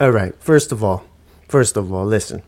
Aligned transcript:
All 0.00 0.10
right. 0.10 0.34
First 0.40 0.72
of 0.72 0.82
all, 0.82 1.04
first 1.48 1.76
of 1.76 1.92
all, 1.92 2.06
listen. 2.06 2.42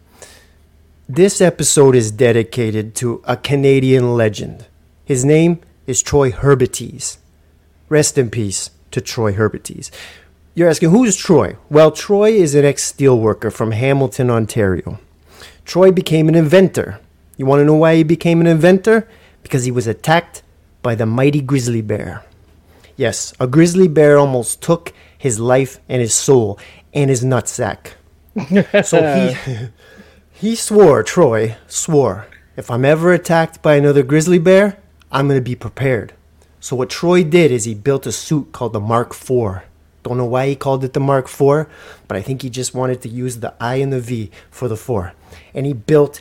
This 1.09 1.41
episode 1.43 1.94
is 1.94 2.10
dedicated 2.10 2.94
to 2.97 3.23
a 3.24 3.36
Canadian 3.36 4.17
legend. 4.17 4.67
His 5.04 5.24
name 5.24 5.61
is 5.87 6.03
Troy 6.03 6.30
Hurtubise. 6.30 7.19
Rest 7.91 8.17
in 8.17 8.30
peace 8.30 8.71
to 8.91 9.03
Troy 9.03 9.35
Hurtubise. 9.35 9.91
You're 10.54 10.71
asking, 10.71 10.91
who's 10.91 11.17
Troy? 11.17 11.57
Well, 11.69 11.91
Troy 11.91 12.30
is 12.30 12.54
an 12.54 12.65
ex 12.65 12.91
steelworker 12.91 13.53
from 13.53 13.72
Hamilton, 13.72 14.31
Ontario. 14.31 14.99
Troy 15.67 15.92
became 15.92 16.29
an 16.29 16.34
inventor. 16.34 17.00
You 17.36 17.45
want 17.45 17.61
to 17.61 17.64
know 17.66 17.74
why 17.74 17.96
he 17.96 18.04
became 18.04 18.40
an 18.40 18.46
inventor? 18.46 19.06
Because 19.42 19.64
he 19.64 19.70
was 19.70 19.86
attacked 19.86 20.42
by 20.82 20.95
the 20.95 21.04
mighty 21.06 21.42
grizzly 21.42 21.82
bear. 21.82 22.24
Yes, 22.96 23.34
a 23.38 23.46
grizzly 23.46 23.88
bear 23.88 24.16
almost 24.16 24.62
took 24.62 24.95
his 25.18 25.40
life 25.40 25.80
and 25.88 26.00
his 26.00 26.14
soul 26.14 26.58
and 26.95 27.11
his 27.11 27.22
nutsack. 27.22 27.92
so 28.84 29.03
he 29.14 29.68
he 30.32 30.54
swore, 30.54 31.03
Troy 31.03 31.57
swore, 31.67 32.27
if 32.57 32.70
I'm 32.70 32.84
ever 32.84 33.12
attacked 33.12 33.61
by 33.61 33.75
another 33.75 34.03
grizzly 34.03 34.39
bear, 34.39 34.79
I'm 35.11 35.29
to 35.29 35.41
be 35.41 35.57
prepared. 35.57 36.15
So 36.61 36.77
what 36.77 36.89
Troy 36.89 37.25
did 37.25 37.51
is 37.51 37.65
he 37.65 37.75
built 37.75 38.07
a 38.07 38.12
suit 38.12 38.53
called 38.53 38.73
the 38.73 38.80
Mark 38.80 39.11
IV. 39.11 39.62
Don't 40.03 40.17
know 40.19 40.25
why 40.25 40.48
he 40.48 40.57
called 40.57 40.84
it 40.84 40.93
the 40.93 41.01
Mark 41.01 41.27
IV, 41.27 41.67
but 42.09 42.17
I 42.17 42.23
think 42.23 42.43
he 42.43 42.51
just 42.51 42.75
wanted 42.75 43.03
to 43.03 43.09
use 43.09 43.41
the 43.41 43.55
I 43.61 43.77
and 43.77 43.92
the 43.92 44.01
V 44.01 44.31
for 44.51 44.69
the 44.69 44.77
4. 44.77 45.12
And 45.53 45.67
he 45.67 45.73
built 45.73 46.20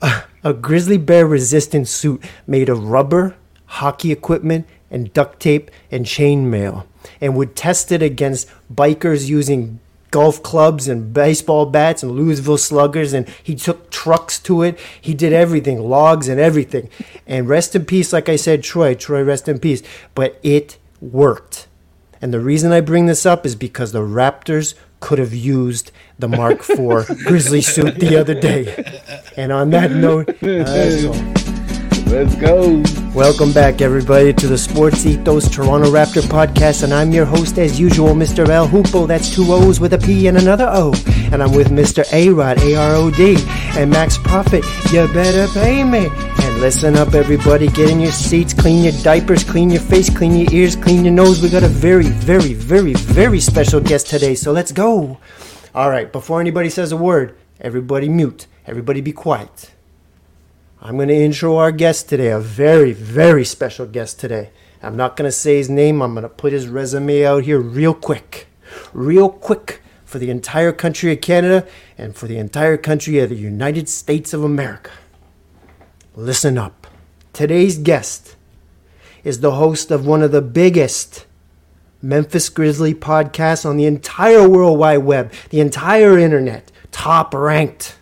a, 0.00 0.22
a 0.44 0.52
grizzly 0.52 0.98
bear 0.98 1.26
resistant 1.26 1.88
suit 1.88 2.22
made 2.46 2.68
of 2.68 2.84
rubber, 2.84 3.36
hockey 3.66 4.12
equipment, 4.12 4.66
and 4.90 5.12
duct 5.12 5.40
tape 5.40 5.70
and 5.90 6.06
chainmail 6.06 6.86
and 7.20 7.36
would 7.36 7.56
test 7.56 7.92
it 7.92 8.02
against 8.02 8.48
bikers 8.72 9.28
using 9.28 9.80
golf 10.10 10.42
clubs 10.42 10.88
and 10.88 11.14
baseball 11.14 11.66
bats 11.66 12.02
and 12.02 12.12
Louisville 12.12 12.58
sluggers 12.58 13.12
and 13.12 13.28
he 13.42 13.54
took 13.54 13.90
trucks 13.90 14.38
to 14.40 14.62
it. 14.62 14.78
He 15.00 15.14
did 15.14 15.32
everything, 15.32 15.88
logs 15.88 16.28
and 16.28 16.40
everything. 16.40 16.90
And 17.26 17.48
rest 17.48 17.76
in 17.76 17.84
peace, 17.84 18.12
like 18.12 18.28
I 18.28 18.36
said, 18.36 18.62
Troy, 18.62 18.94
Troy, 18.94 19.22
rest 19.22 19.48
in 19.48 19.58
peace. 19.58 19.82
But 20.14 20.38
it 20.42 20.78
worked. 21.00 21.68
And 22.20 22.34
the 22.34 22.40
reason 22.40 22.72
I 22.72 22.80
bring 22.80 23.06
this 23.06 23.24
up 23.24 23.46
is 23.46 23.54
because 23.54 23.92
the 23.92 24.00
Raptors 24.00 24.74
could 24.98 25.18
have 25.18 25.32
used 25.32 25.90
the 26.18 26.28
Mark 26.28 26.68
IV 26.68 27.06
Grizzly 27.24 27.62
suit 27.62 27.94
the 27.96 28.16
other 28.16 28.38
day. 28.38 28.84
And 29.36 29.52
on 29.52 29.70
that 29.70 29.90
note, 29.92 30.28
Let's 32.10 32.34
go. 32.34 32.82
Welcome 33.14 33.52
back, 33.52 33.80
everybody, 33.80 34.32
to 34.32 34.48
the 34.48 34.58
Sports 34.58 35.06
Ethos 35.06 35.48
Toronto 35.48 35.92
Raptor 35.92 36.22
podcast. 36.22 36.82
And 36.82 36.92
I'm 36.92 37.12
your 37.12 37.24
host, 37.24 37.56
as 37.56 37.78
usual, 37.78 38.14
Mr. 38.14 38.48
El 38.48 38.66
Hoopo. 38.66 39.06
That's 39.06 39.32
two 39.32 39.44
O's 39.48 39.78
with 39.78 39.92
a 39.92 39.98
P 39.98 40.26
and 40.26 40.36
another 40.36 40.68
O. 40.68 40.92
And 41.30 41.40
I'm 41.40 41.52
with 41.52 41.68
Mr. 41.68 42.02
A 42.12 42.30
Rod, 42.30 42.60
A 42.62 42.74
R 42.74 42.96
O 42.96 43.12
D, 43.12 43.36
and 43.78 43.88
Max 43.92 44.18
Profit. 44.18 44.64
You 44.90 45.06
better 45.14 45.46
pay 45.52 45.84
me. 45.84 46.08
And 46.08 46.60
listen 46.60 46.96
up, 46.96 47.14
everybody. 47.14 47.68
Get 47.68 47.88
in 47.88 48.00
your 48.00 48.10
seats, 48.10 48.52
clean 48.54 48.82
your 48.82 49.02
diapers, 49.04 49.44
clean 49.44 49.70
your 49.70 49.80
face, 49.80 50.10
clean 50.10 50.34
your 50.34 50.52
ears, 50.52 50.74
clean 50.74 51.04
your 51.04 51.14
nose. 51.14 51.40
We 51.40 51.48
got 51.48 51.62
a 51.62 51.68
very, 51.68 52.08
very, 52.08 52.54
very, 52.54 52.94
very 52.94 53.38
special 53.38 53.80
guest 53.80 54.08
today. 54.08 54.34
So 54.34 54.50
let's 54.50 54.72
go. 54.72 55.20
All 55.76 55.88
right, 55.88 56.10
before 56.10 56.40
anybody 56.40 56.70
says 56.70 56.90
a 56.90 56.96
word, 56.96 57.38
everybody 57.60 58.08
mute. 58.08 58.48
Everybody 58.66 59.00
be 59.00 59.12
quiet. 59.12 59.70
I'm 60.82 60.96
going 60.96 61.08
to 61.08 61.14
intro 61.14 61.56
our 61.56 61.72
guest 61.72 62.08
today, 62.08 62.28
a 62.28 62.38
very, 62.38 62.94
very 62.94 63.44
special 63.44 63.84
guest 63.84 64.18
today. 64.18 64.48
I'm 64.82 64.96
not 64.96 65.14
going 65.14 65.28
to 65.28 65.32
say 65.32 65.58
his 65.58 65.68
name, 65.68 66.00
I'm 66.00 66.14
going 66.14 66.22
to 66.22 66.30
put 66.30 66.54
his 66.54 66.68
resume 66.68 67.22
out 67.22 67.44
here 67.44 67.58
real 67.60 67.92
quick. 67.92 68.46
Real 68.94 69.28
quick 69.28 69.82
for 70.06 70.18
the 70.18 70.30
entire 70.30 70.72
country 70.72 71.12
of 71.12 71.20
Canada 71.20 71.68
and 71.98 72.16
for 72.16 72.28
the 72.28 72.38
entire 72.38 72.78
country 72.78 73.18
of 73.18 73.28
the 73.28 73.36
United 73.36 73.90
States 73.90 74.32
of 74.32 74.42
America. 74.42 74.90
Listen 76.16 76.56
up. 76.56 76.86
Today's 77.34 77.76
guest 77.76 78.36
is 79.22 79.40
the 79.40 79.56
host 79.56 79.90
of 79.90 80.06
one 80.06 80.22
of 80.22 80.32
the 80.32 80.40
biggest 80.40 81.26
Memphis 82.00 82.48
Grizzly 82.48 82.94
podcasts 82.94 83.66
on 83.66 83.76
the 83.76 83.84
entire 83.84 84.48
World 84.48 84.78
Wide 84.78 84.98
Web, 84.98 85.30
the 85.50 85.60
entire 85.60 86.18
internet, 86.18 86.72
top 86.90 87.34
ranked. 87.34 87.98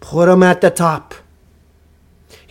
Put 0.00 0.28
him 0.28 0.42
at 0.42 0.60
the 0.60 0.70
top. 0.70 1.14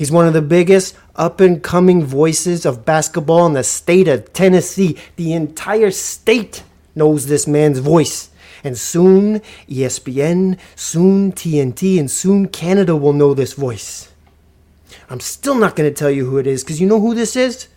He's 0.01 0.11
one 0.11 0.25
of 0.25 0.33
the 0.33 0.41
biggest 0.41 0.97
up 1.15 1.39
and 1.39 1.61
coming 1.61 2.03
voices 2.03 2.65
of 2.65 2.85
basketball 2.85 3.45
in 3.45 3.53
the 3.53 3.63
state 3.63 4.07
of 4.07 4.33
Tennessee. 4.33 4.97
The 5.15 5.33
entire 5.33 5.91
state 5.91 6.63
knows 6.95 7.27
this 7.27 7.45
man's 7.45 7.77
voice. 7.77 8.31
And 8.63 8.75
soon 8.75 9.41
ESPN, 9.69 10.57
soon 10.75 11.33
TNT, 11.33 11.99
and 11.99 12.09
soon 12.09 12.47
Canada 12.47 12.95
will 12.95 13.13
know 13.13 13.35
this 13.35 13.53
voice. 13.53 14.11
I'm 15.07 15.19
still 15.19 15.53
not 15.53 15.75
going 15.75 15.87
to 15.87 15.95
tell 15.95 16.09
you 16.09 16.25
who 16.25 16.39
it 16.39 16.47
is 16.47 16.63
because 16.63 16.81
you 16.81 16.87
know 16.87 16.99
who 16.99 17.13
this 17.13 17.35
is? 17.35 17.67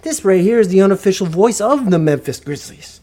This 0.00 0.24
right 0.24 0.40
here 0.40 0.58
is 0.58 0.68
the 0.68 0.80
unofficial 0.80 1.26
voice 1.26 1.60
of 1.60 1.90
the 1.90 1.98
Memphis 1.98 2.40
Grizzlies. 2.40 2.95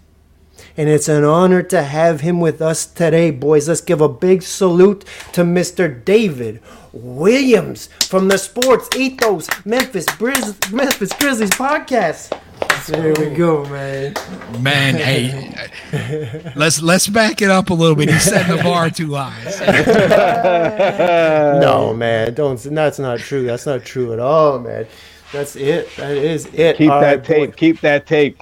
And 0.75 0.89
it's 0.89 1.07
an 1.07 1.23
honor 1.23 1.61
to 1.63 1.83
have 1.83 2.21
him 2.21 2.39
with 2.39 2.61
us 2.61 2.85
today, 2.85 3.29
boys. 3.29 3.67
Let's 3.69 3.81
give 3.81 4.01
a 4.01 4.09
big 4.09 4.41
salute 4.41 5.05
to 5.33 5.43
Mr. 5.43 6.03
David 6.03 6.61
Williams 6.91 7.89
from 8.07 8.27
the 8.27 8.37
Sports 8.39 8.89
Ethos 8.95 9.47
Memphis, 9.65 10.05
Grizz- 10.05 10.71
Memphis 10.73 11.13
Grizzlies 11.13 11.51
podcast. 11.51 12.39
There 12.87 13.13
we 13.19 13.35
go, 13.35 13.65
man. 13.65 14.13
Man, 14.59 14.95
hey, 14.95 16.51
let's 16.55 16.81
let's 16.81 17.07
back 17.07 17.41
it 17.41 17.49
up 17.49 17.69
a 17.69 17.73
little 17.73 17.95
bit. 17.95 18.09
He's 18.09 18.23
setting 18.23 18.57
the 18.57 18.63
bar 18.63 18.89
too 18.89 19.13
high. 19.13 19.43
No, 21.61 21.93
man, 21.93 22.33
don't. 22.33 22.61
That's 22.61 22.99
not 22.99 23.19
true. 23.19 23.45
That's 23.45 23.65
not 23.65 23.85
true 23.85 24.11
at 24.13 24.19
all, 24.19 24.59
man. 24.59 24.85
That's 25.33 25.55
it. 25.55 25.89
That 25.97 26.15
is 26.15 26.45
it. 26.53 26.77
Keep 26.77 26.91
All 26.91 27.01
that 27.01 27.07
right, 27.17 27.21
boy. 27.27 27.27
tape. 27.47 27.55
Keep 27.55 27.81
that 27.81 28.05
tape. 28.05 28.41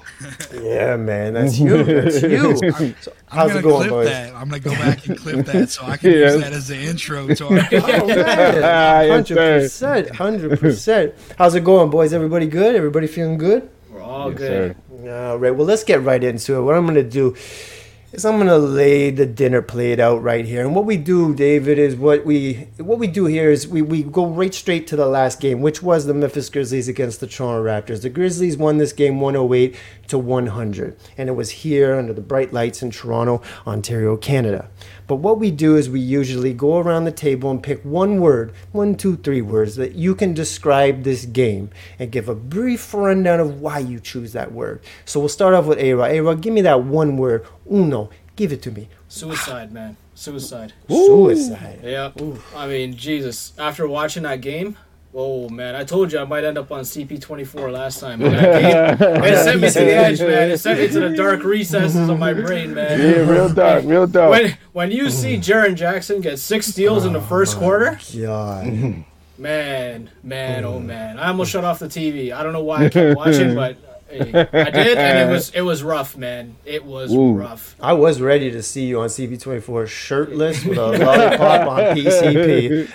Yeah, 0.53 0.97
man. 0.97 1.34
That's 1.35 1.57
you. 1.57 1.84
That's 1.84 2.22
you. 2.22 2.94
So, 3.02 3.13
I'm 3.31 3.38
how's 3.38 3.47
gonna 3.53 3.59
it 3.59 3.62
going, 3.63 3.78
clip 3.88 3.90
boys? 3.91 4.07
that. 4.09 4.35
I'm 4.35 4.50
gonna 4.50 4.59
go 4.59 4.72
back 4.72 5.07
and 5.07 5.18
clip 5.18 5.46
that 5.46 5.69
so 5.69 5.85
I 5.85 5.96
can 5.96 6.12
Yes. 6.19 6.34
use 6.34 6.44
that 6.44 6.52
as 6.53 6.68
the 6.68 6.75
intro 6.78 7.28
to 7.34 7.46
our. 7.47 7.52
Oh, 7.52 8.07
man. 8.07 8.18
Yes, 8.18 9.09
Hundred 9.09 9.35
percent. 9.38 10.16
Hundred 10.16 10.59
percent. 10.59 11.16
How's 11.38 11.56
it 11.56 11.63
going, 11.63 11.90
boys? 11.90 12.12
Everybody 12.12 12.46
good? 12.47 12.75
Everybody 12.75 13.08
feeling 13.08 13.38
good? 13.38 13.69
We're 13.90 14.02
all 14.02 14.29
Yes, 14.31 14.38
good. 14.38 14.75
sir. 15.06 15.29
All 15.31 15.38
right. 15.40 15.52
Well, 15.56 15.66
let's 15.66 15.85
get 15.85 16.03
right 16.03 16.22
into 16.23 16.56
it. 16.56 16.62
What 16.62 16.75
I'm 16.75 16.85
gonna 16.85 17.03
do 17.03 17.35
is 18.11 18.25
I'm 18.25 18.38
gonna 18.38 18.57
lay 18.57 19.09
the 19.09 19.25
dinner 19.25 19.61
plate 19.61 19.99
out 19.99 20.22
right 20.22 20.44
here. 20.44 20.61
And 20.61 20.75
what 20.75 20.85
we 20.85 20.97
do, 20.97 21.33
David, 21.33 21.79
is 21.79 21.95
what 21.95 22.25
we 22.25 22.67
what 22.77 22.99
we 22.99 23.07
do 23.07 23.25
here 23.25 23.49
is 23.49 23.67
we, 23.67 23.81
we 23.81 24.03
go 24.03 24.27
right 24.27 24.53
straight 24.53 24.85
to 24.88 24.95
the 24.95 25.05
last 25.05 25.39
game, 25.39 25.61
which 25.61 25.81
was 25.81 26.05
the 26.05 26.13
Memphis 26.13 26.49
Grizzlies 26.49 26.89
against 26.89 27.22
the 27.22 27.27
Toronto 27.27 27.63
Raptors. 27.63 28.01
The 28.01 28.09
Grizzlies 28.09 28.57
won 28.57 28.77
this 28.77 28.91
game 28.91 29.22
108 29.22 29.75
to 30.09 30.17
100, 30.17 30.97
and 31.17 31.29
it 31.29 31.33
was 31.33 31.51
here 31.51 31.95
under 31.95 32.13
the 32.13 32.22
bright 32.22 32.51
lights 32.51 32.81
in 32.81 32.91
Toronto, 32.91 33.41
Ontario, 33.66 34.17
Canada. 34.17 34.69
But 35.11 35.17
what 35.17 35.39
we 35.39 35.51
do 35.51 35.75
is 35.75 35.89
we 35.89 35.99
usually 35.99 36.53
go 36.53 36.77
around 36.77 37.03
the 37.03 37.11
table 37.11 37.51
and 37.51 37.61
pick 37.61 37.83
one 37.83 38.22
word, 38.22 38.53
one, 38.72 38.95
two, 38.95 39.17
three 39.17 39.41
words 39.41 39.75
that 39.75 39.94
you 39.94 40.16
can 40.16 40.33
describe 40.33 41.03
this 41.03 41.25
game 41.25 41.69
and 41.99 42.13
give 42.13 42.29
a 42.29 42.33
brief 42.33 42.94
rundown 42.94 43.41
of 43.41 43.59
why 43.59 43.79
you 43.79 43.99
choose 43.99 44.31
that 44.31 44.53
word. 44.53 44.81
So 45.03 45.19
we'll 45.19 45.27
start 45.27 45.53
off 45.53 45.66
with 45.66 45.79
A-Rod. 45.79 46.11
A-Rod, 46.11 46.41
give 46.41 46.53
me 46.53 46.61
that 46.61 46.85
one 46.85 47.17
word, 47.17 47.45
uno. 47.69 48.09
Give 48.38 48.53
it 48.53 48.61
to 48.61 48.72
me. 48.72 48.88
Suicide, 49.09 49.73
man. 49.73 49.97
Suicide. 50.16 50.72
Suicide. 50.88 51.81
Yeah. 51.83 52.11
I 52.55 52.67
mean, 52.69 52.95
Jesus. 52.95 53.51
After 53.57 53.85
watching 53.89 54.23
that 54.23 54.39
game, 54.39 54.78
oh 55.13 55.49
man, 55.49 55.75
I 55.75 55.83
told 55.83 56.11
you 56.11 56.19
I 56.19 56.25
might 56.25 56.44
end 56.44 56.57
up 56.57 56.72
on 56.72 56.81
CP24 56.81 57.72
last 57.72 57.99
time. 57.99 58.19
man. 58.19 58.31
That 58.31 58.99
game, 58.99 59.23
it 59.23 59.38
sent 59.44 59.61
me 59.61 59.69
to 59.69 59.79
the 59.79 59.94
edge, 59.94 60.19
man. 60.22 60.51
It 60.51 60.57
sent 60.59 60.79
me 60.79 60.88
to 60.88 60.99
the 61.09 61.16
dark 61.16 61.44
recesses 61.44 62.09
of 62.09 62.19
my 62.19 62.33
brain, 62.33 62.73
man. 62.73 62.99
Yeah, 62.99 63.29
real 63.29 63.49
dark. 63.49 63.85
Real 63.85 64.07
dark. 64.07 64.31
When 64.31 64.57
when 64.73 64.91
you 64.91 65.09
see 65.09 65.37
Jaren 65.37 65.75
Jackson 65.75 66.22
get 66.22 66.40
six 66.40 66.67
steals 66.67 67.05
in 67.05 67.13
the 67.13 67.22
first 67.22 67.58
oh, 67.58 67.59
quarter, 67.59 67.99
God. 68.17 69.03
man, 69.37 70.09
man, 70.23 70.66
oh 70.66 70.79
mm. 70.79 70.85
man, 70.85 71.19
I 71.19 71.28
almost 71.28 71.52
shut 71.52 71.64
off 71.64 71.79
the 71.79 71.87
TV. 71.87 72.31
I 72.34 72.43
don't 72.43 72.53
know 72.53 72.64
why 72.64 72.85
I 72.85 72.90
kept 72.90 73.17
watching, 73.17 73.55
but 73.55 73.75
hey, 73.75 73.91
I 74.11 74.23
did, 74.72 74.97
and 74.97 75.29
it 75.29 75.31
was 75.34 75.49
it 75.52 75.61
was 75.61 75.84
rough, 75.84 76.17
man. 76.17 76.55
It 76.66 76.84
was 76.85 77.13
Ooh. 77.13 77.34
rough. 77.34 77.75
I 77.79 77.93
was 77.93 78.19
ready 78.22 78.52
to 78.52 78.61
see 78.61 78.85
you 78.85 78.99
on 79.02 79.08
CP24 79.09 79.87
shirtless 79.87 80.66
with 80.66 80.78
a 80.78 80.87
lollipop 80.97 81.67
on 81.67 81.79
PCP. 81.96 82.87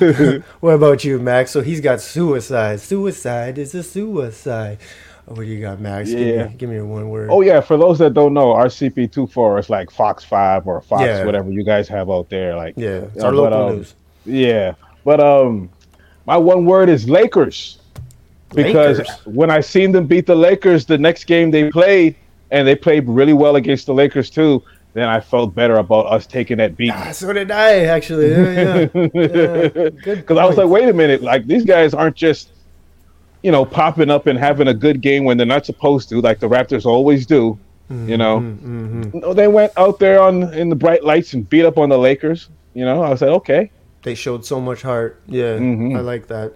Oh, 0.00 0.42
What 0.60 0.74
about 0.74 1.04
you, 1.04 1.18
Max? 1.18 1.50
So 1.50 1.60
he's 1.62 1.80
got 1.80 2.00
suicide. 2.00 2.80
Suicide 2.80 3.58
is 3.58 3.74
a 3.74 3.82
suicide. 3.82 4.78
What 5.26 5.36
do 5.36 5.42
you 5.44 5.60
got, 5.60 5.78
Max? 5.80 6.08
Give, 6.10 6.18
Yeah. 6.20 6.46
me, 6.48 6.54
give 6.56 6.70
me 6.70 6.76
your 6.76 6.86
one 6.86 7.10
word. 7.10 7.28
Oh 7.30 7.42
yeah, 7.42 7.60
for 7.60 7.76
those 7.76 7.98
that 7.98 8.14
don't 8.14 8.32
know, 8.32 8.52
our 8.52 8.66
CP24 8.66 9.60
is 9.60 9.68
like 9.70 9.90
Fox 9.90 10.24
Five 10.24 10.66
or 10.66 10.80
Fox 10.80 11.02
Yeah. 11.02 11.24
whatever 11.24 11.50
you 11.50 11.64
guys 11.64 11.86
have 11.88 12.08
out 12.10 12.30
there. 12.30 12.56
Like 12.56 12.74
yeah. 12.76 13.02
It's 13.14 13.22
our 13.22 13.32
but, 13.32 13.36
local 13.36 13.62
um, 13.68 13.76
news. 13.76 13.94
yeah, 14.24 14.74
but 15.04 15.20
um, 15.20 15.68
my 16.24 16.36
one 16.38 16.64
word 16.64 16.88
is 16.88 17.08
Lakers 17.10 17.78
because 18.54 18.98
Lakers? 18.98 19.26
when 19.26 19.50
I 19.50 19.60
seen 19.60 19.92
them 19.92 20.06
beat 20.06 20.26
the 20.26 20.34
Lakers 20.36 20.86
the 20.86 20.98
next 20.98 21.24
game 21.24 21.50
they 21.50 21.70
played, 21.70 22.14
and 22.50 22.66
they 22.66 22.74
played 22.74 23.06
really 23.08 23.32
well 23.34 23.56
against 23.56 23.86
the 23.86 23.94
Lakers 23.94 24.30
too, 24.30 24.62
then 24.94 25.06
I 25.08 25.20
felt 25.20 25.54
better 25.54 25.76
about 25.76 26.06
us 26.06 26.26
taking 26.26 26.56
that 26.58 26.76
beat. 26.76 26.92
Ah, 26.94 27.12
so 27.12 27.32
did 27.32 27.50
I 27.50 27.84
actually. 27.84 28.30
Yeah, 28.30 28.52
yeah. 28.52 28.78
yeah. 28.94 29.68
Good. 29.68 30.00
Because 30.02 30.38
I 30.38 30.44
was 30.46 30.56
like, 30.56 30.68
wait 30.68 30.88
a 30.88 30.92
minute, 30.94 31.22
like 31.22 31.46
these 31.46 31.64
guys 31.64 31.92
aren't 31.92 32.16
just, 32.16 32.50
you 33.42 33.52
know, 33.52 33.64
popping 33.64 34.10
up 34.10 34.26
and 34.26 34.38
having 34.38 34.68
a 34.68 34.74
good 34.74 35.00
game 35.02 35.24
when 35.24 35.36
they're 35.36 35.46
not 35.46 35.66
supposed 35.66 36.08
to, 36.08 36.20
like 36.20 36.40
the 36.40 36.48
Raptors 36.48 36.86
always 36.86 37.26
do. 37.26 37.58
You 37.90 38.18
know, 38.18 38.40
Mm-hmm, 38.40 39.18
no, 39.20 39.32
they 39.32 39.48
went 39.48 39.72
out 39.78 39.98
there 39.98 40.20
on 40.20 40.52
in 40.52 40.68
the 40.68 40.76
bright 40.76 41.04
lights 41.04 41.32
and 41.32 41.48
beat 41.48 41.64
up 41.64 41.78
on 41.78 41.88
the 41.88 41.96
Lakers. 41.98 42.50
You 42.74 42.84
know, 42.84 43.02
I 43.02 43.08
was 43.08 43.22
like, 43.22 43.30
okay, 43.30 43.70
They 44.02 44.14
showed 44.14 44.44
so 44.44 44.60
much 44.60 44.82
heart. 44.82 45.20
Yeah, 45.26 45.56
Mhm. 45.58 45.96
I 45.96 46.00
like 46.00 46.26
that. 46.28 46.52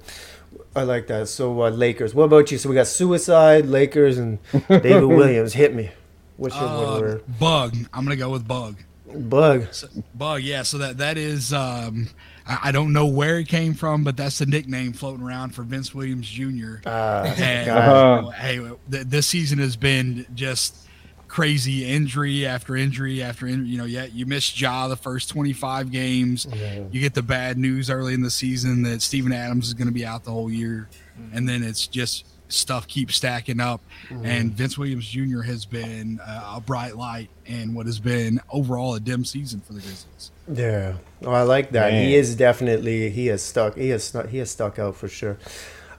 I 0.75 0.83
like 0.85 1.07
that. 1.09 1.29
So 1.29 1.63
uh, 1.63 1.71
Lakers. 1.71 2.15
What 2.15 2.25
about 2.25 2.51
you? 2.51 2.59
So 2.59 2.69
we 2.69 2.75
got 2.75 2.87
Suicide, 2.87 3.67
Lakers, 3.67 4.19
and 4.19 4.39
David 4.69 5.05
Williams. 5.05 5.53
Hit 5.53 5.75
me. 5.75 5.91
What's 6.37 6.55
your 6.57 6.65
one 6.65 6.73
Uh, 6.97 7.01
word? 7.01 7.25
bug. 7.39 7.77
I'm 7.93 8.05
gonna 8.05 8.17
go 8.17 8.31
with 8.31 8.47
bug. 8.49 8.77
Bug. 9.15 9.67
So, 9.73 9.89
bug. 10.15 10.41
Yeah. 10.43 10.63
So 10.63 10.79
that 10.79 10.99
that 10.99 11.19
is. 11.19 11.53
Um, 11.53 12.09
I, 12.47 12.59
I 12.65 12.73
don't 12.73 12.93
know 12.93 13.07
where 13.07 13.39
it 13.39 13.49
came 13.49 13.75
from, 13.75 14.03
but 14.03 14.17
that's 14.17 14.39
the 14.39 14.47
nickname 14.47 14.93
floating 14.95 15.25
around 15.25 15.55
for 15.55 15.63
Vince 15.63 15.95
Williams 15.95 16.29
Jr. 16.29 16.77
Ah, 16.87 17.25
And 17.25 17.67
God. 17.67 17.79
Uh-huh. 18.25 18.31
hey, 18.31 18.57
th- 18.91 19.07
this 19.07 19.27
season 19.27 19.59
has 19.59 19.77
been 19.77 20.27
just 20.35 20.89
crazy 21.33 21.87
injury 21.87 22.45
after 22.47 22.77
injury 22.77 23.23
after 23.23 23.47
injury. 23.47 23.69
You 23.69 23.79
know, 23.79 23.87
yeah, 23.87 24.05
you 24.05 24.27
missed 24.27 24.61
Ja 24.61 24.87
the 24.87 24.97
first 24.97 25.31
25 25.31 25.91
games. 25.91 26.47
You 26.93 27.01
get 27.01 27.15
the 27.15 27.23
bad 27.23 27.57
news 27.57 27.89
early 27.89 28.13
in 28.13 28.21
the 28.21 28.31
season 28.31 28.83
that 28.83 29.01
Steven 29.01 29.33
Adams 29.33 29.67
is 29.67 29.73
going 29.75 29.89
to 29.89 29.95
be 29.95 30.05
out 30.05 30.25
the 30.25 30.31
whole 30.31 30.51
year, 30.51 30.89
and 31.33 31.49
then 31.49 31.63
it's 31.63 31.87
just 31.87 32.27
stuff 32.49 32.87
keeps 32.87 33.17
stacking 33.17 33.61
up. 33.61 33.81
And 34.11 34.53
Vince 34.53 34.77
Williams 34.77 35.09
Jr. 35.09 35.41
has 35.41 35.65
been 35.65 36.21
uh, 36.21 36.57
a 36.57 36.61
bright 36.61 36.97
light 36.99 37.31
in 37.47 37.73
what 37.73 37.87
has 37.87 37.99
been 37.99 38.39
overall 38.51 38.95
a 38.95 39.01
dim 39.01 39.25
season 39.25 39.61
for 39.61 39.73
the 39.73 39.81
Grizzlies. 39.81 40.33
Yeah. 40.53 40.97
Oh, 41.25 41.33
I 41.33 41.43
like 41.43 41.71
that. 41.71 41.93
Man. 41.93 42.09
He 42.09 42.15
is 42.15 42.37
definitely 42.37 43.09
he 43.09 43.29
has 43.29 43.43
stuck. 43.43 43.77
He 43.77 43.89
has 43.89 44.05
stuck. 44.05 44.29
He 44.29 44.37
has 44.37 44.51
stuck 44.51 44.79
out 44.79 44.97
for 44.97 45.09
sure. 45.09 45.39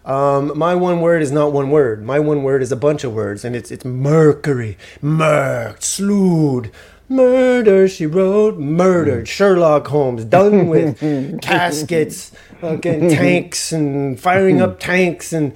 Um, 0.06 0.58
my 0.58 0.76
one 0.76 1.02
word 1.02 1.22
is 1.22 1.32
not 1.32 1.54
one 1.54 1.72
word. 1.72 2.04
My 2.04 2.20
one 2.20 2.44
word 2.44 2.62
is 2.62 2.72
a 2.72 2.76
bunch 2.76 3.04
of 3.04 3.14
words, 3.14 3.46
and 3.46 3.56
it's 3.56 3.72
it's 3.72 3.86
Mercury, 3.86 4.78
murked, 5.02 5.84
slewed, 5.84 6.72
murder. 7.08 7.88
She 7.88 8.06
wrote, 8.06 8.58
murdered. 8.58 9.28
Sherlock 9.28 9.88
Holmes, 9.88 10.26
done 10.26 10.68
with 10.68 11.00
caskets, 11.42 12.32
fucking 12.60 13.10
tanks, 13.10 13.72
and 13.72 14.20
firing 14.20 14.62
up 14.62 14.80
tanks, 14.92 15.32
and 15.32 15.54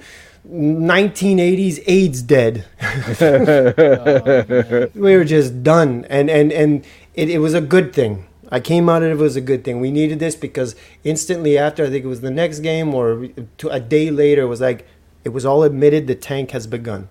1980s 0.50 1.82
AIDS 1.86 2.22
dead. 2.22 2.64
we 4.94 5.16
were 5.16 5.24
just 5.24 5.62
done 5.62 6.06
and 6.08 6.30
and 6.30 6.52
and 6.52 6.86
it, 7.14 7.28
it 7.28 7.38
was 7.38 7.52
a 7.52 7.60
good 7.60 7.92
thing 7.92 8.26
i 8.50 8.60
came 8.60 8.88
out 8.88 9.02
of 9.02 9.10
it, 9.10 9.22
was 9.22 9.36
a 9.36 9.40
good 9.40 9.64
thing. 9.64 9.80
We 9.80 9.90
needed 9.90 10.18
this 10.18 10.36
because 10.36 10.74
instantly 11.04 11.58
after 11.58 11.84
i 11.84 11.90
think 11.90 12.04
it 12.04 12.08
was 12.08 12.20
the 12.20 12.30
next 12.30 12.60
game 12.60 12.94
or 12.94 13.28
a 13.70 13.80
day 13.80 14.10
later 14.10 14.42
it 14.42 14.48
was 14.48 14.60
like 14.60 14.86
it 15.24 15.30
was 15.30 15.44
all 15.44 15.62
admitted 15.62 16.06
the 16.06 16.14
tank 16.14 16.52
has 16.52 16.66
begun. 16.66 17.08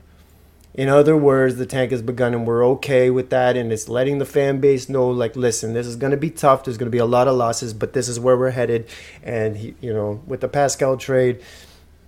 In 0.74 0.90
other 0.90 1.18
words 1.18 1.56
the 1.56 1.66
tank 1.66 1.92
has 1.92 2.02
begun 2.02 2.34
and 2.34 2.46
we're 2.46 2.66
okay 2.68 3.10
with 3.10 3.30
that 3.32 3.58
and 3.58 3.72
it's 3.72 3.90
letting 3.90 4.20
the 4.20 4.26
fan 4.26 4.60
base 4.60 4.90
know 4.90 5.08
like 5.10 5.36
listen 5.36 5.74
this 5.74 5.88
is 5.88 5.96
going 5.96 6.12
to 6.12 6.18
be 6.18 6.30
tough. 6.30 6.64
There's 6.64 6.78
going 6.78 6.92
to 6.92 6.96
be 6.96 6.98
a 6.98 7.06
lot 7.06 7.28
of 7.28 7.36
losses 7.36 7.74
but 7.74 7.94
this 7.94 8.08
is 8.08 8.20
where 8.20 8.38
we're 8.38 8.52
headed. 8.52 8.88
And 9.24 9.58
he, 9.58 9.76
you 9.82 9.94
know 9.94 10.22
with 10.28 10.42
the 10.42 10.48
pascal 10.48 10.98
trade 10.98 11.42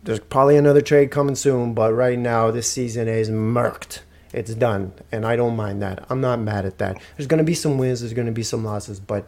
there's 0.03 0.19
probably 0.19 0.55
another 0.55 0.81
trade 0.81 1.11
coming 1.11 1.35
soon, 1.35 1.73
but 1.73 1.93
right 1.93 2.17
now 2.17 2.51
this 2.51 2.71
season 2.71 3.07
is 3.07 3.29
murked. 3.29 3.99
It's 4.33 4.53
done, 4.53 4.93
and 5.11 5.25
I 5.25 5.35
don't 5.35 5.55
mind 5.55 5.81
that. 5.81 6.05
I'm 6.09 6.21
not 6.21 6.39
mad 6.39 6.65
at 6.65 6.77
that. 6.77 7.01
There's 7.17 7.27
gonna 7.27 7.43
be 7.43 7.55
some 7.55 7.77
wins, 7.77 8.01
there's 8.01 8.13
gonna 8.13 8.31
be 8.31 8.43
some 8.43 8.63
losses, 8.63 8.99
but 8.99 9.27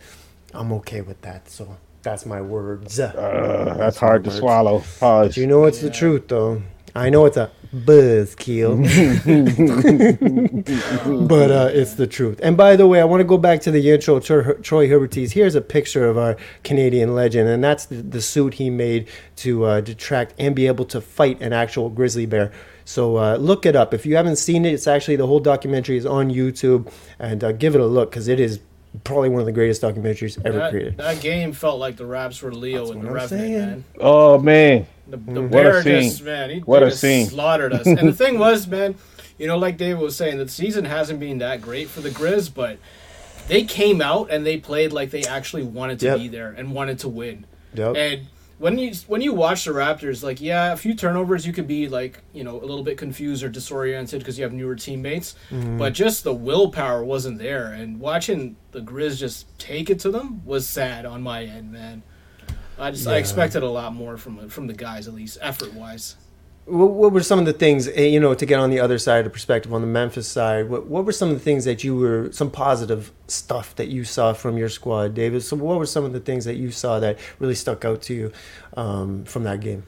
I'm 0.53 0.71
okay 0.73 1.01
with 1.01 1.21
that. 1.21 1.49
So 1.49 1.77
that's 2.03 2.25
my 2.25 2.41
words. 2.41 2.99
uh, 2.99 3.75
that's 3.77 3.97
hard 3.97 4.23
to 4.25 4.29
words. 4.29 4.39
swallow. 4.39 4.83
Pause. 4.99 5.37
you 5.37 5.47
know 5.47 5.65
it's 5.65 5.81
the 5.81 5.89
truth, 5.89 6.27
though. 6.27 6.61
I 6.93 7.09
know 7.09 7.25
it's 7.25 7.37
a 7.37 7.49
buzzkill, 7.73 8.83
but 11.27 11.51
uh, 11.51 11.69
it's 11.71 11.93
the 11.93 12.05
truth. 12.05 12.39
And 12.43 12.57
by 12.57 12.75
the 12.75 12.85
way, 12.85 12.99
I 12.99 13.05
want 13.05 13.21
to 13.21 13.25
go 13.25 13.37
back 13.37 13.61
to 13.61 13.71
the 13.71 13.91
intro. 13.91 14.19
Troy, 14.19 14.53
Troy 14.55 14.89
Hurtubise. 14.89 15.31
Here's 15.31 15.55
a 15.55 15.61
picture 15.61 16.05
of 16.05 16.17
our 16.17 16.35
Canadian 16.63 17.15
legend, 17.15 17.47
and 17.47 17.63
that's 17.63 17.85
the, 17.85 17.95
the 17.95 18.21
suit 18.21 18.55
he 18.55 18.69
made 18.69 19.07
to 19.37 19.63
uh, 19.63 19.81
detract 19.81 20.33
and 20.37 20.53
be 20.53 20.67
able 20.67 20.83
to 20.85 20.99
fight 20.99 21.41
an 21.41 21.53
actual 21.53 21.89
grizzly 21.89 22.25
bear. 22.25 22.51
So 22.85 23.17
uh, 23.17 23.35
look 23.37 23.65
it 23.65 23.75
up 23.75 23.93
if 23.93 24.05
you 24.05 24.15
haven't 24.15 24.37
seen 24.37 24.65
it. 24.65 24.73
It's 24.73 24.87
actually 24.87 25.15
the 25.15 25.27
whole 25.27 25.39
documentary 25.39 25.97
is 25.97 26.05
on 26.05 26.29
YouTube, 26.29 26.91
and 27.19 27.43
uh, 27.43 27.51
give 27.51 27.75
it 27.75 27.81
a 27.81 27.85
look 27.85 28.09
because 28.11 28.27
it 28.27 28.39
is 28.39 28.59
probably 29.03 29.29
one 29.29 29.39
of 29.39 29.45
the 29.45 29.51
greatest 29.53 29.81
documentaries 29.81 30.37
ever 30.45 30.57
That, 30.57 30.71
created. 30.71 30.97
that 30.97 31.21
game 31.21 31.53
felt 31.53 31.79
like 31.79 31.95
the 31.95 32.05
Raps 32.05 32.41
were 32.41 32.53
Leo 32.53 32.79
That's 32.79 32.91
and 32.91 33.03
the 33.03 33.07
I'm 33.07 33.13
Revenant, 33.13 33.47
saying. 33.47 33.59
man. 33.69 33.83
Oh 34.01 34.37
man, 34.39 34.85
The, 35.07 35.15
the 35.17 35.41
What 35.43 35.65
a 35.65 35.81
scene. 35.81 36.01
just 36.01 36.23
man, 36.23 36.49
he, 36.49 36.59
What 36.59 36.81
they 36.81 36.87
a 36.87 36.91
scene. 36.91 37.27
slaughtered 37.27 37.71
us. 37.71 37.85
and 37.87 37.99
the 37.99 38.11
thing 38.13 38.37
was, 38.47 38.67
man, 38.67 38.95
you 39.37 39.47
know, 39.47 39.57
like 39.57 39.77
David 39.77 40.01
was 40.01 40.17
saying, 40.17 40.37
the 40.39 40.47
season 40.49 40.83
hasn't 40.85 41.19
been 41.21 41.37
that 41.37 41.61
great 41.61 41.87
for 41.87 42.01
the 42.01 42.09
Grizz, 42.09 42.53
but 42.53 42.79
they 43.47 43.63
came 43.63 44.01
out 44.01 44.29
and 44.29 44.45
they 44.45 44.57
played 44.57 44.91
like 44.91 45.09
they 45.11 45.23
actually 45.23 45.63
wanted 45.63 45.99
to 46.01 46.07
Yep. 46.07 46.17
be 46.17 46.27
there 46.27 46.49
and 46.51 46.73
wanted 46.73 46.99
to 46.99 47.07
win. 47.07 47.45
Yep. 47.75 47.95
And 47.95 48.27
when 48.61 48.77
you 48.77 48.93
when 49.07 49.21
you 49.21 49.33
watch 49.33 49.65
the 49.65 49.71
Raptors, 49.71 50.23
like 50.23 50.39
yeah, 50.39 50.71
a 50.71 50.77
few 50.77 50.93
turnovers, 50.93 51.47
you 51.47 51.51
could 51.51 51.67
be 51.67 51.89
like 51.89 52.19
you 52.31 52.43
know 52.43 52.57
a 52.57 52.61
little 52.61 52.83
bit 52.83 52.95
confused 52.95 53.43
or 53.43 53.49
disoriented 53.49 54.19
because 54.19 54.37
you 54.37 54.43
have 54.43 54.53
newer 54.53 54.75
teammates. 54.75 55.33
Mm-hmm. 55.49 55.79
But 55.79 55.93
just 55.93 56.23
the 56.23 56.33
willpower 56.33 57.03
wasn't 57.03 57.39
there, 57.39 57.73
and 57.73 57.99
watching 57.99 58.55
the 58.71 58.81
Grizz 58.81 59.17
just 59.17 59.47
take 59.57 59.89
it 59.89 59.99
to 60.01 60.11
them 60.11 60.45
was 60.45 60.67
sad 60.67 61.07
on 61.07 61.23
my 61.23 61.43
end, 61.43 61.71
man. 61.71 62.03
I 62.77 62.91
just 62.91 63.07
I 63.07 63.17
expected 63.17 63.63
a 63.63 63.69
lot 63.69 63.95
more 63.95 64.15
from 64.15 64.47
from 64.47 64.67
the 64.67 64.73
guys, 64.73 65.07
at 65.07 65.15
least 65.15 65.39
effort 65.41 65.73
wise. 65.73 66.15
What, 66.71 66.91
what 66.91 67.11
were 67.11 67.23
some 67.23 67.39
of 67.39 67.45
the 67.45 67.53
things, 67.53 67.87
eh, 67.87 68.05
you 68.05 68.19
know, 68.19 68.33
to 68.33 68.45
get 68.45 68.59
on 68.59 68.69
the 68.69 68.79
other 68.79 68.97
side 68.97 69.19
of 69.19 69.25
the 69.25 69.29
perspective, 69.29 69.73
on 69.73 69.81
the 69.81 69.87
Memphis 69.87 70.27
side? 70.27 70.69
What, 70.69 70.87
what 70.87 71.05
were 71.05 71.11
some 71.11 71.29
of 71.29 71.35
the 71.35 71.41
things 71.41 71.65
that 71.65 71.83
you 71.83 71.95
were, 71.95 72.31
some 72.31 72.49
positive 72.49 73.11
stuff 73.27 73.75
that 73.75 73.89
you 73.89 74.03
saw 74.03 74.33
from 74.33 74.57
your 74.57 74.69
squad, 74.69 75.13
David? 75.13 75.43
So, 75.43 75.55
what 75.57 75.77
were 75.77 75.85
some 75.85 76.05
of 76.05 76.13
the 76.13 76.19
things 76.19 76.45
that 76.45 76.55
you 76.55 76.71
saw 76.71 76.99
that 76.99 77.19
really 77.39 77.55
stuck 77.55 77.85
out 77.85 78.01
to 78.03 78.13
you 78.13 78.31
um, 78.75 79.25
from 79.25 79.43
that 79.43 79.59
game? 79.59 79.83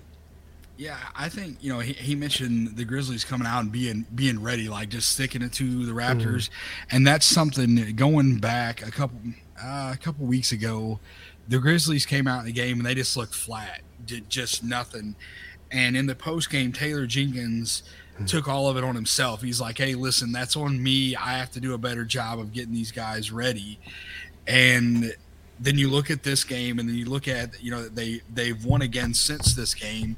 Yeah, 0.75 0.97
I 1.15 1.29
think 1.29 1.57
you 1.61 1.71
know 1.71 1.79
he, 1.79 1.93
he 1.93 2.15
mentioned 2.15 2.75
the 2.75 2.83
Grizzlies 2.83 3.23
coming 3.23 3.47
out 3.47 3.61
and 3.61 3.71
being 3.71 4.05
being 4.13 4.41
ready, 4.41 4.67
like 4.67 4.89
just 4.89 5.09
sticking 5.09 5.43
it 5.43 5.53
to 5.53 5.85
the 5.85 5.91
Raptors, 5.93 6.49
and 6.91 7.05
that's 7.05 7.25
something 7.25 7.95
going 7.95 8.39
back 8.39 8.85
a 8.85 8.89
couple 8.89 9.19
uh, 9.63 9.91
a 9.93 9.97
couple 9.97 10.25
weeks 10.25 10.51
ago. 10.51 10.99
The 11.47 11.59
Grizzlies 11.59 12.05
came 12.05 12.27
out 12.27 12.39
in 12.39 12.45
the 12.45 12.51
game 12.51 12.77
and 12.77 12.85
they 12.85 12.95
just 12.95 13.15
looked 13.15 13.35
flat, 13.35 13.81
did 14.05 14.29
just 14.29 14.63
nothing. 14.63 15.15
And 15.73 15.97
in 15.97 16.05
the 16.05 16.15
post 16.15 16.49
game, 16.49 16.71
Taylor 16.71 17.05
Jenkins 17.07 17.83
hmm. 18.15 18.25
took 18.25 18.47
all 18.47 18.69
of 18.69 18.77
it 18.77 18.83
on 18.83 18.95
himself. 18.95 19.41
He's 19.41 19.59
like, 19.59 19.79
"Hey, 19.79 19.95
listen, 19.95 20.31
that's 20.31 20.55
on 20.55 20.81
me. 20.81 21.15
I 21.15 21.37
have 21.37 21.51
to 21.51 21.59
do 21.59 21.73
a 21.73 21.77
better 21.77 22.05
job 22.05 22.39
of 22.39 22.53
getting 22.53 22.73
these 22.73 22.91
guys 22.91 23.31
ready." 23.31 23.79
And 24.47 25.15
then 25.59 25.77
you 25.77 25.89
look 25.89 26.11
at 26.11 26.23
this 26.23 26.43
game, 26.43 26.79
and 26.79 26.87
then 26.87 26.95
you 26.95 27.05
look 27.05 27.27
at 27.27 27.61
you 27.61 27.71
know 27.71 27.89
they 27.89 28.21
they've 28.31 28.63
won 28.63 28.83
again 28.83 29.13
since 29.13 29.55
this 29.55 29.73
game, 29.73 30.15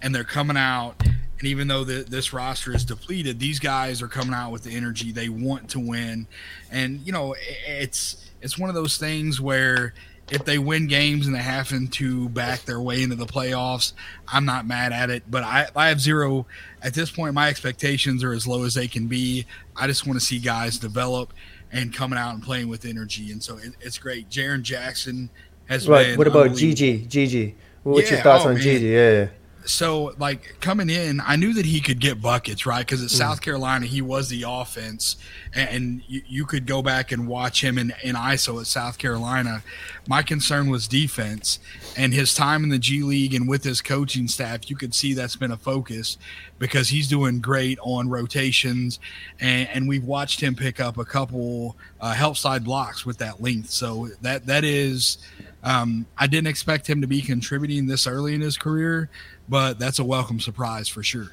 and 0.00 0.14
they're 0.14 0.24
coming 0.24 0.56
out. 0.56 1.02
And 1.04 1.48
even 1.48 1.66
though 1.66 1.82
the, 1.82 2.04
this 2.04 2.32
roster 2.32 2.74
is 2.74 2.84
depleted, 2.84 3.40
these 3.40 3.58
guys 3.58 4.00
are 4.00 4.08
coming 4.08 4.32
out 4.32 4.52
with 4.52 4.62
the 4.62 4.74
energy 4.74 5.10
they 5.10 5.28
want 5.28 5.68
to 5.70 5.80
win. 5.80 6.28
And 6.70 7.00
you 7.04 7.12
know, 7.12 7.34
it's 7.66 8.30
it's 8.40 8.56
one 8.56 8.68
of 8.68 8.76
those 8.76 8.96
things 8.96 9.40
where 9.40 9.94
if 10.34 10.44
they 10.44 10.58
win 10.58 10.86
games 10.86 11.26
and 11.26 11.34
they 11.34 11.40
happen 11.40 11.86
to 11.88 12.28
back 12.30 12.62
their 12.62 12.80
way 12.80 13.02
into 13.02 13.14
the 13.14 13.26
playoffs, 13.26 13.92
I'm 14.28 14.44
not 14.44 14.66
mad 14.66 14.92
at 14.92 15.10
it. 15.10 15.22
But 15.30 15.44
I, 15.44 15.68
I 15.76 15.88
have 15.88 16.00
zero 16.00 16.46
at 16.82 16.92
this 16.94 17.10
point. 17.10 17.34
My 17.34 17.48
expectations 17.48 18.24
are 18.24 18.32
as 18.32 18.46
low 18.46 18.64
as 18.64 18.74
they 18.74 18.88
can 18.88 19.06
be. 19.06 19.46
I 19.76 19.86
just 19.86 20.06
want 20.06 20.18
to 20.18 20.24
see 20.24 20.38
guys 20.38 20.78
develop 20.78 21.32
and 21.72 21.94
coming 21.94 22.18
out 22.18 22.34
and 22.34 22.42
playing 22.42 22.68
with 22.68 22.84
energy. 22.84 23.30
And 23.32 23.42
so 23.42 23.58
it, 23.58 23.74
it's 23.80 23.98
great. 23.98 24.28
Jaren 24.28 24.62
Jackson 24.62 25.30
has 25.66 25.88
Right. 25.88 26.08
been. 26.08 26.18
What 26.18 26.26
about. 26.26 26.50
GG? 26.50 27.08
GG. 27.08 27.54
What's 27.84 28.10
your 28.10 28.20
thoughts 28.20 28.44
oh, 28.44 28.48
on 28.48 28.54
man. 28.54 28.62
GG? 28.62 28.80
Yeah. 28.82 29.28
So 29.64 30.14
like 30.18 30.56
coming 30.60 30.90
in, 30.90 31.20
I 31.20 31.36
knew 31.36 31.54
that 31.54 31.64
he 31.66 31.80
could 31.80 32.00
get 32.00 32.20
buckets, 32.20 32.66
right? 32.66 32.84
Because 32.86 33.02
at 33.02 33.10
Mm. 33.10 33.16
South 33.18 33.40
Carolina, 33.40 33.86
he 33.86 34.02
was 34.02 34.28
the 34.28 34.44
offense, 34.46 35.16
and, 35.54 35.68
and 35.70 36.02
you, 36.06 36.22
you 36.26 36.44
could 36.46 36.66
go 36.66 36.82
back 36.82 37.12
and 37.12 37.26
watch 37.26 37.62
him 37.62 37.78
in, 37.78 37.92
in 38.02 38.14
ISO 38.14 38.60
at 38.60 38.66
South 38.66 38.98
Carolina. 38.98 39.62
My 40.06 40.22
concern 40.22 40.68
was 40.70 40.86
defense, 40.86 41.58
and 41.96 42.12
his 42.12 42.34
time 42.34 42.62
in 42.64 42.70
the 42.70 42.78
G 42.78 43.02
League 43.02 43.34
and 43.34 43.48
with 43.48 43.64
his 43.64 43.80
coaching 43.80 44.28
staff, 44.28 44.68
you 44.68 44.76
could 44.76 44.94
see 44.94 45.14
that's 45.14 45.36
been 45.36 45.50
a 45.52 45.56
focus 45.56 46.18
because 46.58 46.88
he's 46.88 47.08
doing 47.08 47.40
great 47.40 47.78
on 47.82 48.08
rotations, 48.08 48.98
and, 49.40 49.68
and 49.70 49.88
we've 49.88 50.04
watched 50.04 50.40
him 50.40 50.54
pick 50.54 50.78
up 50.80 50.98
a 50.98 51.04
couple 51.04 51.76
uh, 52.00 52.12
help 52.12 52.36
side 52.36 52.64
blocks 52.64 53.06
with 53.06 53.18
that 53.18 53.40
length. 53.42 53.70
So 53.70 54.08
that 54.22 54.46
that 54.46 54.64
is. 54.64 55.18
Um, 55.66 56.04
I 56.18 56.26
didn't 56.26 56.48
expect 56.48 56.86
him 56.86 57.00
to 57.00 57.06
be 57.06 57.22
contributing 57.22 57.86
this 57.86 58.06
early 58.06 58.34
in 58.34 58.42
his 58.42 58.58
career, 58.58 59.08
but 59.48 59.78
that's 59.78 59.98
a 59.98 60.04
welcome 60.04 60.40
surprise 60.40 60.88
for 60.88 61.02
sure. 61.02 61.32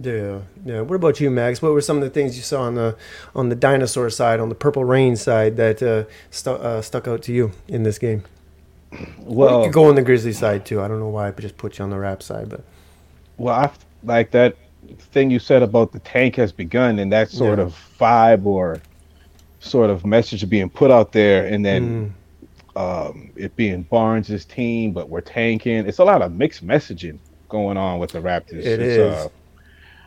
Yeah, 0.00 0.40
yeah. 0.64 0.82
What 0.82 0.96
about 0.96 1.18
you, 1.20 1.30
Max? 1.30 1.60
What 1.60 1.72
were 1.72 1.80
some 1.80 1.96
of 1.96 2.02
the 2.02 2.10
things 2.10 2.36
you 2.36 2.42
saw 2.42 2.62
on 2.62 2.74
the 2.74 2.96
on 3.34 3.48
the 3.48 3.56
dinosaur 3.56 4.10
side, 4.10 4.38
on 4.38 4.48
the 4.48 4.54
Purple 4.54 4.84
Rain 4.84 5.16
side, 5.16 5.56
that 5.56 5.82
uh, 5.82 6.04
stu- 6.30 6.50
uh, 6.50 6.82
stuck 6.82 7.08
out 7.08 7.22
to 7.22 7.32
you 7.32 7.52
in 7.66 7.82
this 7.82 7.98
game? 7.98 8.24
Well, 9.18 9.58
you 9.58 9.64
could 9.66 9.74
go 9.74 9.88
on 9.88 9.94
the 9.94 10.02
Grizzly 10.02 10.32
side 10.32 10.64
too. 10.64 10.80
I 10.80 10.88
don't 10.88 11.00
know 11.00 11.08
why 11.08 11.28
I 11.28 11.30
just 11.32 11.56
put 11.56 11.78
you 11.78 11.84
on 11.84 11.90
the 11.90 11.98
rap 11.98 12.22
side, 12.22 12.48
but 12.48 12.64
well, 13.38 13.54
I 13.54 13.70
like 14.04 14.30
that 14.32 14.56
thing 14.98 15.30
you 15.30 15.38
said 15.38 15.62
about 15.62 15.92
the 15.92 15.98
tank 16.00 16.36
has 16.36 16.52
begun 16.52 16.98
and 16.98 17.12
that 17.12 17.30
sort 17.30 17.58
yeah. 17.58 17.64
of 17.64 17.96
vibe 17.98 18.46
or 18.46 18.80
sort 19.60 19.90
of 19.90 20.06
message 20.06 20.48
being 20.48 20.70
put 20.70 20.90
out 20.90 21.12
there, 21.12 21.46
and 21.46 21.64
then 21.64 22.14
mm. 22.76 23.08
um, 23.08 23.30
it 23.36 23.56
being 23.56 23.82
Barnes's 23.82 24.44
team, 24.44 24.92
but 24.92 25.08
we're 25.08 25.22
tanking. 25.22 25.86
It's 25.86 25.98
a 25.98 26.04
lot 26.04 26.22
of 26.22 26.32
mixed 26.32 26.64
messaging 26.64 27.18
going 27.48 27.76
on 27.76 27.98
with 27.98 28.12
the 28.12 28.20
Raptors. 28.20 28.64
It 28.64 28.80
is. 28.80 28.98
Uh, 28.98 29.28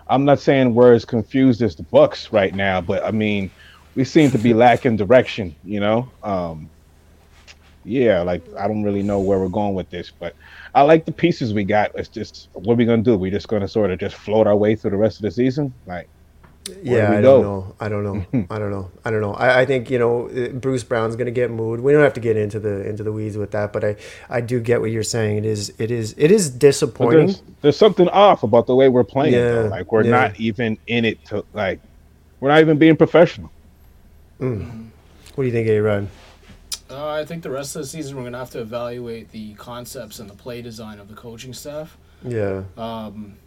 I'm 0.08 0.26
not 0.26 0.40
saying 0.40 0.74
we're 0.74 0.94
as 0.94 1.06
confused 1.06 1.62
as 1.62 1.76
the 1.76 1.84
Bucks 1.84 2.32
right 2.34 2.54
now, 2.54 2.82
but 2.82 3.04
I 3.04 3.12
mean, 3.12 3.50
we 3.96 4.04
seem 4.04 4.32
to 4.32 4.38
be 4.38 4.54
lacking 4.54 4.98
direction. 4.98 5.56
You 5.64 5.80
know, 5.80 6.12
um, 6.24 6.70
yeah, 7.86 8.22
like 8.22 8.44
I 8.58 8.68
don't 8.68 8.84
really 8.84 9.04
know 9.04 9.20
where 9.20 9.40
we're 9.40 9.50
going 9.50 9.74
with 9.74 9.90
this, 9.90 10.12
but 10.12 10.36
I 10.76 10.82
like 10.82 11.06
the 11.06 11.12
pieces 11.12 11.54
we 11.54 11.64
got. 11.64 11.92
It's 11.96 12.10
just 12.10 12.50
what 12.54 12.74
are 12.74 12.78
we 12.78 12.86
gonna 12.86 13.04
do? 13.04 13.18
We're 13.18 13.32
just 13.32 13.48
gonna 13.48 13.68
sort 13.68 13.92
of 13.92 14.00
just 14.00 14.16
float 14.16 14.48
our 14.48 14.56
way 14.56 14.76
through 14.76 14.92
the 14.92 14.98
rest 14.98 15.18
of 15.18 15.24
the 15.24 15.32
season, 15.32 15.74
like. 15.86 16.08
Yeah, 16.84 17.10
do 17.10 17.18
I 17.18 17.22
don't 17.22 17.42
know. 17.42 17.76
I 17.80 17.90
don't 17.90 18.04
know. 18.04 18.46
I 18.50 18.60
don't 18.60 18.70
know. 18.70 18.92
I 19.04 19.12
don't 19.12 19.22
know. 19.22 19.34
I, 19.34 19.62
I 19.62 19.66
think 19.66 19.90
you 19.90 19.98
know 19.98 20.30
Bruce 20.54 20.84
Brown's 20.84 21.16
going 21.16 21.26
to 21.26 21.32
get 21.32 21.50
moved. 21.50 21.82
We 21.82 21.92
don't 21.92 22.04
have 22.04 22.14
to 22.14 22.20
get 22.20 22.38
into 22.38 22.60
the 22.60 22.88
into 22.88 23.04
the 23.04 23.12
weeds 23.12 23.38
with 23.38 23.52
that, 23.52 23.74
but 23.74 23.84
I 23.84 23.96
I 24.30 24.42
do 24.42 24.60
get 24.60 24.80
what 24.80 24.92
you're 24.92 25.04
saying. 25.04 25.38
It 25.38 25.46
is 25.46 25.74
it 25.80 25.90
is 25.90 26.14
it 26.18 26.32
is 26.32 26.50
disappointing. 26.50 27.28
There's, 27.28 27.44
there's, 27.62 27.78
something 27.78 28.08
off 28.10 28.44
about 28.44 28.68
the 28.68 28.76
way 28.76 28.90
we're 28.90 29.04
playing. 29.04 29.34
Yeah, 29.34 29.62
like 29.62 29.92
we're 29.92 30.04
yeah. 30.04 30.12
not 30.12 30.40
even 30.40 30.78
in 30.86 31.06
it 31.06 31.26
to 31.26 31.44
like 31.54 31.80
we're 32.40 32.50
not 32.50 32.60
even 32.60 32.78
being 32.78 32.96
professional. 32.96 33.52
Mm. 34.40 34.90
What 35.36 35.44
do 35.44 35.48
you 35.48 35.54
think, 35.54 35.68
A 35.68 35.80
Rod? 35.80 36.08
Uh, 36.90 37.08
I 37.08 37.26
think 37.26 37.42
the 37.42 37.50
rest 37.50 37.76
of 37.76 37.84
the 37.84 37.88
season 37.88 38.18
we're 38.18 38.24
going 38.24 38.34
to 38.34 38.40
have 38.40 38.50
to 38.52 38.60
evaluate 38.60 39.32
the 39.32 39.54
concepts 39.54 40.20
and 40.20 40.30
the 40.30 40.34
play 40.34 40.62
design 40.62 41.00
of 41.00 41.08
the 41.08 41.16
coaching 41.16 41.54
staff. 41.54 41.98
Yeah. 42.24 42.64
Um, 42.78 43.38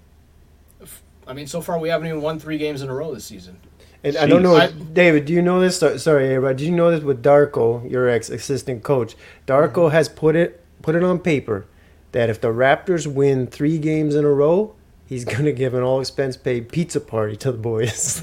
I 1.27 1.33
mean, 1.33 1.47
so 1.47 1.61
far 1.61 1.79
we 1.79 1.89
haven't 1.89 2.07
even 2.07 2.21
won 2.21 2.39
three 2.39 2.59
games 2.59 2.83
in 2.83 2.89
a 2.89 2.95
row 2.95 3.15
this 3.15 3.25
season. 3.25 3.59
And 4.03 4.15
Jeez. 4.15 4.21
I 4.21 4.27
don't 4.27 4.43
know, 4.43 4.57
I, 4.57 4.71
David. 4.71 5.25
Do 5.25 5.33
you 5.33 5.41
know 5.41 5.61
this? 5.61 5.79
Sorry, 6.03 6.35
Ava. 6.35 6.55
Do 6.55 6.65
you 6.65 6.71
know 6.71 6.91
this 6.91 7.03
with 7.03 7.23
Darko, 7.23 7.91
your 7.91 8.09
ex 8.09 8.29
assistant 8.29 8.83
coach? 8.83 9.17
Darko 9.47 9.73
mm-hmm. 9.73 9.95
has 9.95 10.09
put 10.09 10.37
it 10.37 10.63
put 10.83 10.95
it 10.95 11.03
on 11.03 11.19
paper 11.19 11.67
that 12.13 12.29
if 12.29 12.41
the 12.41 12.49
Raptors 12.49 13.07
win 13.07 13.47
three 13.47 13.79
games 13.79 14.15
in 14.15 14.25
a 14.25 14.31
row, 14.31 14.75
he's 15.07 15.25
gonna 15.37 15.53
give 15.53 15.73
an 15.73 15.83
all 15.83 16.01
expense 16.01 16.37
paid 16.37 16.69
pizza 16.69 17.01
party 17.01 17.37
to 17.37 17.53
the 17.53 17.59
boys. 17.59 18.23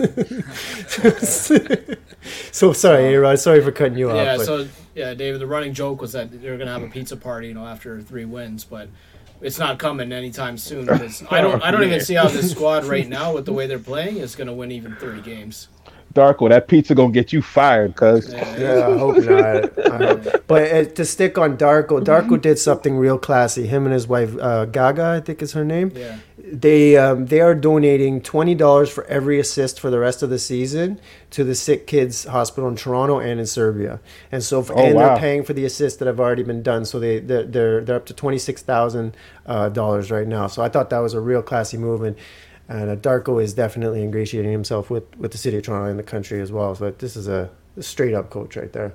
so 2.52 2.74
sorry, 2.74 3.06
Aaron. 3.06 3.38
Sorry 3.38 3.64
for 3.64 3.72
cutting 3.72 3.98
you 3.98 4.14
yeah, 4.14 4.34
off. 4.34 4.40
Yeah. 4.40 4.46
So 4.46 4.68
yeah, 4.94 5.14
David. 5.16 5.42
The 5.42 5.48
running 5.48 5.74
joke 5.74 6.00
was 6.00 6.12
that 6.12 6.32
they 6.32 6.52
were 6.52 6.58
gonna 6.58 6.74
have 6.74 6.84
a 6.84 6.90
pizza 6.90 7.18
party, 7.18 7.48
you 7.48 7.56
know, 7.56 7.66
after 7.66 8.00
three 8.04 8.26
wins, 8.26 8.64
but 8.64 8.88
it's 9.42 9.60
not 9.60 9.80
coming 9.80 10.12
anytime 10.12 10.58
soon. 10.58 10.90
I 10.90 10.98
don't, 11.42 11.64
I 11.64 11.72
don't 11.72 11.84
even 11.84 12.02
see 12.02 12.16
how 12.16 12.28
this 12.28 12.52
squad 12.52 12.86
right 12.86 13.08
now, 13.08 13.34
with 13.34 13.46
the 13.46 13.54
way 13.54 13.68
they're 13.68 13.80
playing, 13.80 14.18
is 14.18 14.36
going 14.36 14.48
to 14.48 14.54
win 14.54 14.72
even 14.72 14.96
thirty 14.96 15.22
games. 15.22 15.68
Darko, 16.14 16.50
that 16.50 16.68
pizza 16.68 16.94
gonna 16.94 17.12
get 17.12 17.32
you 17.32 17.42
fired, 17.42 17.96
cuz. 17.96 18.34
Yeah, 18.34 18.58
yeah, 18.58 18.88
I 18.88 18.98
hope 18.98 19.18
not. 19.18 19.92
I 19.92 19.98
hope. 19.98 20.48
But 20.48 20.72
uh, 20.72 20.84
to 20.86 21.06
stick 21.06 21.38
on 21.38 21.58
Darko, 21.58 22.04
Darko 22.04 22.42
did 22.42 22.60
something 22.60 22.98
real 22.98 23.18
classy. 23.18 23.66
Him 23.66 23.86
and 23.86 23.94
his 23.94 24.08
wife 24.08 24.36
uh, 24.38 24.66
Gaga, 24.66 25.06
I 25.06 25.20
think 25.22 25.42
is 25.42 25.54
her 25.54 25.64
name. 25.64 25.92
Yeah. 25.96 26.18
They 26.52 26.98
um, 26.98 27.28
they 27.28 27.40
are 27.40 27.56
donating 27.56 28.22
twenty 28.22 28.56
dollars 28.56 28.90
for 28.90 29.06
every 29.06 29.40
assist 29.40 29.80
for 29.80 29.90
the 29.90 30.00
rest 30.00 30.22
of 30.22 30.30
the 30.30 30.38
season 30.38 31.00
to 31.30 31.46
the 31.46 31.56
sick 31.56 31.88
kids 31.88 32.26
hospital 32.26 32.70
in 32.70 32.76
Toronto 32.76 33.20
and 33.20 33.40
in 33.40 33.46
Serbia. 33.46 34.02
And 34.34 34.44
so, 34.44 34.62
for, 34.62 34.78
oh, 34.78 34.84
and 34.84 34.96
wow. 34.96 35.10
they're 35.10 35.18
paying 35.18 35.44
for 35.44 35.54
the 35.54 35.64
assists 35.64 36.00
that 36.00 36.08
have 36.08 36.20
already 36.20 36.44
been 36.44 36.62
done. 36.62 36.84
So 36.84 37.00
they 37.00 37.20
they're 37.20 37.46
they're, 37.46 37.82
they're 37.82 37.96
up 37.96 38.06
to 38.08 38.14
twenty 38.14 38.38
six 38.38 38.62
thousand 38.62 39.16
uh, 39.46 39.70
dollars 39.70 40.12
right 40.12 40.28
now. 40.28 40.48
So 40.48 40.62
I 40.62 40.68
thought 40.68 40.90
that 40.90 41.00
was 41.00 41.14
a 41.14 41.22
real 41.22 41.42
classy 41.42 41.78
move, 41.78 42.02
And 42.02 42.18
uh, 42.70 42.96
Darko 42.96 43.42
is 43.42 43.54
definitely 43.54 44.02
ingratiating 44.02 44.52
himself 44.52 44.90
with, 44.90 45.04
with 45.18 45.32
the 45.32 45.38
city 45.38 45.58
of 45.58 45.64
Toronto 45.64 45.90
and 45.90 46.00
the 46.00 46.04
country 46.04 46.42
as 46.42 46.52
well. 46.52 46.76
So 46.76 46.92
this 46.92 47.16
is 47.16 47.28
a, 47.28 47.50
a 47.78 47.84
straight 47.84 48.14
up 48.14 48.30
coach 48.30 48.56
right 48.56 48.72
there. 48.72 48.94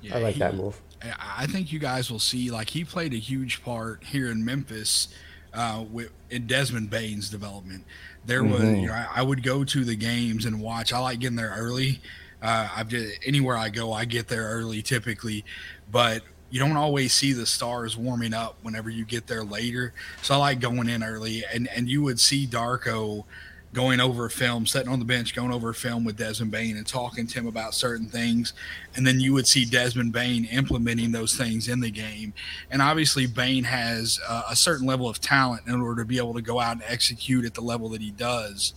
Yeah, 0.00 0.16
I 0.16 0.20
like 0.20 0.34
he, 0.34 0.40
that 0.40 0.54
move. 0.54 0.80
I 1.02 1.46
think 1.46 1.72
you 1.72 1.78
guys 1.78 2.10
will 2.10 2.18
see 2.18 2.50
like 2.50 2.70
he 2.70 2.84
played 2.84 3.14
a 3.14 3.18
huge 3.18 3.62
part 3.62 4.02
here 4.04 4.30
in 4.30 4.44
Memphis 4.44 5.08
uh, 5.58 5.84
with 5.90 6.12
in 6.30 6.46
Desmond 6.46 6.88
Bane's 6.88 7.28
development. 7.28 7.84
There 8.24 8.44
was 8.44 8.60
mm-hmm. 8.60 8.80
you 8.80 8.86
know 8.86 8.92
I, 8.92 9.08
I, 9.16 9.22
would 9.22 9.42
go 9.42 9.64
to 9.64 9.84
the 9.84 9.96
games 9.96 10.44
and 10.44 10.60
watch. 10.60 10.92
I 10.92 10.98
like 11.00 11.18
getting 11.18 11.36
there 11.36 11.52
early. 11.56 12.00
Uh, 12.40 12.68
I've 12.76 12.88
just 12.88 13.18
anywhere 13.26 13.56
I 13.56 13.68
go, 13.68 13.92
I 13.92 14.04
get 14.04 14.28
there 14.28 14.44
early 14.44 14.82
typically, 14.82 15.44
but 15.90 16.22
you 16.50 16.60
don't 16.60 16.76
always 16.76 17.12
see 17.12 17.32
the 17.32 17.44
stars 17.44 17.96
warming 17.96 18.32
up 18.32 18.56
whenever 18.62 18.88
you 18.88 19.04
get 19.04 19.26
there 19.26 19.42
later. 19.42 19.92
So 20.22 20.34
I 20.34 20.36
like 20.36 20.60
going 20.60 20.88
in 20.88 21.02
early, 21.02 21.42
and 21.52 21.68
and 21.74 21.88
you 21.88 22.02
would 22.02 22.20
see 22.20 22.46
Darko 22.46 23.24
going 23.72 24.00
over 24.00 24.26
a 24.26 24.30
film, 24.30 24.66
sitting 24.66 24.88
on 24.88 24.98
the 24.98 25.04
bench, 25.04 25.34
going 25.34 25.52
over 25.52 25.70
a 25.70 25.74
film 25.74 26.04
with 26.04 26.16
Desmond 26.16 26.50
Bane 26.50 26.76
and 26.76 26.86
talking 26.86 27.26
to 27.26 27.38
him 27.38 27.46
about 27.46 27.74
certain 27.74 28.06
things, 28.06 28.54
and 28.94 29.06
then 29.06 29.20
you 29.20 29.34
would 29.34 29.46
see 29.46 29.64
Desmond 29.64 30.12
Bane 30.12 30.46
implementing 30.46 31.12
those 31.12 31.36
things 31.36 31.68
in 31.68 31.80
the 31.80 31.90
game. 31.90 32.32
And 32.70 32.80
obviously, 32.80 33.26
Bane 33.26 33.64
has 33.64 34.18
uh, 34.26 34.44
a 34.50 34.56
certain 34.56 34.86
level 34.86 35.08
of 35.08 35.20
talent 35.20 35.66
in 35.66 35.80
order 35.80 36.02
to 36.02 36.06
be 36.06 36.18
able 36.18 36.34
to 36.34 36.42
go 36.42 36.60
out 36.60 36.72
and 36.72 36.82
execute 36.86 37.44
at 37.44 37.54
the 37.54 37.60
level 37.60 37.90
that 37.90 38.00
he 38.00 38.10
does. 38.10 38.72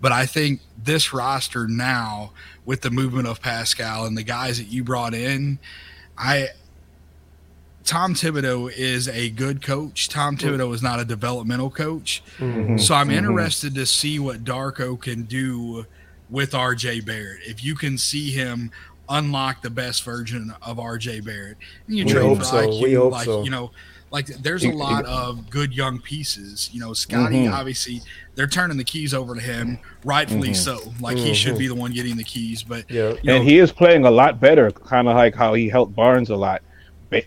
But 0.00 0.12
I 0.12 0.26
think 0.26 0.60
this 0.76 1.14
roster 1.14 1.66
now, 1.66 2.32
with 2.66 2.82
the 2.82 2.90
movement 2.90 3.26
of 3.28 3.40
Pascal 3.40 4.04
and 4.04 4.16
the 4.16 4.22
guys 4.22 4.58
that 4.58 4.68
you 4.68 4.84
brought 4.84 5.14
in, 5.14 5.58
I 6.18 6.48
Tom 7.86 8.14
Thibodeau 8.14 8.70
is 8.70 9.08
a 9.08 9.30
good 9.30 9.62
coach. 9.62 10.08
Tom 10.08 10.36
Thibodeau 10.36 10.74
is 10.74 10.82
not 10.82 10.98
a 10.98 11.04
developmental 11.04 11.70
coach. 11.70 12.22
Mm-hmm. 12.38 12.78
So 12.78 12.94
I'm 12.94 13.08
mm-hmm. 13.08 13.18
interested 13.18 13.74
to 13.76 13.86
see 13.86 14.18
what 14.18 14.44
Darko 14.44 15.00
can 15.00 15.22
do 15.22 15.86
with 16.28 16.50
RJ 16.50 17.06
Barrett. 17.06 17.40
If 17.46 17.64
you 17.64 17.76
can 17.76 17.96
see 17.96 18.32
him 18.32 18.72
unlock 19.08 19.62
the 19.62 19.70
best 19.70 20.02
version 20.02 20.52
of 20.62 20.78
RJ 20.78 21.24
Barrett, 21.24 21.58
and 21.86 21.96
you 21.96 22.04
we 22.04 22.12
trade 22.12 22.36
for 22.36 22.44
so. 22.44 22.68
IQ, 22.68 23.10
like 23.12 23.24
so. 23.24 23.44
you 23.44 23.50
know, 23.50 23.70
like 24.10 24.26
there's 24.26 24.64
a 24.64 24.72
lot 24.72 25.04
of 25.04 25.48
good 25.48 25.72
young 25.72 26.00
pieces. 26.00 26.68
You 26.72 26.80
know, 26.80 26.92
Scotty 26.92 27.44
mm-hmm. 27.44 27.54
obviously 27.54 28.02
they're 28.34 28.48
turning 28.48 28.78
the 28.78 28.84
keys 28.84 29.14
over 29.14 29.36
to 29.36 29.40
him, 29.40 29.78
rightfully 30.04 30.50
mm-hmm. 30.50 30.54
so. 30.54 30.92
Like 31.00 31.16
he 31.16 31.34
should 31.34 31.50
mm-hmm. 31.52 31.58
be 31.58 31.68
the 31.68 31.74
one 31.76 31.92
getting 31.92 32.16
the 32.16 32.24
keys. 32.24 32.64
But 32.64 32.90
yeah, 32.90 33.10
you 33.10 33.18
know, 33.24 33.36
and 33.36 33.44
he 33.44 33.58
is 33.60 33.70
playing 33.70 34.06
a 34.06 34.10
lot 34.10 34.40
better, 34.40 34.72
kind 34.72 35.06
of 35.06 35.14
like 35.14 35.36
how 35.36 35.54
he 35.54 35.68
helped 35.68 35.94
Barnes 35.94 36.30
a 36.30 36.36
lot 36.36 36.62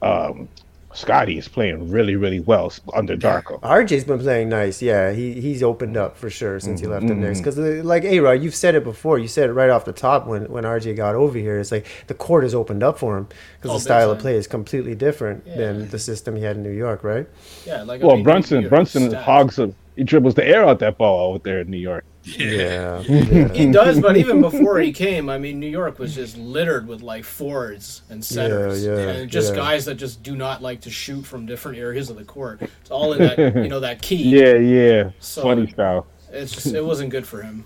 um, 0.02 0.48
Scotty 0.94 1.38
is 1.38 1.48
playing 1.48 1.92
really, 1.92 2.16
really 2.16 2.40
well 2.40 2.74
under 2.96 3.16
Darko. 3.16 3.62
RJ's 3.62 4.04
been 4.04 4.20
playing 4.20 4.50
nice. 4.50 4.82
Yeah, 4.82 5.12
he 5.12 5.40
he's 5.40 5.62
opened 5.62 5.96
up 5.96 6.18
for 6.18 6.32
sure 6.32 6.60
since 6.60 6.82
mm-hmm. 6.82 6.90
he 6.90 6.94
left 6.94 7.08
the 7.08 7.14
Knicks. 7.14 7.40
Because 7.40 7.58
like, 7.86 8.04
hey, 8.04 8.20
Rod, 8.20 8.42
you've 8.42 8.56
said 8.56 8.74
it 8.74 8.84
before. 8.84 9.20
You 9.20 9.28
said 9.28 9.50
it 9.50 9.54
right 9.54 9.70
off 9.70 9.86
the 9.86 9.94
top 9.94 10.26
when 10.26 10.50
when 10.50 10.64
RJ 10.64 10.96
got 10.96 11.14
over 11.14 11.38
here. 11.38 11.60
It's 11.60 11.72
like 11.72 11.86
the 12.08 12.16
court 12.16 12.44
has 12.44 12.56
opened 12.56 12.82
up 12.82 12.98
for 12.98 13.18
him 13.18 13.28
because 13.58 13.72
oh, 13.72 13.74
the 13.76 13.80
style 13.82 14.10
of 14.10 14.20
play 14.20 14.36
is 14.36 14.48
completely 14.48 14.96
different 14.96 15.44
yeah. 15.46 15.58
than 15.58 15.90
the 15.90 16.00
system 16.00 16.36
he 16.36 16.42
had 16.42 16.58
in 16.58 16.64
New 16.64 16.72
York, 16.72 17.04
right? 17.04 17.28
Yeah, 17.66 17.84
like 17.84 18.02
well, 18.02 18.14
I 18.14 18.16
mean, 18.16 18.24
Brunson 18.24 18.68
Brunson 18.68 19.14
hogs 19.14 19.60
a, 19.60 19.72
he 20.00 20.06
dribbles 20.06 20.36
the 20.36 20.48
air 20.48 20.66
out 20.66 20.80
that 20.80 20.98
ball 20.98 21.34
out 21.34 21.44
there 21.44 21.60
in 21.60 21.70
New 21.70 21.78
York. 21.78 22.06
Yeah, 22.24 23.02
yeah. 23.02 23.48
he 23.54 23.70
does. 23.70 24.00
But 24.00 24.16
even 24.16 24.40
before 24.50 24.80
he 24.80 24.94
came, 24.94 25.30
I 25.30 25.38
mean, 25.38 25.60
New 25.60 25.68
York 25.68 26.00
was 26.00 26.16
just 26.16 26.38
littered 26.38 26.88
with 26.88 27.02
like 27.02 27.26
forwards 27.26 28.02
and 28.10 28.24
centers, 28.24 28.86
yeah, 28.86 28.96
yeah, 28.96 29.10
and 29.10 29.30
just 29.30 29.54
guys 29.54 29.84
that 29.86 29.96
just 29.96 30.24
do 30.24 30.38
not 30.38 30.62
like 30.62 30.80
to 30.82 30.90
shoot 30.90 31.26
from 31.26 31.46
different 31.46 31.78
areas 31.80 32.10
of 32.10 32.16
the 32.16 32.24
court. 32.24 32.62
It's 32.62 32.90
all 32.90 33.12
in 33.12 33.20
that, 33.20 33.56
you 33.58 33.68
know, 33.68 33.82
that 33.82 34.02
key. 34.02 34.30
Yeah, 34.40 34.54
yeah. 34.56 35.12
So 35.20 35.42
Funny 35.42 35.68
style. 35.68 36.08
It's 36.32 36.54
just, 36.54 36.68
it 36.68 36.86
wasn't 36.86 37.10
good 37.10 37.28
for 37.28 37.42
him. 37.42 37.66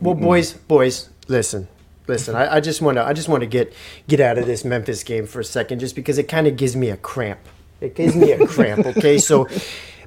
Well, 0.00 0.14
boys, 0.14 0.52
boys, 0.52 1.10
listen, 1.26 1.66
listen. 2.06 2.36
I, 2.36 2.56
I 2.56 2.60
just 2.60 2.80
want 2.80 2.96
to, 2.96 3.04
I 3.04 3.12
just 3.12 3.28
want 3.28 3.40
to 3.40 3.46
get 3.48 3.72
get 4.06 4.20
out 4.20 4.38
of 4.38 4.46
this 4.46 4.64
Memphis 4.64 5.02
game 5.02 5.26
for 5.26 5.40
a 5.40 5.44
second, 5.44 5.80
just 5.80 5.96
because 5.96 6.16
it 6.16 6.28
kind 6.28 6.46
of 6.46 6.56
gives 6.56 6.76
me 6.76 6.90
a 6.90 6.96
cramp. 6.96 7.40
It 7.80 7.96
gives 7.96 8.14
me 8.14 8.30
a 8.30 8.46
cramp. 8.46 8.86
Okay, 8.86 9.18
so 9.18 9.48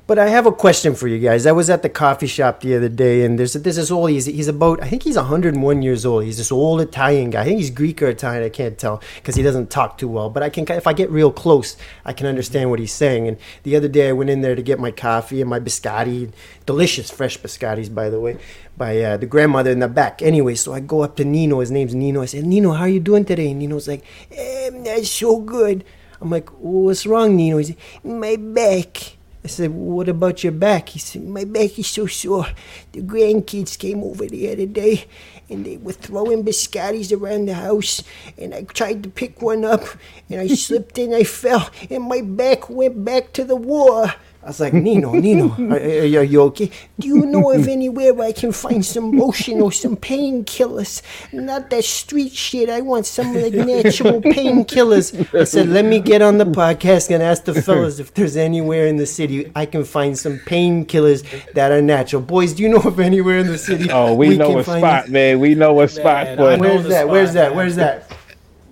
but 0.08 0.20
I 0.20 0.28
have 0.28 0.46
a 0.46 0.52
question 0.52 0.94
for 0.94 1.08
you 1.08 1.18
guys. 1.18 1.48
I 1.48 1.52
was 1.52 1.68
at 1.70 1.82
the 1.82 1.90
coffee 1.90 2.28
shop 2.28 2.62
the 2.62 2.76
other 2.76 2.90
day, 2.90 3.26
and 3.26 3.40
there's 3.40 3.54
there's 3.54 3.78
this 3.78 3.90
old. 3.90 4.12
He's 4.12 4.26
he's 4.26 4.48
about 4.48 4.82
I 4.84 4.88
think 4.88 5.02
he's 5.02 5.16
101 5.16 5.82
years 5.82 6.06
old. 6.06 6.26
He's 6.26 6.38
this 6.38 6.52
old 6.52 6.82
Italian 6.82 7.32
guy. 7.32 7.42
I 7.42 7.46
think 7.46 7.58
he's 7.58 7.72
Greek 7.72 8.04
or 8.04 8.08
Italian. 8.08 8.44
I 8.44 8.50
can't 8.50 8.78
tell 8.78 9.02
because 9.16 9.36
he 9.36 9.42
doesn't 9.42 9.72
talk 9.72 9.98
too 9.98 10.08
well. 10.08 10.30
But 10.30 10.44
I 10.44 10.50
can 10.50 10.66
if 10.70 10.86
I 10.86 10.94
get 10.94 11.10
real 11.10 11.32
close, 11.32 11.76
I 12.06 12.14
can 12.14 12.28
understand 12.28 12.70
what 12.70 12.80
he's 12.80 12.94
saying. 12.94 13.28
And 13.28 13.38
the 13.64 13.76
other 13.76 13.88
day 13.88 14.10
I 14.10 14.12
went 14.12 14.30
in 14.30 14.42
there 14.42 14.56
to 14.56 14.62
get 14.62 14.80
my 14.80 14.92
coffee 14.92 15.42
and 15.42 15.50
my 15.50 15.60
biscotti, 15.60 16.32
delicious 16.68 17.10
fresh 17.10 17.40
biscottis 17.40 17.94
by 17.94 18.10
the 18.10 18.20
way, 18.20 18.38
by 18.78 19.02
uh, 19.02 19.18
the 19.18 19.26
grandmother 19.26 19.72
in 19.72 19.80
the 19.80 19.88
back. 19.88 20.22
Anyway, 20.22 20.54
so 20.54 20.74
I 20.74 20.82
go 20.82 21.02
up 21.02 21.16
to 21.16 21.26
Nino. 21.26 21.62
His 21.62 21.72
name's 21.72 21.96
Nino. 21.96 22.22
I 22.22 22.26
said, 22.26 22.46
Nino, 22.46 22.74
how 22.74 22.84
are 22.84 22.90
you 22.90 23.00
doing 23.00 23.26
today? 23.26 23.50
And 23.50 23.60
Nino's 23.60 23.88
like, 23.88 24.04
eh, 24.32 24.70
that's 24.84 25.10
so 25.10 25.40
good. 25.40 25.84
I'm 26.22 26.30
like, 26.30 26.50
what's 26.60 27.08
wrong, 27.08 27.36
Nino? 27.36 27.58
He's 27.58 27.70
like, 27.70 28.06
my 28.06 28.36
back. 28.36 29.16
I 29.46 29.48
said, 29.48 29.70
What 29.70 30.10
about 30.10 30.44
your 30.44 30.54
back? 30.54 30.90
He 30.90 30.98
said, 30.98 31.24
My 31.24 31.44
back 31.44 31.78
is 31.78 31.86
so 31.86 32.08
sore. 32.08 32.48
The 32.94 33.02
grandkids 33.04 33.78
came 33.78 34.04
over 34.04 34.26
the 34.26 34.52
other 34.52 34.66
day 34.66 35.06
and 35.48 35.64
they 35.64 35.78
were 35.78 35.94
throwing 35.94 36.44
biscottis 36.44 37.16
around 37.16 37.46
the 37.46 37.54
house. 37.54 38.02
And 38.40 38.56
I 38.56 38.64
tried 38.64 39.04
to 39.04 39.10
pick 39.10 39.44
one 39.44 39.64
up 39.64 39.84
and 40.32 40.42
I 40.42 40.48
slipped 40.56 40.98
and 40.98 41.14
I 41.14 41.26
fell 41.26 41.70
and 41.92 42.06
my 42.06 42.22
back 42.22 42.72
went 42.72 43.06
back 43.06 43.34
to 43.34 43.44
the 43.44 43.56
wall. 43.56 44.10
I 44.46 44.50
was 44.50 44.60
like, 44.60 44.74
Nino, 44.74 45.12
Nino, 45.14 45.50
are, 45.72 45.76
are, 45.76 46.20
are 46.20 46.24
you 46.24 46.42
okay? 46.44 46.70
Do 47.00 47.08
you 47.08 47.26
know 47.26 47.52
of 47.52 47.68
anywhere 47.68 48.14
where 48.14 48.28
I 48.28 48.32
can 48.32 48.52
find 48.52 48.86
some 48.86 49.12
lotion 49.14 49.60
or 49.60 49.72
some 49.72 49.98
painkillers? 49.98 51.02
Not 51.34 51.72
that 51.72 51.84
street 51.84 52.32
shit. 52.32 52.70
I 52.70 52.82
want 52.82 53.08
some 53.08 53.34
like 53.34 53.54
natural 53.54 54.22
painkillers. 54.22 55.34
I 55.34 55.46
said, 55.46 55.70
let 55.70 55.86
me 55.86 56.00
get 56.00 56.22
on 56.22 56.38
the 56.38 56.46
podcast 56.46 57.10
and 57.10 57.24
ask 57.24 57.46
the 57.46 57.60
fellas 57.60 58.00
if 58.00 58.14
there's 58.14 58.38
anywhere 58.38 58.86
in 58.86 58.98
the 58.98 59.08
city 59.08 59.52
I 59.56 59.66
can 59.66 59.84
find 59.84 60.16
some 60.16 60.38
painkillers 60.38 61.24
that 61.54 61.72
are 61.72 61.82
natural. 61.82 62.22
Boys, 62.22 62.54
do 62.54 62.62
you 62.62 62.70
know 62.70 62.82
of 62.82 63.00
anywhere 63.00 63.40
in 63.40 63.48
the 63.48 63.58
city? 63.58 63.90
Oh, 63.90 64.14
we, 64.14 64.38
know 64.38 64.50
can 64.50 64.60
a 64.60 64.64
find 64.64 64.82
spot, 64.82 65.06
it? 65.06 65.12
man. 65.12 65.40
We 65.40 65.56
know 65.56 65.82
a 65.82 65.88
spot 65.88 66.28
Man, 66.28 66.38
for 66.38 66.44
I 66.50 66.54
it. 66.54 66.58
know 66.62 66.70
Where's 66.76 66.84
that? 66.90 67.02
spot, 67.02 67.10
Where's 67.10 67.34
that? 67.34 67.56
Where's 67.56 67.76
that? 67.78 68.12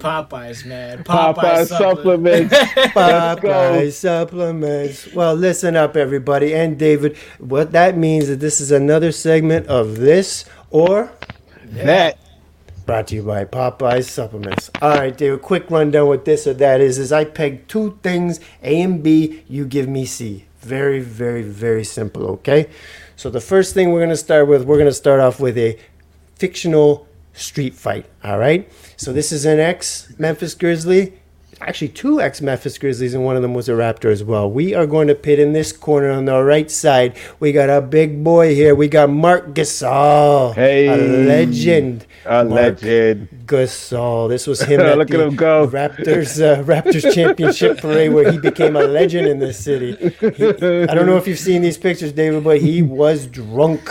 Popeyes, 0.04 0.66
man. 0.66 1.04
Popeyes, 1.06 1.34
Popeye 1.36 1.66
supplement. 1.68 2.52
supplements. 2.52 2.54
Popeye 2.94 3.92
supplements. 3.92 5.14
Well, 5.14 5.34
listen 5.34 5.78
up, 5.78 5.96
everybody, 5.96 6.54
and 6.54 6.78
David. 6.78 7.16
What 7.40 7.72
that 7.72 7.98
means 7.98 8.28
is 8.28 8.40
this 8.40 8.60
is 8.60 8.72
another 8.72 9.14
segment 9.14 9.68
of 9.68 9.96
this 9.98 10.44
or 10.72 11.10
that 11.68 12.20
brought 12.86 13.08
to 13.08 13.16
you 13.16 13.24
by 13.24 13.46
Popeye 13.46 14.04
supplements. 14.04 14.70
All 14.82 14.90
right, 14.90 15.18
David. 15.18 15.42
Quick 15.42 15.72
rundown. 15.72 16.08
What 16.08 16.26
this 16.26 16.46
or 16.48 16.54
that 16.56 16.82
is 16.82 16.98
is 17.00 17.14
I 17.14 17.24
peg 17.24 17.68
two 17.70 17.98
things, 18.04 18.42
A 18.62 18.82
and 18.82 19.02
B. 19.02 19.44
You 19.48 19.66
give 19.66 19.88
me 19.88 20.06
C. 20.06 20.46
Very, 20.60 21.00
very, 21.00 21.44
very 21.44 21.86
simple. 21.86 22.28
Okay. 22.32 22.70
So 23.16 23.30
the 23.30 23.42
first 23.42 23.74
thing 23.74 23.92
we're 23.92 24.02
gonna 24.02 24.18
start 24.18 24.50
with, 24.50 24.66
we're 24.66 24.78
gonna 24.78 24.92
start 24.92 25.22
off 25.22 25.40
with 25.40 25.58
a 25.58 25.78
fictional 26.36 27.08
street 27.34 27.74
fight. 27.74 28.06
All 28.24 28.38
right. 28.38 28.70
So 28.98 29.12
this 29.14 29.32
is 29.32 29.46
an 29.46 29.60
ex 29.60 30.14
Memphis 30.18 30.56
Grizzly. 30.56 31.14
Actually, 31.62 31.90
two 31.90 32.20
ex 32.20 32.42
Memphis 32.42 32.78
Grizzlies, 32.78 33.14
and 33.14 33.24
one 33.24 33.38
of 33.38 33.42
them 33.42 33.54
was 33.54 33.70
a 33.70 33.72
Raptor 33.74 34.12
as 34.12 34.22
well. 34.24 34.52
We 34.52 34.74
are 34.74 34.86
going 34.86 35.08
to 35.08 35.16
pit 35.16 35.40
in 35.40 35.54
this 35.54 35.72
corner 35.72 36.10
on 36.12 36.26
the 36.26 36.44
right 36.44 36.70
side. 36.70 37.16
We 37.40 37.54
got 37.54 37.70
a 37.70 37.80
big 37.80 38.22
boy 38.24 38.54
here. 38.54 38.76
We 38.76 38.90
got 38.90 39.10
Marc 39.10 39.54
Gasol, 39.54 40.56
Hey. 40.56 40.88
a 40.88 40.98
legend. 40.98 42.06
a 42.26 42.44
Marc 42.44 42.82
legend. 42.82 43.30
Gasol. 43.46 44.28
This 44.28 44.46
was 44.46 44.62
him 44.72 44.82
at 44.82 45.08
the 45.08 45.24
him. 45.28 45.38
Raptors 45.38 46.42
uh, 46.42 46.64
Raptors 46.64 47.14
championship 47.14 47.78
parade 47.78 48.12
where 48.12 48.30
he 48.30 48.40
became 48.40 48.76
a 48.76 48.84
legend 48.84 49.28
in 49.28 49.40
this 49.40 49.58
city. 49.58 49.96
He, 50.20 50.26
I 50.48 50.94
don't 50.94 51.06
know 51.06 51.18
if 51.18 51.28
you've 51.28 51.40
seen 51.40 51.62
these 51.62 51.78
pictures, 51.78 52.12
David, 52.12 52.44
but 52.44 52.60
he 52.62 52.82
was 53.04 53.26
drunk. 53.28 53.90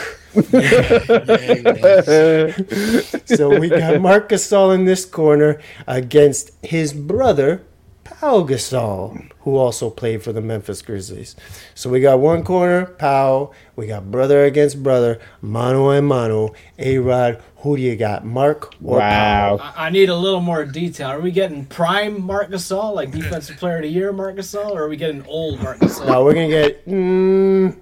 So 3.25 3.59
we 3.59 3.69
got 3.69 4.01
Marc 4.01 4.29
Gasol 4.29 4.73
in 4.73 4.85
this 4.85 5.05
corner 5.05 5.59
against 5.87 6.51
his 6.63 6.93
brother, 6.93 7.63
Pau 8.03 8.43
Gasol, 8.43 9.29
who 9.41 9.55
also 9.57 9.89
played 9.89 10.23
for 10.23 10.33
the 10.33 10.41
Memphis 10.41 10.81
Grizzlies. 10.81 11.35
So 11.75 11.89
we 11.89 11.99
got 11.99 12.19
one 12.19 12.43
corner, 12.43 12.85
Pau. 12.85 13.51
We 13.75 13.87
got 13.87 14.09
brother 14.11 14.43
against 14.45 14.81
brother, 14.81 15.19
mano 15.41 15.91
a 15.91 16.01
mano. 16.01 16.53
A 16.79 16.97
Rod, 16.97 17.41
who 17.57 17.77
do 17.77 17.81
you 17.83 17.95
got, 17.95 18.25
Marc 18.25 18.73
or 18.83 18.99
Pau? 18.99 19.57
Wow. 19.57 19.73
I 19.75 19.87
I 19.87 19.89
need 19.89 20.09
a 20.09 20.15
little 20.15 20.41
more 20.41 20.65
detail. 20.65 21.09
Are 21.09 21.19
we 21.19 21.31
getting 21.31 21.65
prime 21.65 22.21
Marc 22.23 22.49
Gasol, 22.49 22.95
like 22.95 23.11
defensive 23.11 23.57
player 23.57 23.77
of 23.77 23.83
the 23.83 23.89
year 23.89 24.11
Marc 24.11 24.35
Gasol, 24.37 24.71
or 24.71 24.83
are 24.83 24.89
we 24.89 24.97
getting 24.97 25.23
old 25.27 25.61
Marc 25.61 25.79
Gasol? 25.79 26.07
No, 26.07 26.23
we're 26.23 26.33
gonna 26.33 26.49
get. 26.49 26.85
Mm, 26.87 27.75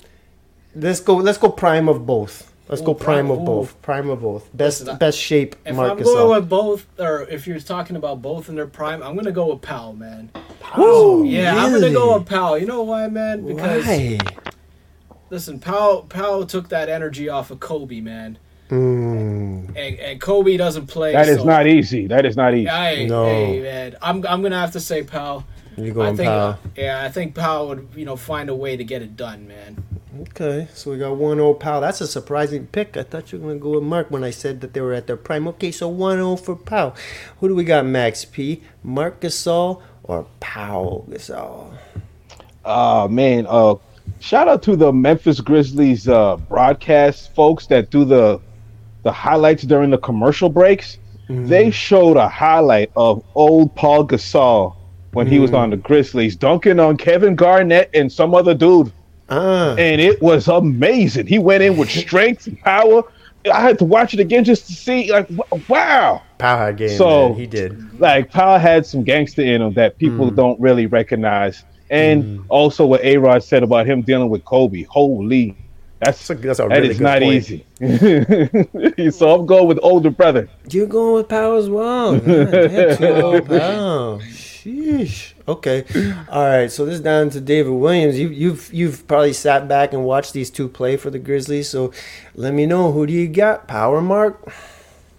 let's 0.75 0.99
go. 0.99 1.15
Let's 1.17 1.37
go 1.37 1.49
prime 1.49 1.87
of 1.89 2.05
both. 2.05 2.47
Let's 2.69 2.81
go 2.81 2.93
prime 2.93 3.27
prime, 3.27 3.31
of 3.39 3.45
both. 3.45 3.81
Prime 3.81 4.09
of 4.09 4.21
both. 4.21 4.49
Best 4.55 4.81
Listen, 4.81 4.97
best 4.97 5.17
shape. 5.17 5.57
If 5.65 5.75
Marc 5.75 5.91
I'm 5.91 6.03
going 6.03 6.29
with 6.39 6.47
both, 6.49 6.87
or 6.97 7.23
if 7.23 7.45
you're 7.45 7.59
talking 7.59 7.97
about 7.97 8.21
both 8.21 8.47
in 8.47 8.55
their 8.55 8.67
prime, 8.67 9.03
I'm 9.03 9.15
gonna 9.15 9.33
go 9.33 9.47
with 9.51 9.61
Powell, 9.61 9.93
man. 9.93 10.31
Ooh, 10.79 11.25
Yeah, 11.25 11.53
I'm 11.57 11.73
gonna 11.73 11.91
go 11.91 12.17
with 12.17 12.27
Powell. 12.27 12.57
You 12.57 12.65
know 12.67 12.83
why, 12.83 13.07
man? 13.09 13.45
Because 13.45 13.85
Why? 13.85 14.19
listen, 15.29 15.59
Powell 15.59 16.03
Powell 16.03 16.45
took 16.45 16.69
that 16.69 16.87
energy 16.87 17.27
off 17.27 17.51
of 17.51 17.59
Kobe, 17.59 17.99
man, 17.99 18.37
Mm, 18.69 19.67
and, 19.75 19.99
and 19.99 20.21
Kobe 20.21 20.55
doesn't 20.55 20.87
play. 20.87 21.11
That 21.11 21.27
is 21.27 21.39
so- 21.39 21.43
not 21.43 21.67
easy. 21.67 22.07
That 22.07 22.25
is 22.25 22.37
not 22.37 22.53
easy. 22.55 22.69
Hey, 22.69 23.05
No. 23.05 23.25
hey, 23.25 23.59
man, 23.61 23.95
I'm 24.01 24.25
I'm 24.25 24.41
gonna 24.41 24.57
have 24.59 24.71
to 24.71 24.79
say 24.79 25.03
Powell. 25.03 25.43
you 25.75 25.87
I 25.87 25.89
going 25.89 26.15
think, 26.15 26.27
Pau? 26.29 26.57
yeah, 26.77 27.03
I 27.03 27.09
think 27.09 27.35
Powell 27.35 27.67
would, 27.67 27.89
you 27.97 28.05
know, 28.05 28.15
find 28.15 28.49
a 28.49 28.55
way 28.55 28.77
to 28.77 28.83
get 28.85 29.01
it 29.01 29.17
done, 29.17 29.45
man. 29.45 29.83
Okay, 30.19 30.67
so 30.73 30.91
we 30.91 30.97
got 30.97 31.15
one 31.15 31.37
zero 31.37 31.53
Pau. 31.53 31.79
That's 31.79 32.01
a 32.01 32.07
surprising 32.07 32.67
pick. 32.67 32.97
I 32.97 33.03
thought 33.03 33.31
you 33.31 33.39
were 33.39 33.47
gonna 33.47 33.59
go 33.59 33.69
with 33.71 33.83
Marc 33.83 34.11
when 34.11 34.25
I 34.25 34.29
said 34.29 34.59
that 34.59 34.73
they 34.73 34.81
were 34.81 34.93
at 34.93 35.07
their 35.07 35.15
prime. 35.15 35.47
Okay, 35.47 35.71
so 35.71 35.87
one 35.87 36.17
zero 36.17 36.35
for 36.35 36.55
Pau. 36.57 36.93
Who 37.39 37.47
do 37.47 37.55
we 37.55 37.63
got? 37.63 37.85
Max 37.85 38.25
P, 38.25 38.61
Marc 38.83 39.21
Gasol, 39.21 39.81
or 40.03 40.27
Pau 40.41 41.05
Gasol? 41.09 41.77
Oh 42.65 43.07
man, 43.07 43.45
uh 43.47 43.75
shout 44.19 44.49
out 44.49 44.61
to 44.63 44.75
the 44.75 44.91
Memphis 44.91 45.39
Grizzlies 45.39 46.09
uh 46.09 46.35
broadcast 46.35 47.33
folks 47.33 47.67
that 47.67 47.89
do 47.89 48.03
the 48.03 48.41
the 49.03 49.13
highlights 49.13 49.63
during 49.63 49.91
the 49.91 49.97
commercial 49.97 50.49
breaks. 50.49 50.97
They 51.29 51.71
showed 51.71 52.17
a 52.17 52.27
highlight 52.27 52.91
of 52.97 53.23
old 53.35 53.73
Pau 53.75 54.03
Gasol 54.03 54.75
when 55.13 55.27
he 55.27 55.39
was 55.39 55.53
on 55.53 55.69
the 55.69 55.77
Grizzlies 55.77 56.35
dunking 56.35 56.77
on 56.81 56.97
Kevin 56.97 57.35
Garnett 57.35 57.89
and 57.93 58.11
some 58.11 58.35
other 58.35 58.53
dude. 58.53 58.91
Ah, 59.31 59.75
And 59.77 60.01
it 60.01 60.21
was 60.21 60.47
amazing. 60.47 61.25
He 61.27 61.39
went 61.39 61.63
in 61.63 61.77
with 61.77 61.89
strength 62.05 62.47
and 62.47 62.59
power. 62.59 63.03
I 63.51 63.59
had 63.61 63.79
to 63.79 63.85
watch 63.85 64.13
it 64.13 64.19
again 64.19 64.43
just 64.43 64.67
to 64.67 64.73
see 64.73 65.11
like 65.11 65.27
wow. 65.67 66.21
Power 66.37 66.65
had 66.65 66.77
game. 66.77 66.89
So- 66.97 67.29
man. 67.29 67.37
he 67.39 67.47
did. 67.47 67.99
like 67.99 68.29
Power 68.29 68.59
had 68.59 68.85
some 68.85 69.03
gangster 69.03 69.41
in 69.41 69.61
him 69.61 69.73
that 69.73 69.97
people 69.97 70.29
don't 70.29 70.59
really 70.59 70.85
recognize. 70.85 71.63
And 71.89 72.45
also 72.49 72.85
what 72.85 73.03
A 73.03 73.17
Rod 73.17 73.43
said 73.43 73.63
about 73.63 73.85
him 73.87 74.01
dealing 74.01 74.29
with 74.29 74.45
Kobe. 74.45 74.83
Holy, 74.83 75.55
that's 75.99 76.25
That's 76.27 76.29
a, 76.29 76.35
that's 76.47 76.59
a 76.59 76.63
that 76.63 76.69
really 76.69 76.89
is 76.89 76.97
good 76.99 77.03
not 77.03 77.21
point. 77.21 77.35
easy. 77.35 79.09
so 79.11 79.33
I'm 79.35 79.45
going 79.45 79.67
with 79.67 79.79
older 79.81 80.09
brother. 80.09 80.47
You're 80.69 80.87
going 80.87 81.15
with 81.15 81.29
Pau 81.29 81.55
as 81.57 81.69
well. 81.69 82.15
Yeah, 82.27 82.43
damn, 82.45 82.97
two 82.97 83.05
oh 83.07 83.41
Pau. 83.41 84.19
Sheesh. 84.25 85.33
Okay. 85.47 85.85
All 86.29 86.45
right. 86.45 86.71
So 86.71 86.85
this 86.85 86.95
is 86.95 87.01
down 87.01 87.29
to 87.31 87.41
David 87.41 87.71
Williams. 87.71 88.19
You, 88.19 88.29
you've 88.29 88.71
you've 88.73 89.07
probably 89.07 89.33
sat 89.33 89.67
back 89.67 89.93
and 89.93 90.03
watched 90.03 90.33
these 90.33 90.49
two 90.49 90.67
play 90.67 90.97
for 90.97 91.09
the 91.09 91.19
Grizzlies. 91.19 91.69
So 91.69 91.91
let 92.35 92.53
me 92.53 92.65
know 92.65 92.91
who 92.91 93.05
do 93.07 93.13
you 93.13 93.27
got? 93.27 93.67
Power 93.67 94.01
Marc. 94.01 94.51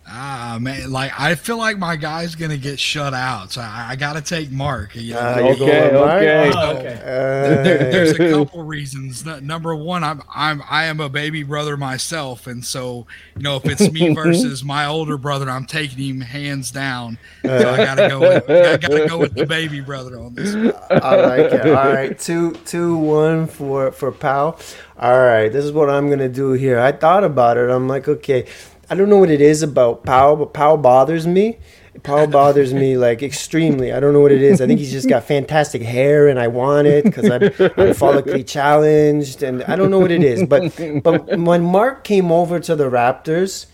Ah 0.05 0.59
man, 0.61 0.91
like 0.91 1.13
I 1.19 1.37
feel 1.37 1.59
like 1.59 1.79
my 1.79 1.95
guy's 1.97 2.35
gonna 2.35 2.57
get 2.57 2.81
shut 2.81 3.15
out, 3.15 3.53
so 3.53 3.61
I, 3.61 3.91
I 3.91 3.97
got 3.97 4.15
to 4.15 4.21
take 4.21 4.51
Marc. 4.51 4.97
You 4.97 5.15
know, 5.15 5.21
Uh, 5.21 5.39
you're 5.39 5.53
Okay, 5.53 5.91
Marc? 5.95 6.13
okay. 6.23 6.53
Oh, 6.55 6.71
okay. 6.77 6.95
Uh, 7.01 7.63
there, 7.63 7.79
there's 7.93 8.11
a 8.19 8.31
couple 8.31 8.65
reasons. 8.65 9.25
Number 9.25 9.77
one, 9.77 10.03
I'm 10.03 10.21
I'm 10.35 10.61
I 10.69 10.85
am 10.87 10.99
a 10.99 11.09
baby 11.09 11.45
brother 11.45 11.77
myself, 11.77 12.49
and 12.49 12.65
so 12.65 13.07
you 13.37 13.43
know 13.43 13.57
if 13.57 13.65
it's 13.65 13.93
me 13.93 14.13
versus 14.15 14.65
my 14.65 14.87
older 14.87 15.17
brother, 15.17 15.49
I'm 15.49 15.67
taking 15.67 15.99
him 16.05 16.21
hands 16.21 16.71
down. 16.73 17.17
So 17.45 17.71
I 17.73 17.77
gotta 17.85 18.09
go. 18.09 18.21
With, 18.21 18.51
I 18.51 18.77
gotta 18.79 19.07
go 19.09 19.19
with 19.19 19.35
the 19.35 19.47
baby 19.47 19.81
brother 19.81 20.19
on 20.19 20.35
this. 20.35 20.55
one. 20.55 20.73
I 20.91 21.17
like 21.17 21.53
it. 21.53 21.67
All 21.67 21.93
right, 21.93 22.19
two, 22.19 22.53
two, 22.67 22.97
one 22.97 23.47
for 23.47 23.93
for 23.93 24.11
Pau. 24.11 24.57
All 24.99 25.19
right, 25.21 25.49
this 25.53 25.65
is 25.65 25.73
what 25.73 25.89
I'm 25.91 26.09
gonna 26.11 26.29
do 26.29 26.53
here. 26.53 26.79
I 26.81 26.93
thought 26.93 27.25
about 27.25 27.57
it. 27.57 27.69
I'm 27.71 27.89
like, 27.89 28.09
okay, 28.09 28.47
I 28.91 28.95
don't 28.95 29.09
know 29.09 29.19
what 29.19 29.31
it 29.31 29.41
is 29.41 29.63
about 29.63 30.05
Pau, 30.05 30.37
but 30.37 30.53
Pau 30.53 30.77
bothers 30.77 31.27
me. 31.27 31.59
Pau 32.03 32.27
bothers 32.27 32.73
me 32.75 32.97
like 32.97 33.23
extremely. 33.23 33.93
I 33.93 34.01
don't 34.01 34.13
know 34.13 34.21
what 34.21 34.33
it 34.33 34.43
is. 34.43 34.61
I 34.61 34.67
think 34.67 34.81
he's 34.81 34.93
just 34.93 35.09
got 35.09 35.25
fantastic 35.25 35.83
hair, 35.83 36.29
and 36.29 36.39
I 36.39 36.49
want 36.49 36.87
it 36.89 37.05
because 37.05 37.27
I'm, 37.31 37.43
I'm 37.43 37.95
follically 37.95 38.47
challenged, 38.47 39.43
and 39.43 39.63
I 39.65 39.77
don't 39.77 39.91
know 39.91 39.99
what 40.01 40.11
it 40.11 40.25
is. 40.25 40.45
But 40.47 40.75
but 41.03 41.39
when 41.39 41.63
Marc 41.63 42.05
came 42.05 42.33
over 42.33 42.59
to 42.61 42.75
the 42.77 42.91
Raptors. 42.91 43.67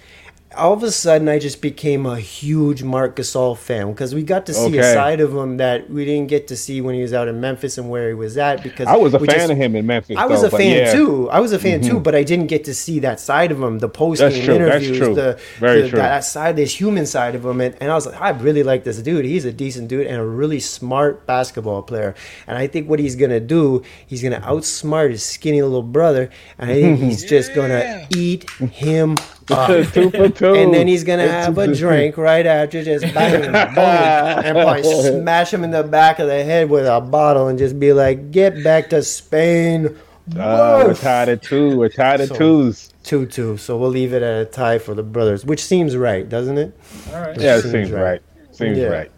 All 0.58 0.72
of 0.72 0.82
a 0.82 0.90
sudden, 0.90 1.28
I 1.28 1.38
just 1.38 1.62
became 1.62 2.04
a 2.04 2.18
huge 2.18 2.82
Marc 2.82 3.16
Gasol 3.16 3.56
fan 3.56 3.90
because 3.92 4.14
we 4.14 4.22
got 4.22 4.46
to 4.46 4.54
see 4.54 4.76
a 4.78 4.82
side 4.82 5.20
of 5.20 5.34
him 5.34 5.58
that 5.58 5.88
we 5.88 6.04
didn't 6.04 6.28
get 6.28 6.48
to 6.48 6.56
see 6.56 6.80
when 6.80 6.94
he 6.96 7.02
was 7.02 7.12
out 7.12 7.28
in 7.28 7.40
Memphis 7.40 7.78
and 7.78 7.88
where 7.88 8.08
he 8.08 8.14
was 8.14 8.36
at. 8.36 8.62
Because 8.62 8.88
I 8.88 8.96
was 8.96 9.14
a 9.14 9.18
fan 9.20 9.28
just- 9.28 9.50
of 9.50 9.56
him 9.56 9.76
in 9.76 9.86
Memphis. 9.86 10.16
I 10.18 10.26
was 10.26 10.40
though, 10.42 10.48
a 10.48 10.50
fan 10.50 10.76
yeah. 10.76 10.92
Mm-hmm. 10.92 10.96
too. 11.06 11.30
I 11.30 11.40
was 11.40 11.52
a 11.52 11.58
fan 11.58 11.80
too, 11.80 12.00
but 12.00 12.14
I 12.14 12.24
didn't 12.24 12.48
get 12.48 12.64
to 12.64 12.74
see 12.74 12.98
that 13.00 13.20
side 13.20 13.52
of 13.52 13.62
him, 13.62 13.78
the 13.78 13.88
post 13.88 14.20
game 14.20 14.50
interviews, 14.50 14.98
the, 15.14 15.38
Very 15.60 15.82
the- 15.82 15.96
that 15.96 16.24
side, 16.24 16.56
this 16.56 16.74
human 16.78 17.06
side 17.06 17.34
of 17.34 17.44
him, 17.46 17.60
and, 17.60 17.76
and 17.80 17.90
I 17.90 17.94
was 17.94 18.06
like, 18.06 18.20
I 18.20 18.30
really 18.30 18.62
like 18.64 18.82
this 18.84 18.98
dude. 19.00 19.24
He's 19.24 19.44
a 19.44 19.52
decent 19.52 19.88
dude 19.88 20.06
and 20.06 20.16
a 20.16 20.24
really 20.26 20.60
smart 20.60 21.24
basketball 21.26 21.82
player. 21.82 22.14
And 22.46 22.58
I 22.58 22.66
think 22.66 22.88
what 22.88 22.98
he's 22.98 23.14
gonna 23.16 23.40
do, 23.40 23.82
he's 24.06 24.22
gonna 24.22 24.40
outsmart 24.40 25.10
his 25.10 25.24
skinny 25.24 25.62
little 25.62 25.82
brother, 25.82 26.30
and 26.58 26.70
I 26.70 26.74
think 26.74 26.98
he's 26.98 27.24
just 27.24 27.54
gonna 27.54 28.06
eat 28.16 28.48
him 28.50 29.16
up. 29.50 29.68
two 29.92 30.10
for 30.10 30.28
two. 30.40 30.54
And 30.54 30.72
then 30.74 30.86
he's 30.86 31.04
gonna 31.04 31.28
have 31.28 31.56
a 31.58 31.74
drink 31.74 32.16
right 32.16 32.46
after, 32.46 32.82
just 32.84 33.12
bang, 33.14 33.42
boom, 33.42 33.54
and 33.56 34.56
probably 34.56 34.82
smash 34.82 35.52
him 35.52 35.64
in 35.64 35.70
the 35.70 35.82
back 35.82 36.18
of 36.18 36.26
the 36.28 36.44
head 36.44 36.68
with 36.70 36.86
a 36.86 37.00
bottle, 37.00 37.48
and 37.48 37.58
just 37.58 37.78
be 37.78 37.92
like, 37.92 38.30
"Get 38.30 38.62
back 38.64 38.90
to 38.90 39.02
Spain, 39.02 39.96
Uh, 40.36 40.84
we're 40.86 40.94
tied 40.94 41.28
at 41.30 41.42
two. 41.42 41.76
We're 41.78 41.88
tied 41.88 42.20
at 42.20 42.28
So- 42.28 42.34
twos. 42.36 42.92
Two 43.02 43.24
two. 43.24 43.56
So 43.56 43.78
we'll 43.78 43.88
leave 43.88 44.12
it 44.12 44.22
at 44.22 44.42
a 44.42 44.44
tie 44.44 44.78
for 44.78 44.94
the 44.94 45.02
brothers, 45.02 45.42
which 45.46 45.64
seems 45.64 45.96
right, 45.96 46.28
doesn't 46.28 46.58
it? 46.58 46.78
All 47.14 47.20
right. 47.22 47.40
Yeah, 47.40 47.56
it 47.56 47.62
seems 47.62 47.72
seems 47.72 47.90
right. 47.92 48.02
right. 48.02 48.22
Seems 48.52 48.76
Yeah. 48.76 48.88
right. 48.88 49.10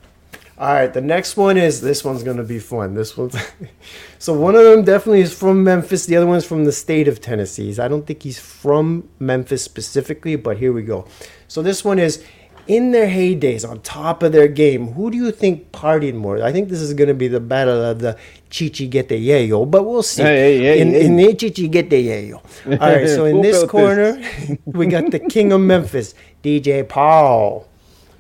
All 0.60 0.74
right, 0.74 0.92
the 0.92 1.00
next 1.00 1.38
one 1.38 1.56
is 1.56 1.80
this 1.80 2.04
one's 2.04 2.22
gonna 2.22 2.44
be 2.44 2.58
fun. 2.58 2.92
This 2.92 3.16
one's 3.16 3.34
so 4.18 4.34
one 4.34 4.54
of 4.54 4.62
them 4.62 4.84
definitely 4.84 5.22
is 5.22 5.32
from 5.32 5.64
Memphis. 5.64 6.04
The 6.04 6.16
other 6.16 6.26
one's 6.26 6.44
from 6.44 6.66
the 6.66 6.72
state 6.72 7.08
of 7.08 7.18
Tennessee. 7.18 7.74
I 7.80 7.88
don't 7.88 8.06
think 8.06 8.22
he's 8.22 8.38
from 8.38 9.08
Memphis 9.18 9.64
specifically, 9.64 10.36
but 10.36 10.58
here 10.58 10.74
we 10.74 10.82
go. 10.82 11.06
So 11.48 11.62
this 11.62 11.82
one 11.82 11.98
is 11.98 12.22
in 12.66 12.90
their 12.90 13.08
heydays, 13.08 13.66
on 13.66 13.80
top 13.80 14.22
of 14.22 14.32
their 14.32 14.48
game. 14.48 14.92
Who 14.92 15.10
do 15.10 15.16
you 15.16 15.32
think 15.32 15.72
partied 15.72 16.14
more? 16.14 16.42
I 16.42 16.52
think 16.52 16.68
this 16.68 16.82
is 16.82 16.92
gonna 16.92 17.14
be 17.14 17.26
the 17.26 17.40
battle 17.40 17.82
of 17.82 18.00
the 18.00 18.18
Chichi 18.50 18.86
get 18.86 19.08
the 19.08 19.16
yayo, 19.16 19.70
but 19.70 19.84
we'll 19.84 20.02
see. 20.02 20.22
Hey, 20.22 20.58
hey, 20.58 20.58
hey, 20.58 20.80
in, 20.82 20.88
hey. 20.90 21.06
in 21.06 21.16
the 21.16 21.34
Chichi 21.36 21.68
get 21.68 21.88
the 21.88 22.06
yayo. 22.06 22.34
All 22.66 22.76
right, 22.76 23.08
so 23.16 23.24
in 23.24 23.40
this 23.40 23.64
corner, 23.64 24.22
we 24.66 24.88
got 24.88 25.10
the 25.10 25.20
King 25.20 25.52
of 25.52 25.62
Memphis, 25.62 26.12
DJ 26.44 26.86
Paul. 26.86 27.66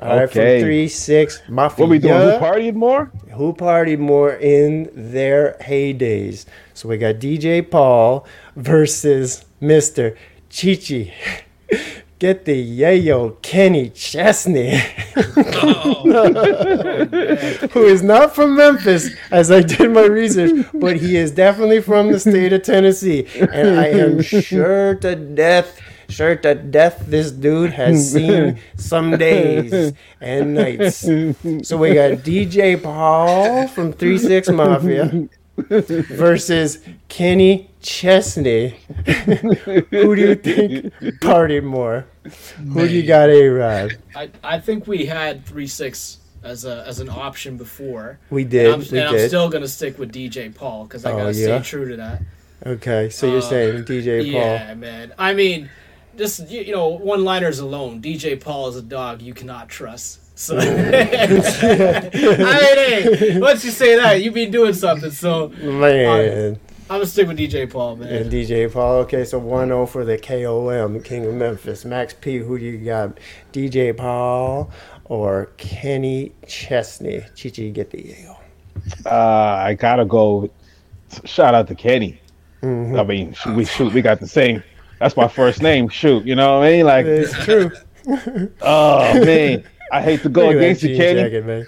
All 0.00 0.16
right, 0.16 0.22
Okay. 0.28 0.60
from 0.60 0.66
three 0.66 0.88
six 0.88 1.42
Mafia. 1.48 1.82
What 1.84 1.90
we 1.90 1.98
doing? 1.98 2.14
Who 2.14 2.38
partied 2.38 2.74
more? 2.74 3.10
Who 3.36 3.52
partied 3.52 3.98
more 3.98 4.32
in 4.32 4.88
their 4.94 5.56
heydays? 5.60 6.46
So 6.74 6.88
we 6.88 6.96
got 6.96 7.16
DJ 7.16 7.68
Paul 7.70 8.26
versus 8.56 9.44
Mr. 9.60 10.16
Chichi. 10.48 11.12
Get 12.18 12.44
the 12.44 12.80
yayo 12.80 13.40
Kenny 13.40 13.88
Chesney, 13.88 14.78
oh. 15.16 16.28
who 17.72 17.84
is 17.86 18.02
not 18.02 18.34
from 18.34 18.56
Memphis, 18.56 19.08
as 19.30 19.50
I 19.50 19.62
did 19.62 19.90
my 19.90 20.04
research, 20.04 20.66
but 20.74 20.98
he 20.98 21.16
is 21.16 21.30
definitely 21.30 21.80
from 21.80 22.12
the 22.12 22.20
state 22.20 22.52
of 22.52 22.62
Tennessee. 22.62 23.26
And 23.40 23.80
I 23.80 23.86
am 23.86 24.20
sure 24.22 24.96
to 24.96 25.16
death, 25.16 25.80
sure 26.10 26.36
to 26.36 26.54
death, 26.54 27.04
this 27.06 27.30
dude 27.30 27.72
has 27.72 28.12
seen 28.12 28.58
some 28.76 29.16
days 29.16 29.92
and 30.20 30.54
nights. 30.54 30.96
So 31.66 31.76
we 31.78 31.94
got 31.94 32.18
DJ 32.24 32.80
Paul 32.82 33.68
from 33.68 33.92
3 33.92 34.18
6 34.18 34.48
Mafia 34.50 35.28
versus 35.58 36.80
Kenny 37.08 37.70
Chesney. 37.82 38.76
Who 39.06 40.16
do 40.16 40.22
you 40.22 40.34
think 40.34 40.94
partied 41.20 41.64
more? 41.64 42.06
Who 42.72 42.86
do 42.88 42.94
you 42.94 43.02
got, 43.06 43.30
A 43.30 43.48
Rod? 43.48 43.98
I, 44.14 44.30
I 44.42 44.58
think 44.58 44.86
we 44.86 45.06
had 45.06 45.44
three 45.46 45.66
six 45.66 46.18
as 46.42 46.64
a 46.64 46.84
as 46.86 47.00
an 47.00 47.08
option 47.08 47.56
before. 47.56 48.18
We 48.30 48.42
And 48.42 48.50
did. 48.50 48.72
I'm, 48.72 48.80
we 48.80 48.98
and 48.98 49.08
I'm 49.08 49.28
still 49.28 49.48
gonna 49.48 49.68
stick 49.68 49.98
with 49.98 50.12
DJ 50.12 50.54
Paul 50.54 50.84
because 50.84 51.04
I 51.04 51.12
Oh, 51.12 51.18
gotta 51.18 51.34
yeah? 51.34 51.60
stay 51.60 51.70
true 51.70 51.88
to 51.88 51.96
that. 51.96 52.22
okay, 52.66 53.10
so 53.10 53.26
you're 53.26 53.38
Uh, 53.38 53.40
saying 53.42 53.84
DJ 53.84 54.22
Paul. 54.32 54.40
Yeah, 54.40 54.74
man. 54.74 55.12
I 55.18 55.34
mean, 55.34 55.68
just 56.20 56.50
you, 56.50 56.60
you 56.60 56.72
know, 56.72 56.88
one 56.88 57.24
liners 57.24 57.58
alone. 57.58 58.00
DJ 58.00 58.38
Paul 58.38 58.68
is 58.68 58.76
a 58.76 58.82
dog 58.82 59.22
you 59.22 59.34
cannot 59.34 59.68
trust. 59.68 60.20
So 60.38 60.56
I 60.58 60.64
mean, 60.64 60.72
hey, 63.12 63.40
once 63.40 63.64
you 63.64 63.70
say 63.70 63.96
that, 63.96 64.22
you 64.22 64.30
be 64.30 64.46
doing 64.46 64.74
something. 64.74 65.10
So 65.10 65.48
Man. 65.48 66.60
I'm 66.88 66.96
gonna 66.96 67.06
stick 67.06 67.28
with 67.28 67.38
DJ 67.38 67.70
Paul, 67.70 67.96
man. 67.96 68.08
And 68.12 68.32
DJ 68.32 68.70
Paul. 68.70 68.96
Okay, 69.02 69.24
so 69.24 69.38
1 69.38 69.68
0 69.68 69.86
for 69.86 70.04
the 70.04 70.18
KOM, 70.18 70.94
the 70.94 71.00
King 71.00 71.24
of 71.24 71.34
Memphis. 71.34 71.84
Max 71.84 72.14
P, 72.14 72.38
who 72.38 72.58
do 72.58 72.64
you 72.64 72.78
got? 72.78 73.18
DJ 73.52 73.96
Paul 73.96 74.70
or 75.04 75.46
Kenny 75.56 76.32
Chesney? 76.46 77.24
Chichi, 77.34 77.70
get 77.70 77.90
the 77.90 78.04
Yale. 78.04 78.40
Uh, 79.06 79.10
I 79.10 79.74
gotta 79.74 80.04
go. 80.04 80.50
Shout 81.24 81.54
out 81.54 81.68
to 81.68 81.74
Kenny. 81.74 82.20
Mm-hmm. 82.62 82.96
I 82.98 83.04
mean, 83.04 83.36
we 83.54 83.64
shoot. 83.64 83.92
We 83.92 84.02
got 84.02 84.20
the 84.20 84.26
same. 84.26 84.62
That's 85.00 85.16
my 85.16 85.26
first 85.28 85.62
name. 85.62 85.88
Shoot, 85.88 86.24
you 86.26 86.34
know 86.36 86.58
what 86.58 86.66
I 86.66 86.70
mean? 86.70 86.86
Like, 86.86 87.06
It's 87.06 87.32
true. 87.44 87.70
oh 88.62 89.24
man, 89.24 89.64
I 89.90 90.02
hate 90.02 90.22
to 90.22 90.28
go 90.28 90.50
against 90.50 90.82
you, 90.82 90.96
Kenny. 90.96 91.22
jacket, 91.22 91.46
man. 91.46 91.66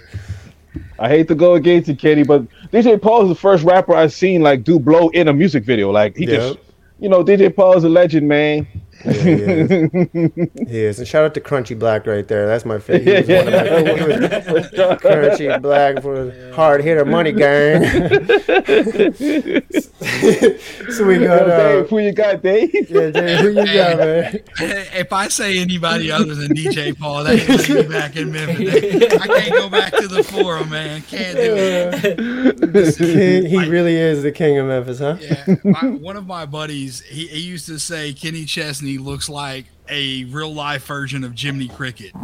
I 0.99 1.09
hate 1.09 1.27
to 1.27 1.35
go 1.35 1.55
against 1.55 1.89
you, 1.89 1.95
Kenny, 1.95 2.23
but 2.23 2.43
DJ 2.71 3.01
Paul 3.01 3.23
is 3.23 3.29
the 3.29 3.35
first 3.35 3.63
rapper 3.63 3.93
I've 3.95 4.13
seen 4.13 4.41
like 4.41 4.63
do 4.63 4.79
blow 4.79 5.09
in 5.09 5.27
a 5.27 5.33
music 5.33 5.63
video. 5.65 5.91
Like 5.91 6.15
he 6.15 6.25
just, 6.25 6.57
you 6.99 7.09
know, 7.09 7.23
DJ 7.23 7.53
Paul 7.53 7.75
is 7.75 7.83
a 7.83 7.89
legend, 7.89 8.27
man. 8.27 8.67
Yeah, 9.05 9.11
he 9.11 9.31
is. 9.31 10.69
he 10.69 10.79
is. 10.79 10.99
And 10.99 11.07
shout 11.07 11.25
out 11.25 11.33
to 11.33 11.41
Crunchy 11.41 11.77
Black 11.77 12.07
right 12.07 12.27
there. 12.27 12.47
That's 12.47 12.65
my 12.65 12.79
favorite. 12.79 13.25
He 13.25 13.33
was 13.33 13.45
one 13.45 13.47
of 13.47 13.53
my 13.53 14.29
favorites. 14.29 15.03
Crunchy 15.03 15.61
Black 15.61 16.01
for 16.01 16.51
hard 16.53 16.83
hitter 16.83 17.05
money 17.05 17.31
gang. 17.31 17.83
so 20.91 21.05
we 21.05 21.19
got 21.19 21.49
uh, 21.49 21.57
Dave, 21.57 21.89
who 21.89 21.99
you 21.99 22.11
got, 22.11 22.41
Dave? 22.41 22.73
yeah, 22.89 23.09
Dave, 23.09 23.39
who 23.39 23.49
you 23.49 23.73
got, 23.73 23.97
man? 23.97 24.39
If 24.59 25.13
I 25.13 25.27
say 25.27 25.59
anybody 25.59 26.11
other 26.11 26.35
than 26.35 26.55
DJ 26.55 26.97
Paul, 26.97 27.23
that 27.25 27.39
ain't 27.39 27.67
gonna 27.67 27.83
back 27.89 28.15
in 28.15 28.31
Memphis. 28.31 29.13
I 29.13 29.27
can't 29.27 29.51
go 29.51 29.69
back 29.69 29.93
to 29.93 30.07
the 30.07 30.23
forum, 30.23 30.69
man. 30.69 31.01
Can't 31.03 31.37
do 31.37 31.53
it. 31.55 32.97
King, 32.97 33.45
he 33.45 33.69
really 33.69 33.95
is 33.95 34.23
the 34.23 34.31
king 34.31 34.57
of 34.57 34.67
Memphis, 34.67 34.99
huh? 34.99 35.17
Yeah, 35.19 35.55
my, 35.63 35.87
one 35.89 36.15
of 36.15 36.25
my 36.27 36.45
buddies, 36.45 37.01
he, 37.01 37.27
he 37.27 37.39
used 37.39 37.65
to 37.67 37.79
say 37.79 38.13
Kenny 38.13 38.45
Chesney 38.45 38.92
looks 38.97 39.29
like 39.29 39.65
a 39.89 40.23
real 40.25 40.53
life 40.53 40.85
version 40.85 41.23
of 41.23 41.37
Jiminy 41.37 41.67
Cricket. 41.67 42.11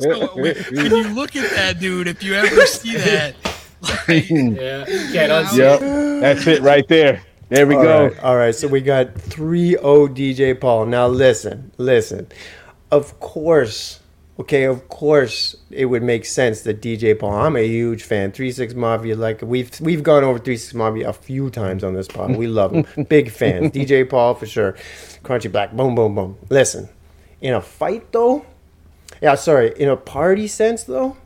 so 0.00 0.28
when, 0.34 0.56
when 0.72 0.90
you 0.90 1.08
look 1.14 1.34
at 1.36 1.50
that 1.56 1.78
dude, 1.80 2.08
if 2.08 2.22
you 2.22 2.34
ever 2.34 2.66
see 2.66 2.96
that, 2.96 3.34
like, 3.80 4.28
Yeah, 4.30 4.84
can't 4.84 5.54
Yep, 5.54 5.80
that's 6.20 6.46
it 6.46 6.62
right 6.62 6.86
there. 6.88 7.22
There 7.48 7.66
we 7.66 7.76
All 7.76 7.82
go. 7.82 8.06
right, 8.06 8.18
all 8.24 8.36
right. 8.36 8.54
So 8.54 8.66
we 8.66 8.80
got 8.80 9.14
3 9.14 9.70
0 9.70 10.08
DJ 10.08 10.60
Paul. 10.60 10.86
Now 10.86 11.06
listen, 11.06 11.70
listen. 11.78 12.26
Of 12.90 13.20
course, 13.20 14.00
okay, 14.38 14.64
of 14.64 14.88
course 14.88 15.56
it 15.70 15.86
would 15.86 16.02
make 16.02 16.24
sense 16.24 16.62
that 16.62 16.80
DJ 16.82 17.18
Paul, 17.18 17.32
I'm 17.34 17.56
a 17.56 17.66
huge 17.66 18.02
fan. 18.02 18.32
3 18.32 18.52
6 18.52 18.74
Mafia, 18.74 19.16
like 19.16 19.42
we've 19.42 19.70
we've 19.80 20.02
gone 20.02 20.24
over 20.24 20.38
3 20.38 20.56
6 20.56 20.74
Mafia 20.74 21.08
a 21.08 21.12
few 21.12 21.50
times 21.50 21.82
on 21.84 21.94
this 21.94 22.08
pod. 22.08 22.36
We 22.36 22.46
love 22.46 22.72
him. 22.72 23.04
Big 23.08 23.30
fans. 23.30 23.72
DJ 23.72 24.08
Paul 24.08 24.34
for 24.34 24.46
sure. 24.46 24.72
Crunchy 25.24 25.50
Black, 25.50 25.72
boom, 25.72 25.94
boom, 25.94 26.14
boom. 26.14 26.36
Listen, 26.50 26.88
in 27.40 27.54
a 27.54 27.60
fight 27.60 28.12
though, 28.12 28.44
yeah, 29.22 29.34
sorry, 29.34 29.72
in 29.76 29.88
a 29.88 29.96
party 29.96 30.46
sense 30.46 30.84
though, 30.84 31.16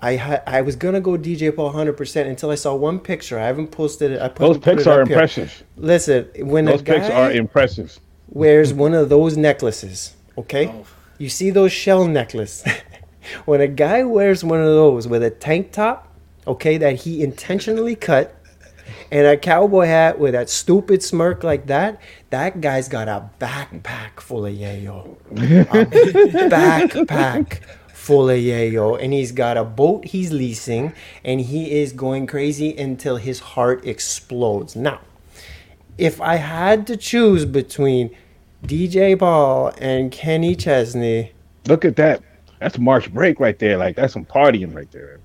I 0.00 0.16
ha- 0.16 0.42
I 0.46 0.60
was 0.62 0.76
gonna 0.76 1.00
go 1.00 1.12
DJ 1.12 1.54
Paul 1.54 1.66
100 1.66 1.92
percent 1.96 2.28
until 2.28 2.50
I 2.50 2.54
saw 2.56 2.74
one 2.74 2.98
picture. 2.98 3.38
I 3.38 3.46
haven't 3.46 3.68
posted 3.68 4.10
it. 4.12 4.20
I 4.20 4.28
put, 4.28 4.38
Those 4.40 4.58
put 4.58 4.76
pics 4.76 4.86
are 4.86 5.02
up 5.02 5.08
here. 5.08 5.48
Listen, 5.76 6.28
when 6.38 6.64
Those 6.64 6.80
a 6.80 6.84
guy 6.84 6.94
pics 6.98 7.10
are 7.10 7.30
impressive. 7.30 7.98
wears 8.28 8.72
one 8.74 8.94
of 8.94 9.08
those 9.08 9.36
necklaces, 9.36 10.14
okay? 10.38 10.68
Oh. 10.68 10.86
You 11.18 11.28
see 11.28 11.50
those 11.50 11.72
shell 11.72 12.06
necklace. 12.06 12.64
when 13.44 13.60
a 13.60 13.68
guy 13.68 14.02
wears 14.02 14.44
one 14.44 14.60
of 14.60 14.66
those 14.66 15.06
with 15.06 15.22
a 15.22 15.30
tank 15.30 15.72
top, 15.72 16.12
okay, 16.46 16.76
that 16.78 16.96
he 16.96 17.22
intentionally 17.22 17.94
cut, 17.94 18.36
and 19.10 19.26
a 19.26 19.36
cowboy 19.36 19.86
hat 19.86 20.18
with 20.18 20.32
that 20.32 20.50
stupid 20.50 21.02
smirk 21.02 21.44
like 21.44 21.66
that, 21.66 22.00
that 22.30 22.60
guy's 22.60 22.88
got 22.88 23.08
a 23.08 23.30
backpack 23.38 24.20
full 24.20 24.46
of 24.46 24.52
yayo. 24.52 25.16
A 25.30 25.86
backpack 26.48 27.60
full 27.88 28.28
of 28.28 28.38
yayo. 28.38 29.02
And 29.02 29.12
he's 29.12 29.32
got 29.32 29.56
a 29.56 29.64
boat 29.64 30.06
he's 30.06 30.32
leasing, 30.32 30.92
and 31.24 31.40
he 31.40 31.80
is 31.80 31.92
going 31.92 32.26
crazy 32.26 32.76
until 32.76 33.16
his 33.16 33.40
heart 33.40 33.86
explodes. 33.86 34.74
Now, 34.76 35.00
if 35.96 36.20
I 36.20 36.36
had 36.36 36.86
to 36.88 36.96
choose 36.96 37.44
between 37.44 38.14
DJ 38.66 39.18
Paul 39.18 39.72
and 39.78 40.10
Kenny 40.10 40.56
Chesney, 40.56 41.32
Look 41.66 41.84
at 41.84 41.96
that. 41.96 42.22
That's 42.60 42.78
March 42.78 43.12
break 43.12 43.40
right 43.40 43.58
there. 43.58 43.76
Like 43.76 43.96
that's 43.96 44.12
some 44.12 44.24
partying 44.24 44.74
right 44.74 44.90
there. 44.90 45.18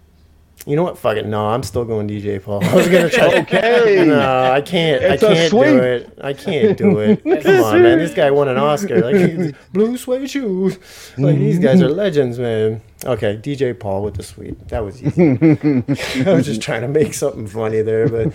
you 0.65 0.75
know 0.75 0.83
what? 0.83 0.97
Fuck 0.97 1.17
it. 1.17 1.25
No, 1.25 1.47
I'm 1.47 1.63
still 1.63 1.85
going 1.85 2.07
DJ 2.07 2.41
Paul. 2.41 2.63
I 2.63 2.75
was 2.75 2.87
gonna 2.87 3.09
try. 3.09 3.27
Okay. 3.39 4.05
No, 4.05 4.51
I 4.51 4.61
can't. 4.61 5.01
It's 5.01 5.23
I 5.23 5.31
a 5.31 5.35
can't 5.35 5.51
do 5.51 5.63
it. 5.63 6.19
I 6.21 6.33
can't 6.33 6.77
do 6.77 6.99
it. 6.99 7.23
Come 7.43 7.63
on, 7.63 7.81
man. 7.81 7.99
This 7.99 8.13
guy 8.13 8.31
won 8.31 8.47
an 8.47 8.57
Oscar. 8.57 9.01
Like 9.01 9.55
blue 9.73 9.97
suede 9.97 10.29
shoes. 10.29 10.77
Like 11.17 11.37
these 11.37 11.55
mm-hmm. 11.55 11.63
guys 11.63 11.81
are 11.81 11.89
legends, 11.89 12.39
man. 12.39 12.81
Okay, 13.05 13.37
DJ 13.37 13.77
Paul 13.77 14.03
with 14.03 14.15
the 14.15 14.23
sweet. 14.23 14.67
That 14.69 14.83
was 14.83 15.01
easy. 15.01 16.25
I 16.25 16.33
was 16.33 16.45
just 16.45 16.61
trying 16.61 16.81
to 16.81 16.89
make 16.89 17.13
something 17.13 17.47
funny 17.47 17.81
there, 17.81 18.09
but. 18.09 18.33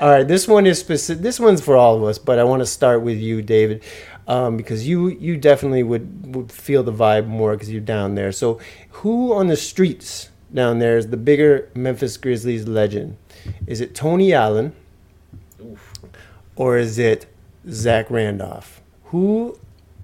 All 0.00 0.08
right, 0.08 0.26
this 0.26 0.48
one 0.48 0.66
is 0.66 0.78
specific. 0.78 1.22
This 1.22 1.38
one's 1.38 1.60
for 1.60 1.76
all 1.76 1.96
of 1.96 2.04
us, 2.04 2.18
but 2.18 2.38
I 2.38 2.44
want 2.44 2.60
to 2.60 2.66
start 2.66 3.02
with 3.02 3.18
you, 3.18 3.42
David, 3.42 3.82
um, 4.26 4.56
because 4.56 4.88
you 4.88 5.08
you 5.08 5.36
definitely 5.36 5.82
would, 5.82 6.34
would 6.34 6.50
feel 6.50 6.82
the 6.82 6.92
vibe 6.92 7.26
more 7.26 7.52
because 7.52 7.70
you're 7.70 7.82
down 7.82 8.14
there. 8.14 8.32
So, 8.32 8.58
who 8.90 9.34
on 9.34 9.48
the 9.48 9.56
streets 9.56 10.30
down 10.54 10.78
there 10.78 10.96
is 10.96 11.08
the 11.08 11.18
bigger 11.18 11.68
Memphis 11.74 12.16
Grizzlies 12.16 12.66
legend? 12.66 13.18
Is 13.66 13.82
it 13.82 13.94
Tony 13.94 14.32
Allen, 14.32 14.74
or 16.56 16.78
is 16.78 16.98
it 16.98 17.26
Zach 17.68 18.10
Randolph? 18.10 18.80
Who 19.04 19.58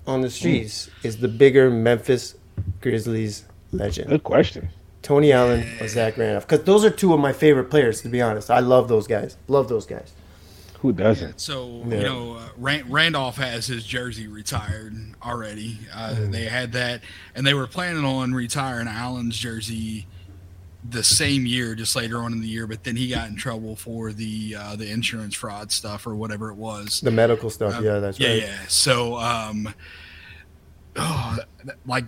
on 0.06 0.20
the 0.20 0.30
streets 0.30 0.90
is 1.02 1.18
the 1.18 1.28
bigger 1.28 1.70
Memphis 1.70 2.34
Grizzlies 2.82 3.44
legend? 3.72 4.10
Good 4.10 4.24
question. 4.24 4.68
Tony 5.06 5.30
Allen 5.32 5.64
or 5.80 5.86
Zach 5.86 6.16
Randolph. 6.18 6.48
Because 6.48 6.64
those 6.64 6.84
are 6.84 6.90
two 6.90 7.14
of 7.14 7.20
my 7.20 7.32
favorite 7.32 7.70
players, 7.70 8.02
to 8.02 8.08
be 8.08 8.20
honest. 8.20 8.50
I 8.50 8.58
love 8.58 8.88
those 8.88 9.06
guys. 9.06 9.36
Love 9.46 9.68
those 9.68 9.86
guys. 9.86 10.12
Who 10.80 10.92
doesn't? 10.92 11.40
So 11.40 11.84
Yeah. 11.88 11.96
you 11.98 12.02
know, 12.02 12.34
uh, 12.34 12.48
Ran- 12.56 12.90
Randolph 12.90 13.36
has 13.36 13.66
his 13.68 13.84
jersey 13.84 14.26
retired 14.26 14.96
already. 15.24 15.78
Uh, 15.94 16.14
Mm. 16.16 16.32
They 16.32 16.46
had 16.46 16.72
that, 16.72 17.02
and 17.36 17.46
they 17.46 17.54
were 17.54 17.68
planning 17.68 18.04
on 18.04 18.34
retiring 18.34 18.88
Allen's 18.88 19.38
jersey 19.38 20.06
the 20.88 21.02
same 21.04 21.46
year, 21.46 21.74
just 21.76 21.94
later 21.96 22.18
on 22.18 22.32
in 22.32 22.40
the 22.40 22.48
year. 22.48 22.66
But 22.66 22.82
then 22.84 22.96
he 22.96 23.08
got 23.08 23.28
in 23.28 23.36
trouble 23.36 23.76
for 23.76 24.12
the 24.12 24.56
uh, 24.58 24.74
the 24.76 24.90
insurance 24.90 25.34
fraud 25.36 25.70
stuff 25.70 26.04
or 26.06 26.16
whatever 26.16 26.50
it 26.50 26.56
was. 26.56 27.00
The 27.00 27.10
medical 27.12 27.48
stuff. 27.48 27.76
Um, 27.76 27.84
yeah, 27.84 27.98
that's 28.00 28.18
yeah, 28.18 28.28
right. 28.28 28.42
yeah. 28.42 28.56
So, 28.68 29.16
um, 29.16 29.72
oh, 30.96 31.38
like 31.86 32.04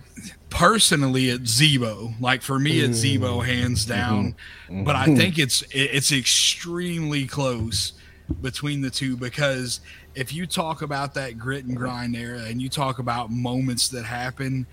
personally, 0.49 1.29
it's 1.29 1.49
Z-Bo. 1.49 2.13
Like 2.19 2.41
for 2.41 2.59
me, 2.59 2.79
it's 2.79 2.97
Mm. 2.97 3.01
Z-Bo 3.01 3.39
hands 3.41 3.85
down. 3.85 4.35
But 4.69 4.95
I 4.95 5.05
think 5.15 5.37
it's 5.39 5.63
it's 5.71 6.11
extremely 6.11 7.25
close 7.25 7.93
between 8.41 8.81
the 8.81 8.89
two 8.89 9.17
because 9.17 9.79
if 10.15 10.33
you 10.33 10.45
talk 10.45 10.81
about 10.81 11.13
that 11.15 11.37
grit 11.37 11.65
and 11.65 11.75
grind 11.75 12.15
era, 12.15 12.41
and 12.41 12.61
you 12.61 12.69
talk 12.69 12.99
about 12.99 13.31
moments 13.31 13.89
that 13.89 14.05
happen 14.05 14.65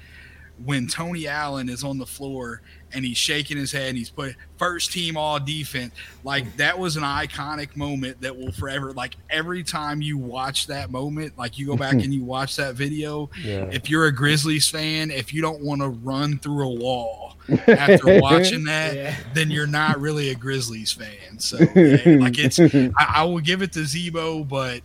when 0.65 0.87
Tony 0.87 1.27
Allen 1.29 1.69
is 1.69 1.85
on 1.85 1.99
the 1.99 2.07
floor 2.07 2.63
and 2.97 3.05
he's 3.05 3.19
shaking 3.19 3.57
his 3.59 3.71
head 3.71 3.91
and 3.91 3.99
he's 3.99 4.09
put 4.09 4.35
first 4.57 4.91
team 4.91 5.17
all 5.17 5.39
defense 5.39 5.93
like 6.25 6.57
that 6.57 6.77
was 6.79 6.97
an 6.97 7.03
iconic 7.03 7.77
moment 7.77 8.19
that 8.23 8.35
will 8.37 8.51
forever 8.51 8.93
like 8.95 9.15
every 9.29 9.63
time 9.63 10.01
you 10.01 10.17
watch 10.17 10.67
that 10.67 10.91
moment 10.91 11.37
like 11.37 11.59
you 11.59 11.67
go 11.67 11.77
back 11.77 11.91
mm-hmm. 11.91 12.01
and 12.01 12.15
you 12.15 12.25
watch 12.25 12.57
that 12.57 12.75
video 12.75 13.29
Yeah. 13.45 13.69
if 13.71 13.91
you're 13.91 14.07
a 14.07 14.13
Grizzlies 14.13 14.69
fan 14.69 15.11
if 15.11 15.35
you 15.35 15.43
don't 15.43 15.63
want 15.63 15.83
to 15.83 15.89
run 15.89 16.39
through 16.39 16.67
a 16.67 16.75
wall 16.75 17.37
after 17.69 18.19
watching 18.21 18.65
that 18.65 18.97
Yeah. 18.97 19.15
then 19.35 19.51
you're 19.51 19.67
not 19.67 20.01
really 20.01 20.31
a 20.31 20.35
Grizzlies 20.35 20.93
fan 20.93 21.39
so 21.39 21.59
yeah, 21.77 22.17
like 22.19 22.39
it's 22.39 22.59
I, 22.59 22.91
I 22.99 23.25
will 23.25 23.41
give 23.41 23.61
it 23.61 23.73
to 23.75 23.85
Z-Bo 23.85 24.45
but 24.45 24.81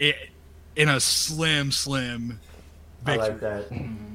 it 0.00 0.16
in 0.74 0.88
a 0.88 0.98
slim 0.98 1.70
slim 1.70 2.40
I 3.06 3.16
like 3.16 3.40
that. 3.40 3.66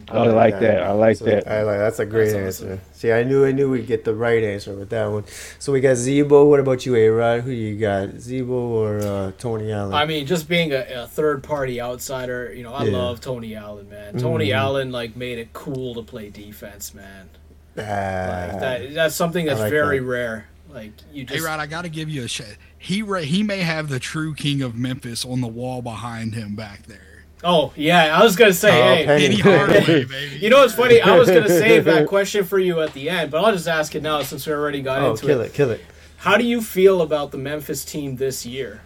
I 0.09 0.27
like 0.27 0.59
that. 0.59 0.83
I 0.83 0.91
like 0.91 1.17
So, 1.17 1.25
that. 1.25 1.47
I 1.47 1.63
like 1.63 1.79
that's 1.79 1.99
a 1.99 2.05
great 2.05 2.31
That's 2.33 2.57
awesome. 2.57 2.71
answer. 2.73 2.83
See, 2.91 3.11
I 3.11 3.23
knew 3.23 3.45
I 3.45 3.51
knew 3.53 3.69
we'd 3.71 3.87
get 3.87 4.03
the 4.03 4.13
right 4.13 4.43
answer 4.43 4.73
with 4.73 4.89
that 4.89 5.07
one. 5.09 5.23
So 5.59 5.71
we 5.71 5.79
got 5.79 5.95
Z-Bo. 5.95 6.45
What 6.45 6.59
about 6.59 6.85
you, 6.85 6.95
A 6.95 7.07
Rod? 7.07 7.41
Who 7.41 7.51
you 7.51 7.77
got, 7.79 8.19
Z-Bo 8.19 8.53
or 8.53 8.99
uh, 8.99 9.31
Tony 9.39 9.71
Allen? 9.71 9.93
I 9.93 10.05
mean, 10.05 10.27
just 10.27 10.47
being 10.49 10.71
a, 10.73 11.03
a 11.03 11.07
third 11.07 11.41
party 11.41 11.81
outsider, 11.81 12.53
you 12.53 12.63
know, 12.63 12.73
I 12.73 12.83
Yeah. 12.83 12.97
love 12.97 13.21
Tony 13.21 13.55
Allen, 13.55 13.89
man. 13.89 14.17
Tony 14.19 14.49
Mhm. 14.49 14.55
Allen 14.55 14.91
like 14.91 15.15
made 15.15 15.39
it 15.39 15.53
cool 15.53 15.95
to 15.95 16.03
play 16.03 16.29
defense, 16.29 16.93
man. 16.93 17.29
Like 17.75 17.85
Ah, 17.87 18.57
that, 18.59 18.93
that's 18.93 19.15
something 19.15 19.45
that's 19.47 19.59
like 19.61 19.71
very 19.71 19.99
that. 19.99 20.05
rare. 20.05 20.45
Like 20.71 20.91
you 21.11 21.21
Hey 21.27 21.35
just 21.35 21.45
Rod, 21.47 21.59
I 21.59 21.65
got 21.65 21.83
to 21.83 21.89
give 21.89 22.09
you 22.09 22.23
a 22.23 22.27
shit. 22.27 22.57
He 22.77 23.01
ra- 23.01 23.19
he 23.21 23.41
may 23.41 23.59
have 23.59 23.89
the 23.89 23.99
true 23.99 24.33
king 24.35 24.61
of 24.61 24.75
Memphis 24.75 25.23
on 25.25 25.41
the 25.41 25.47
wall 25.47 25.81
behind 25.81 26.35
him 26.35 26.55
back 26.55 26.87
there. 26.87 27.12
Oh 27.43 27.73
yeah, 27.75 28.17
I 28.17 28.23
was 28.23 28.35
gonna 28.35 28.53
say, 28.53 28.69
Oh, 28.69 28.95
hey, 28.95 29.05
Penny. 29.05 29.41
Penny 29.41 29.57
Hardaway, 29.57 30.05
baby. 30.05 30.37
you 30.37 30.49
know 30.49 30.59
what's 30.61 30.73
funny? 30.75 31.01
I 31.01 31.17
was 31.17 31.27
gonna 31.29 31.49
save 31.49 31.85
that 31.85 32.07
question 32.15 32.45
for 32.45 32.59
you 32.59 32.81
at 32.81 32.93
the 32.93 33.09
end, 33.09 33.31
but 33.31 33.43
I'll 33.43 33.51
just 33.51 33.67
ask 33.67 33.93
it 33.95 34.03
now 34.03 34.21
since 34.21 34.47
we 34.47 34.53
already 34.53 34.81
got 34.81 35.01
oh, 35.01 35.11
into 35.11 35.25
kill 35.25 35.41
it. 35.41 35.53
Kill 35.53 35.71
it, 35.71 35.79
kill 35.79 35.87
it. 35.87 35.93
How 36.17 36.37
do 36.37 36.45
you 36.45 36.61
feel 36.61 37.01
about 37.01 37.31
the 37.31 37.37
Memphis 37.37 37.83
team 37.83 38.15
this 38.15 38.45
year? 38.45 38.81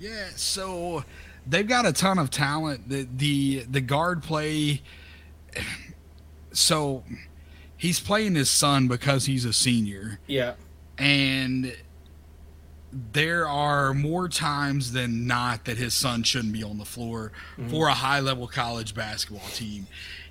Yeah, 0.00 0.28
so 0.34 1.04
they've 1.46 1.66
got 1.66 1.86
a 1.86 1.92
ton 1.92 2.18
of 2.18 2.28
talent. 2.30 2.88
The 2.88 3.06
the 3.14 3.66
the 3.70 3.80
guard 3.80 4.22
play. 4.22 4.82
So 6.52 7.04
he's 7.76 8.00
playing 8.00 8.34
his 8.34 8.48
son 8.48 8.88
because 8.88 9.26
he's 9.26 9.44
a 9.44 9.52
senior, 9.52 10.20
Yeah, 10.26 10.54
and 10.96 11.76
there 12.92 13.46
are 13.48 13.92
more 13.92 14.28
times 14.28 14.92
than 14.92 15.26
not 15.26 15.64
that 15.64 15.76
his 15.76 15.94
son 15.94 16.22
shouldn't 16.22 16.52
be 16.52 16.62
on 16.62 16.78
the 16.78 16.84
floor 16.84 17.32
mm-hmm. 17.56 17.68
for 17.68 17.88
a 17.88 17.94
high 17.94 18.20
level 18.20 18.46
college 18.46 18.94
basketball 18.94 19.48
team. 19.48 19.86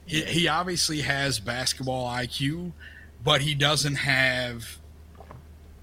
He, 0.05 0.23
he 0.23 0.47
obviously 0.47 1.01
has 1.01 1.39
basketball 1.39 2.07
IQ, 2.07 2.71
but 3.23 3.41
he 3.41 3.55
doesn't 3.55 3.95
have 3.95 4.77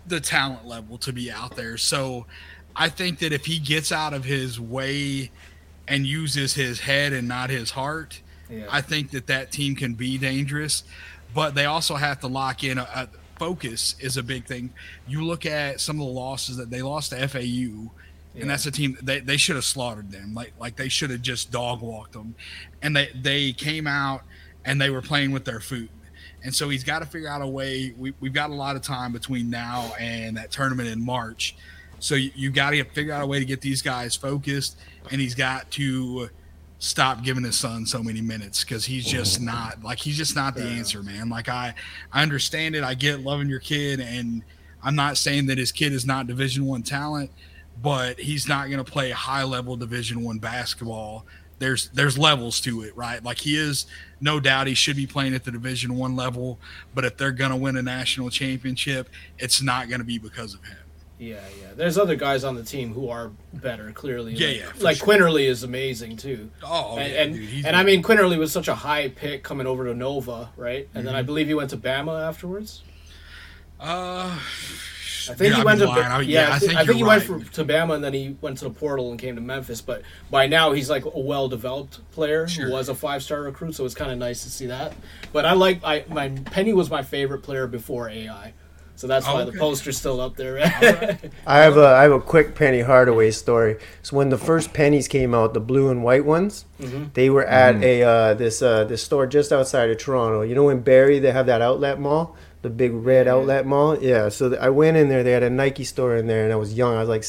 the 0.07 0.21
talent 0.21 0.67
level 0.67 0.99
to 0.99 1.13
be 1.13 1.31
out 1.31 1.57
there. 1.57 1.77
So 1.77 2.27
I 2.75 2.89
think 2.89 3.19
that 3.21 3.33
if 3.33 3.47
he 3.47 3.59
gets 3.59 3.93
out 3.93 4.13
of 4.15 4.25
his 4.25 4.59
way 4.59 5.31
and 5.87 6.07
uses 6.07 6.55
his 6.55 6.81
head 6.81 7.13
and 7.13 7.29
not 7.29 7.51
his 7.51 7.73
heart, 7.73 8.21
yeah, 8.51 8.67
I 8.71 8.81
think 8.81 9.11
that 9.11 9.27
that 9.29 9.53
team 9.53 9.77
can 9.77 9.95
be 9.95 10.19
dangerous, 10.19 10.85
but 11.35 11.55
they 11.55 11.65
also 11.65 11.97
have 11.97 12.21
to 12.21 12.27
lock 12.27 12.65
in. 12.65 12.79
A, 12.79 12.83
a 12.83 13.09
focus 13.47 13.97
is 13.99 14.17
a 14.17 14.23
big 14.23 14.47
thing. 14.47 14.73
You 15.09 15.25
look 15.25 15.45
at 15.47 15.81
some 15.81 16.01
of 16.01 16.07
the 16.07 16.13
losses 16.13 16.57
that 16.59 16.71
they 16.71 16.81
lost 16.83 17.11
to 17.11 17.29
FAU, 17.29 17.41
Yeah. 17.41 18.43
and 18.43 18.51
that's 18.51 18.67
a 18.67 18.71
team 18.71 18.97
they, 19.03 19.19
they 19.21 19.37
should 19.37 19.57
have 19.57 19.65
slaughtered 19.65 20.11
them. 20.13 20.33
Like 20.33 20.53
like 20.61 20.77
they 20.77 20.89
should 20.89 21.11
have 21.11 21.23
just 21.23 21.51
dog 21.51 21.81
walked 21.81 22.13
them, 22.13 22.35
and 22.83 22.95
they 22.97 23.09
they 23.21 23.53
came 23.53 23.87
out 23.89 24.23
and 24.65 24.81
they 24.81 24.91
were 24.91 25.03
playing 25.03 25.33
with 25.33 25.45
their 25.45 25.59
food. 25.61 25.89
And 26.45 26.55
so 26.55 26.69
he's 26.69 26.85
got 26.85 27.01
to 27.01 27.07
figure 27.07 27.29
out 27.29 27.43
a 27.43 27.47
way. 27.47 27.95
We, 27.99 28.15
we've 28.21 28.33
got 28.33 28.51
a 28.51 28.55
lot 28.55 28.75
of 28.77 28.83
time 28.83 29.13
between 29.13 29.51
now 29.51 29.93
and 29.99 30.37
that 30.37 30.51
tournament 30.53 30.89
in 30.89 31.05
March. 31.05 31.57
So 32.01 32.15
you, 32.17 32.31
you 32.35 32.51
got 32.51 32.71
to 32.71 32.83
figure 32.85 33.13
out 33.13 33.23
a 33.23 33.27
way 33.27 33.39
to 33.39 33.45
get 33.45 33.61
these 33.61 33.81
guys 33.83 34.15
focused, 34.17 34.77
and 35.11 35.21
he's 35.21 35.35
got 35.37 35.71
to 35.73 36.31
stop 36.83 37.23
giving 37.23 37.45
his 37.45 37.57
son 37.57 37.87
so 37.87 38.03
many 38.03 38.21
minutes 38.21 38.65
because 38.65 38.85
he's 38.85 39.07
just 39.07 39.37
mm-hmm. 39.37 39.47
not 39.47 39.85
like 39.85 40.01
he's 40.01 40.17
just 40.17 40.35
not 40.35 40.57
the 40.57 40.65
Yeah. 40.65 40.71
answer, 40.71 41.01
man. 41.01 41.29
Like 41.29 41.49
I, 41.49 41.75
I 42.13 42.25
understand 42.25 42.75
it. 42.75 42.83
I 42.83 42.95
get 42.95 43.21
loving 43.21 43.49
your 43.49 43.61
kid, 43.61 44.01
and 44.01 44.43
I'm 44.83 44.97
not 44.97 45.17
saying 45.17 45.47
that 45.47 45.59
his 45.59 45.71
kid 45.71 45.93
is 45.93 46.05
not 46.05 46.27
Division 46.27 46.67
One 46.67 46.83
talent, 46.83 47.31
but 47.81 48.19
he's 48.19 48.49
not 48.49 48.69
going 48.69 48.85
to 48.85 48.91
play 48.93 49.13
high 49.13 49.45
level 49.45 49.77
Division 49.77 50.25
One 50.25 50.41
basketball. 50.41 51.25
There's 51.61 51.89
there's 51.91 52.19
levels 52.19 52.61
to 52.63 52.83
it, 52.83 52.97
right? 52.97 53.23
Like 53.23 53.39
he 53.39 53.57
is 53.57 53.87
no 54.21 54.41
doubt 54.41 54.67
he 54.67 54.75
should 54.75 54.97
be 54.97 55.07
playing 55.07 55.35
at 55.35 55.45
the 55.45 55.53
Division 55.53 55.97
One 55.97 56.17
level, 56.17 56.59
but 56.97 57.05
if 57.05 57.17
they're 57.17 57.31
going 57.31 57.53
to 57.53 57.57
win 57.57 57.77
a 57.77 57.83
national 57.83 58.29
championship, 58.29 59.09
it's 59.39 59.63
not 59.63 59.89
going 59.89 60.01
to 60.01 60.05
be 60.05 60.19
because 60.19 60.53
of 60.55 60.65
him. 60.65 60.82
Yeah, 61.23 61.37
yeah. 61.61 61.69
There's 61.77 61.97
other 61.99 62.17
guys 62.17 62.43
on 62.43 62.57
the 62.57 62.65
team 62.65 62.93
who 62.95 63.09
are 63.09 63.31
better, 63.53 63.93
clearly. 63.93 64.33
Yeah, 64.35 64.49
like, 64.49 64.57
yeah, 64.59 64.83
Like 64.85 64.97
sure. 64.97 65.07
Quinerly 65.09 65.47
is 65.49 65.63
amazing 65.63 66.17
too. 66.17 66.51
Oh, 66.65 66.97
and 66.99 67.13
yeah, 67.13 67.23
and, 67.23 67.35
dude, 67.35 67.49
he's 67.49 67.65
and 67.65 67.77
I 67.77 67.85
mean 67.85 68.03
Quinerly 68.03 68.39
was 68.39 68.51
such 68.51 68.67
a 68.69 68.75
high 68.75 69.09
pick 69.09 69.43
coming 69.45 69.67
over 69.67 69.85
to 69.85 69.95
Nova, 69.95 70.51
right? 70.57 70.89
And 70.95 71.03
Mm-hmm. 71.03 71.07
then 71.07 71.15
I 71.15 71.23
believe 71.23 71.47
he 71.47 71.55
went 71.55 71.71
to 71.71 71.77
Bama 71.77 72.27
afterwards. 72.27 72.83
uh, 73.81 74.39
I 75.31 75.35
think 75.35 75.55
he 75.55 75.63
went 75.63 75.79
to 75.79 75.87
lying. 75.87 76.03
I- 76.05 76.21
yeah, 76.23 76.49
yeah, 76.49 76.55
I, 76.55 76.59
think 76.59 76.73
I 76.75 76.79
think 76.85 76.93
he 76.95 76.99
you're 76.99 77.07
went 77.09 77.23
for, 77.23 77.39
to 77.39 77.65
Bama 77.65 77.95
and 77.95 78.03
then 78.03 78.13
he 78.13 78.37
went 78.41 78.59
to 78.59 78.65
the 78.65 78.71
portal 78.71 79.13
and 79.13 79.21
came 79.21 79.37
to 79.37 79.41
Memphis. 79.41 79.81
But 79.81 80.03
by 80.33 80.49
now 80.49 80.73
he's 80.73 80.91
like 80.91 81.05
a 81.05 81.17
well-developed 81.19 82.11
player 82.11 82.49
Sure. 82.49 82.67
who 82.67 82.73
was 82.73 82.89
a 82.89 82.95
five-star 82.97 83.43
recruit, 83.43 83.77
so 83.77 83.85
it's 83.85 83.95
kind 83.95 84.11
of 84.11 84.19
nice 84.19 84.43
to 84.43 84.51
see 84.51 84.67
that. 84.67 84.95
But 85.33 85.45
I 85.45 85.53
like 85.53 85.81
I 85.85 86.05
my 86.09 86.31
Penny 86.31 86.73
was 86.73 86.91
my 86.91 87.03
favorite 87.05 87.45
player 87.45 87.69
before 87.69 88.09
AI, 88.11 88.53
so 89.03 89.09
that's 89.09 89.27
why 89.27 89.43
the 89.43 89.51
poster's 89.53 89.97
still 89.99 90.21
up 90.21 90.37
there. 90.37 90.59
I 91.47 91.59
have 91.59 91.77
a 91.77 91.87
I 91.87 92.03
have 92.03 92.13
a 92.13 92.21
quick 92.21 92.55
Penny 92.55 92.83
Hardaway 92.83 93.33
story. 93.33 93.79
So 94.03 94.17
when 94.17 94.29
the 94.29 94.39
first 94.39 94.73
pennies 94.73 95.09
came 95.09 95.35
out, 95.35 95.55
the 95.55 95.61
blue 95.61 95.91
and 95.91 96.05
white 96.05 96.25
ones, 96.25 96.65
Mm-hmm. 96.81 97.05
they 97.15 97.29
were 97.31 97.45
at 97.45 97.83
a 97.83 98.03
uh, 98.03 98.35
this 98.35 98.63
uh, 98.63 98.85
this 98.85 99.03
store 99.03 99.27
just 99.27 99.51
outside 99.53 99.91
of 99.91 99.99
Toronto. 99.99 100.43
You 100.43 100.55
know 100.55 100.69
in 100.69 100.81
Barrie 100.83 101.19
they 101.19 101.33
have 101.33 101.47
that 101.47 101.61
outlet 101.63 101.99
mall, 101.99 102.37
the 102.63 102.71
big 102.71 102.93
red 102.93 103.27
outlet 103.27 103.67
mall. 103.67 103.99
Yeah. 104.01 104.29
So 104.31 104.49
th- 104.51 104.61
I 104.61 104.71
went 104.71 104.97
in 104.97 105.09
there. 105.09 105.23
They 105.25 105.33
had 105.33 105.43
a 105.43 105.51
Nike 105.51 105.85
store 105.85 106.17
in 106.17 106.29
there, 106.29 106.45
and 106.45 106.53
I 106.53 106.57
was 106.57 106.75
young. 106.75 106.95
I 106.95 107.01
was 107.01 107.09
like. 107.09 107.25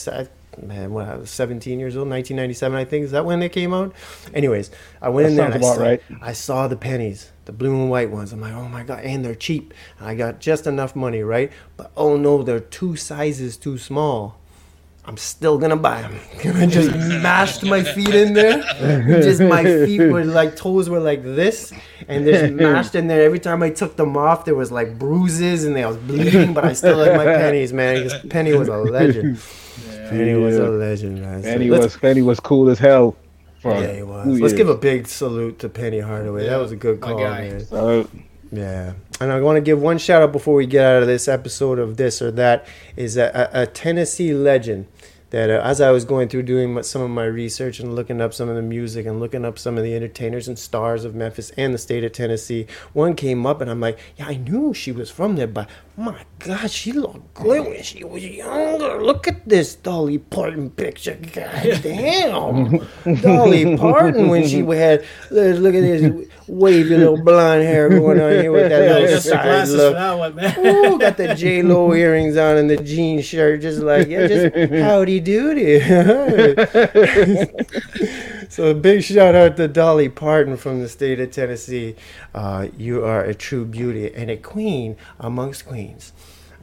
Man, 0.62 0.92
what 0.94 1.08
I 1.08 1.16
was 1.16 1.30
17 1.30 1.80
years 1.80 1.96
old, 1.96 2.10
1997, 2.10 2.78
I 2.78 2.86
think. 2.86 3.06
Is 3.06 3.12
that 3.12 3.26
when 3.26 3.40
they 3.40 3.50
came 3.50 3.74
out? 3.74 3.94
Anyways, 4.34 4.72
I 5.02 5.10
went 5.10 5.26
That 5.26 5.32
in 5.32 5.36
there 5.38 5.46
and 5.52 5.56
I 5.56 5.68
saw, 5.76 5.82
right. 5.82 6.02
I 6.22 6.34
saw 6.34 6.68
the 6.68 6.76
pennies, 6.78 7.32
the 7.46 7.52
blue 7.52 7.74
and 7.76 7.90
white 7.90 8.12
ones. 8.12 8.32
I'm 8.34 8.42
like, 8.42 8.54
oh 8.54 8.68
my 8.68 8.84
god, 8.84 9.04
and 9.04 9.24
they're 9.26 9.36
cheap. 9.36 9.74
And 10.00 10.08
I 10.08 10.16
got 10.16 10.40
just 10.40 10.68
enough 10.68 10.96
money, 10.96 11.22
right? 11.24 11.52
But 11.78 11.92
oh 11.98 12.18
no, 12.18 12.44
they're 12.44 12.60
two 12.60 12.96
sizes 12.96 13.58
too 13.58 13.78
small. 13.78 14.40
I'm 15.06 15.18
still 15.18 15.58
gonna 15.58 15.76
buy 15.76 16.02
them. 16.02 16.18
I 16.56 16.66
just 16.66 16.92
mashed 17.22 17.64
my 17.64 17.84
feet 17.84 18.16
in 18.16 18.34
there. 18.34 18.62
Just 19.22 19.42
my 19.42 19.62
feet 19.64 20.00
were 20.00 20.24
like 20.40 20.56
toes 20.56 20.90
were 20.90 21.02
like 21.02 21.24
this, 21.24 21.74
and 22.08 22.24
just 22.26 22.54
mashed 22.54 22.96
in 22.96 23.08
there. 23.08 23.22
Every 23.24 23.40
time 23.40 23.62
I 23.64 23.70
took 23.70 23.98
them 23.98 24.16
off, 24.16 24.46
there 24.46 24.56
was 24.56 24.72
like 24.72 24.98
bruises 24.98 25.66
and 25.66 25.78
I 25.78 25.86
was 25.88 25.98
bleeding. 25.98 26.54
But 26.54 26.64
I 26.64 26.72
still 26.72 26.98
like 26.98 27.16
my 27.18 27.26
pennies, 27.26 27.74
man. 27.74 28.02
'cause 28.08 28.18
Penny 28.30 28.54
was 28.54 28.70
a 28.70 28.78
legend. 28.78 29.40
Penny 30.10 30.34
was 30.36 30.58
a 30.58 30.70
legend, 30.70 31.22
man. 31.22 31.44
So 31.44 31.50
Penny 31.50 31.70
was 31.70 31.98
Penny 31.98 32.22
was 32.22 32.40
cool 32.40 32.70
as 32.70 32.80
hell. 32.80 33.16
For 33.60 33.74
yeah, 33.74 33.94
he 33.94 34.04
was. 34.04 34.42
Let's 34.42 34.54
give 34.54 34.70
a 34.70 34.76
big 34.76 35.08
salute 35.08 35.60
to 35.60 35.70
Penny 35.70 36.00
Hardaway. 36.00 36.44
Yeah, 36.44 36.52
that 36.52 36.58
was 36.58 36.72
a 36.72 36.76
good 36.76 37.00
call, 37.00 37.18
man. 37.20 37.66
So, 37.66 38.10
Yeah, 38.52 38.94
and 39.22 39.32
I 39.32 39.40
want 39.40 39.56
to 39.58 39.62
give 39.62 39.82
one 39.82 39.98
shout 39.98 40.22
out 40.22 40.32
before 40.32 40.56
we 40.56 40.66
get 40.66 40.86
out 40.86 41.02
of 41.02 41.08
this 41.08 41.28
episode 41.28 41.80
of 41.80 41.98
this 41.98 42.22
or 42.22 42.30
that 42.32 42.68
is 42.96 43.18
a, 43.18 43.50
a, 43.54 43.64
a 43.64 43.66
Tennessee 43.68 44.34
legend 44.34 44.88
that 45.34 45.50
uh, 45.50 45.62
as 45.64 45.82
I 45.82 45.90
was 45.90 46.06
going 46.06 46.30
through 46.30 46.44
doing 46.44 46.84
some 46.84 47.02
of 47.02 47.10
my 47.10 47.26
research 47.26 47.80
and 47.80 47.96
looking 47.96 48.22
up 48.22 48.36
some 48.36 48.50
of 48.50 48.56
the 48.56 48.62
music 48.62 49.08
and 49.08 49.20
looking 49.20 49.44
up 49.44 49.58
some 49.58 49.80
of 49.80 49.84
the 49.84 49.96
entertainers 49.96 50.48
and 50.48 50.60
stars 50.60 51.06
of 51.06 51.16
Memphis 51.16 51.50
and 51.58 51.74
the 51.74 51.80
state 51.80 52.04
of 52.04 52.12
Tennessee, 52.12 52.68
one 52.94 53.16
came 53.16 53.48
up 53.48 53.60
and 53.60 53.72
I'm 53.72 53.80
like, 53.80 53.98
yeah, 54.16 54.28
I 54.28 54.36
knew 54.36 54.76
she 54.76 54.92
was 54.92 55.10
from 55.10 55.36
there, 55.36 55.48
but 55.48 55.68
my 55.96 56.26
God, 56.40 56.72
she 56.72 56.92
looked 56.92 57.36
good 57.36 57.68
when 57.68 57.84
she 57.84 58.04
was 58.04 58.26
younger. 58.26 59.02
Look 59.02 59.28
at 59.28 59.48
this 59.48 59.76
Dolly 59.76 60.18
Parton 60.18 60.72
picture. 60.72 61.20
God 61.34 61.82
damn. 61.84 62.88
Dolly 63.22 63.78
Parton 63.78 64.28
when 64.28 64.48
she 64.48 64.60
had, 64.62 65.06
uh, 65.32 65.36
look 65.36 65.76
at 65.76 65.82
this 65.82 66.28
wavy 66.48 66.98
little 66.98 67.22
blonde 67.24 67.62
hair 67.64 67.90
going 67.90 68.20
on 68.20 68.32
here 68.32 68.52
with 68.52 68.70
that 68.70 69.02
little 69.02 69.22
side 69.22 69.68
look. 69.70 70.58
Ooh, 70.58 70.98
got 70.98 71.18
the 71.18 71.36
J 71.36 71.62
Lo 71.62 71.94
earrings 71.94 72.38
on 72.38 72.58
and 72.58 72.70
the 72.70 72.78
jean 72.78 73.22
shirt, 73.22 73.62
just 73.62 73.80
like 73.80 74.08
yeah, 74.08 74.28
just 74.28 74.56
howdy 74.74 75.22
doody. 75.22 75.80
So 78.54 78.68
a 78.68 78.76
big 78.76 79.02
shout 79.02 79.34
out 79.34 79.58
to 79.58 79.68
Dolly 79.68 80.10
Parton 80.10 80.58
from 80.58 80.80
the 80.80 80.88
state 80.88 81.20
of 81.20 81.32
Tennessee. 81.32 81.96
Uh, 82.36 82.68
you 82.78 83.04
are 83.04 83.24
a 83.24 83.34
true 83.34 83.66
beauty 83.66 84.14
and 84.14 84.30
a 84.30 84.38
queen 84.38 84.96
amongst 85.20 85.66
queens. 85.66 86.14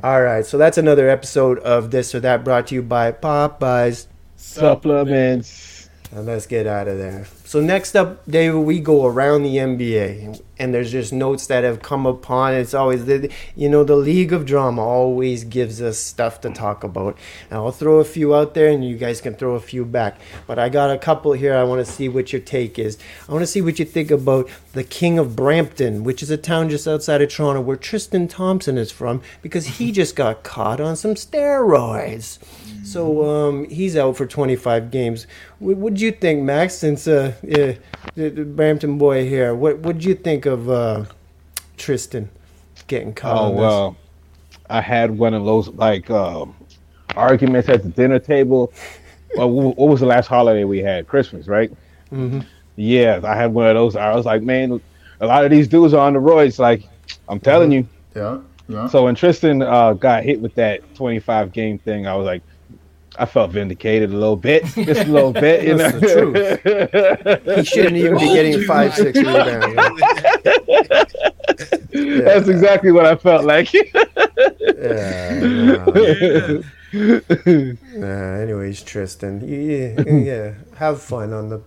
All 0.00 0.22
right, 0.22 0.46
so 0.46 0.57
that's 0.57 0.79
another 0.79 1.11
episode 1.11 1.59
of 1.59 1.90
this 1.90 2.14
or 2.14 2.20
that 2.20 2.44
brought 2.44 2.68
to 2.68 2.76
you 2.76 2.83
by 2.83 3.11
Popeyes 3.11 4.07
supplements. 4.37 5.90
And 6.12 6.26
let's 6.26 6.46
get 6.46 6.68
out 6.68 6.87
of 6.87 6.96
there. 6.96 7.26
So 7.50 7.60
next 7.60 7.96
up, 7.96 8.24
David, 8.30 8.60
we 8.60 8.78
go 8.78 9.04
around 9.06 9.42
the 9.42 9.56
NBA, 9.56 10.40
and 10.60 10.72
there's 10.72 10.92
just 10.92 11.12
notes 11.12 11.48
that 11.48 11.64
have 11.64 11.82
come 11.82 12.06
upon. 12.06 12.54
It's 12.54 12.74
always 12.74 13.06
the, 13.06 13.28
you 13.56 13.68
know, 13.68 13.82
the 13.82 13.96
League 13.96 14.32
of 14.32 14.46
Drama 14.46 14.80
always 14.82 15.42
gives 15.42 15.82
us 15.82 15.98
stuff 15.98 16.40
to 16.42 16.50
talk 16.50 16.84
about. 16.84 17.18
And 17.50 17.58
I'll 17.58 17.72
throw 17.72 17.98
a 17.98 18.04
few 18.04 18.36
out 18.36 18.54
there, 18.54 18.68
and 18.68 18.84
you 18.84 18.96
guys 18.96 19.20
can 19.20 19.34
throw 19.34 19.56
a 19.56 19.60
few 19.60 19.84
back. 19.84 20.20
But 20.46 20.60
I 20.60 20.68
got 20.68 20.92
a 20.92 20.98
couple 20.98 21.32
here. 21.32 21.56
I 21.56 21.64
want 21.64 21.84
to 21.84 21.92
see 21.92 22.08
what 22.08 22.32
your 22.32 22.40
take 22.40 22.78
is. 22.78 22.98
I 23.28 23.32
want 23.32 23.42
to 23.42 23.48
see 23.48 23.60
what 23.60 23.80
you 23.80 23.84
think 23.84 24.12
about 24.12 24.48
the 24.72 24.84
King 24.84 25.18
of 25.18 25.34
Brampton, 25.34 26.04
which 26.04 26.22
is 26.22 26.30
a 26.30 26.36
town 26.36 26.70
just 26.70 26.86
outside 26.86 27.20
of 27.20 27.30
Toronto, 27.30 27.62
where 27.62 27.76
Tristan 27.76 28.28
Thompson 28.28 28.78
is 28.78 28.92
from, 28.92 29.22
because 29.42 29.66
he 29.66 29.90
just 29.90 30.14
got 30.14 30.44
caught 30.44 30.80
on 30.80 30.94
some 30.94 31.14
steroids. 31.14 32.38
So 32.85 33.29
um, 33.29 33.69
he's 33.69 33.97
out 33.97 34.16
for 34.16 34.27
25 34.27 34.90
games. 34.90 35.27
What 35.59 35.77
would 35.77 36.01
you 36.01 36.12
think, 36.12 36.43
Max? 36.43 36.75
Since 36.75 37.07
uh, 37.07 37.33
yeah, 37.43 37.75
the, 38.14 38.31
the 38.31 38.45
Brampton 38.45 38.99
boy 38.99 39.29
here, 39.29 39.55
what 39.55 39.81
would 39.81 40.05
you 40.05 40.14
think 40.14 40.47
of 40.47 40.71
uh, 40.71 41.05
Tristan 41.77 42.31
getting 42.87 43.12
caught? 43.12 43.37
Oh 43.37 43.51
well, 43.51 43.97
I 44.69 44.81
had 44.81 45.11
one 45.11 45.35
of 45.35 45.45
those 45.45 45.69
like 45.69 46.11
um, 46.11 46.55
arguments 47.16 47.69
at 47.69 47.83
the 47.83 47.88
dinner 47.88 48.19
table. 48.19 48.73
well, 49.37 49.51
what 49.51 49.88
was 49.88 50.01
the 50.01 50.07
last 50.07 50.27
holiday 50.27 50.64
we 50.64 50.79
had? 50.79 51.07
Christmas, 51.07 51.47
right? 51.47 51.71
Mm-hmm. 52.11 52.40
Yeah, 52.77 53.21
I 53.25 53.37
had 53.37 53.53
one 53.53 53.66
of 53.69 53.75
those. 53.75 53.97
I 53.97 54.14
was 54.14 54.27
like, 54.27 54.43
man, 54.43 54.81
a 55.21 55.27
lot 55.27 55.45
of 55.45 55.51
these 55.51 55.69
dudes 55.69 55.93
are 55.95 56.07
on 56.07 56.14
the 56.14 56.19
roids. 56.19 56.59
Like, 56.59 56.88
I'm 57.29 57.40
telling 57.40 57.73
you. 57.73 57.87
Yeah. 58.16 58.40
Yeah. 58.69 58.87
So 58.87 59.05
when 59.05 59.16
Tristan 59.16 59.62
uh, 59.62 59.95
got 59.95 60.23
hit 60.23 60.40
with 60.40 60.55
that 60.55 60.95
25 60.95 61.53
game 61.53 61.79
thing, 61.79 62.07
I 62.07 62.14
was 62.14 62.25
like, 62.25 62.43
I 63.18 63.27
felt 63.27 63.51
vindicated 63.51 64.12
a 64.12 64.16
little 64.16 64.37
bit, 64.37 64.64
just 64.75 65.03
a 65.03 65.12
little 65.12 65.33
bit. 65.33 65.64
You 65.64 65.77
know, 65.77 65.90
the 65.90 67.40
truth. 67.44 67.57
he 67.57 67.64
shouldn't 67.64 67.96
even 67.96 68.18
be 68.18 68.33
getting 68.33 68.62
five, 68.64 68.94
six 68.94 69.18
rebounds. 69.18 69.77
yeah. 71.92 72.20
That's 72.23 72.49
exactly 72.49 72.92
what 72.92 73.07
I 73.07 73.16
felt 73.16 73.44
like. 73.44 73.73
yeah. 73.73 73.83
Uh, 76.92 78.03
anyways, 78.03 78.83
Tristan, 78.83 79.40
yeah, 79.46 80.03
yeah, 80.11 80.55
have 80.77 81.01
fun 81.01 81.33
on 81.33 81.49
the 81.49 81.61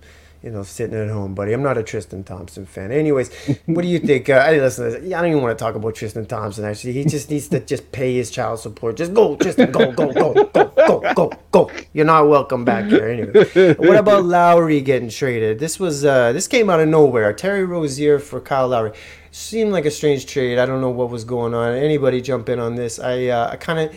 you 0.44 0.52
know, 0.52 0.62
sitting 0.64 0.96
at 0.98 1.10
home, 1.10 1.34
buddy. 1.34 1.54
I'm 1.54 1.64
not 1.64 1.78
a 1.78 1.84
Tristan 1.84 2.24
Thompson 2.26 2.66
fan. 2.66 2.92
Anyways, 2.92 3.34
what 3.66 3.82
do 3.82 3.88
you 3.88 4.00
think? 4.00 4.30
Uh, 4.30 4.34
I 4.34 4.60
listen. 4.60 4.94
I 4.94 5.22
don't 5.22 5.28
even 5.28 5.42
want 5.42 5.58
to 5.58 5.64
talk 5.64 5.76
about 5.76 5.96
Tristan 5.96 6.26
Thompson. 6.26 6.66
Actually, 6.66 6.94
he 6.94 7.06
just 7.06 7.30
needs 7.30 7.48
to 7.48 7.62
just 7.62 7.92
pay 7.94 8.14
his 8.14 8.30
child 8.30 8.60
support. 8.60 8.98
Just 8.98 9.14
go, 9.14 9.38
Tristan, 9.38 9.72
go, 9.72 9.94
go, 9.94 10.12
go, 10.12 10.34
go, 10.34 10.74
go, 10.76 11.14
go, 11.16 11.32
go. 11.52 11.72
You're 11.94 12.06
not 12.06 12.28
welcome 12.28 12.66
back 12.66 12.86
here. 12.86 13.08
Anyway, 13.08 13.74
what 13.76 13.96
about 13.96 14.26
Lowry 14.26 14.82
getting 14.82 15.10
traded? 15.10 15.60
This 15.60 15.80
was 15.80 16.04
uh, 16.04 16.34
this 16.34 16.48
came 16.48 16.70
out 16.70 16.82
of 16.82 16.90
nowhere. 16.90 17.32
Terry 17.32 17.64
Rozier 17.64 18.20
for 18.20 18.42
Kyle 18.42 18.68
Lowry 18.68 18.92
seemed 19.32 19.72
like 19.72 19.86
a 19.86 19.92
strange 19.92 20.26
trade. 20.26 20.60
I 20.60 20.66
don't 20.66 20.82
know 20.82 20.90
what 20.90 21.10
was 21.10 21.24
going 21.24 21.54
on. 21.54 21.74
Anybody 21.74 22.22
jump 22.22 22.50
in 22.50 22.60
on 22.60 22.76
this? 22.76 23.00
I 23.00 23.28
uh, 23.28 23.52
I 23.52 23.56
kind 23.56 23.80
of 23.80 23.96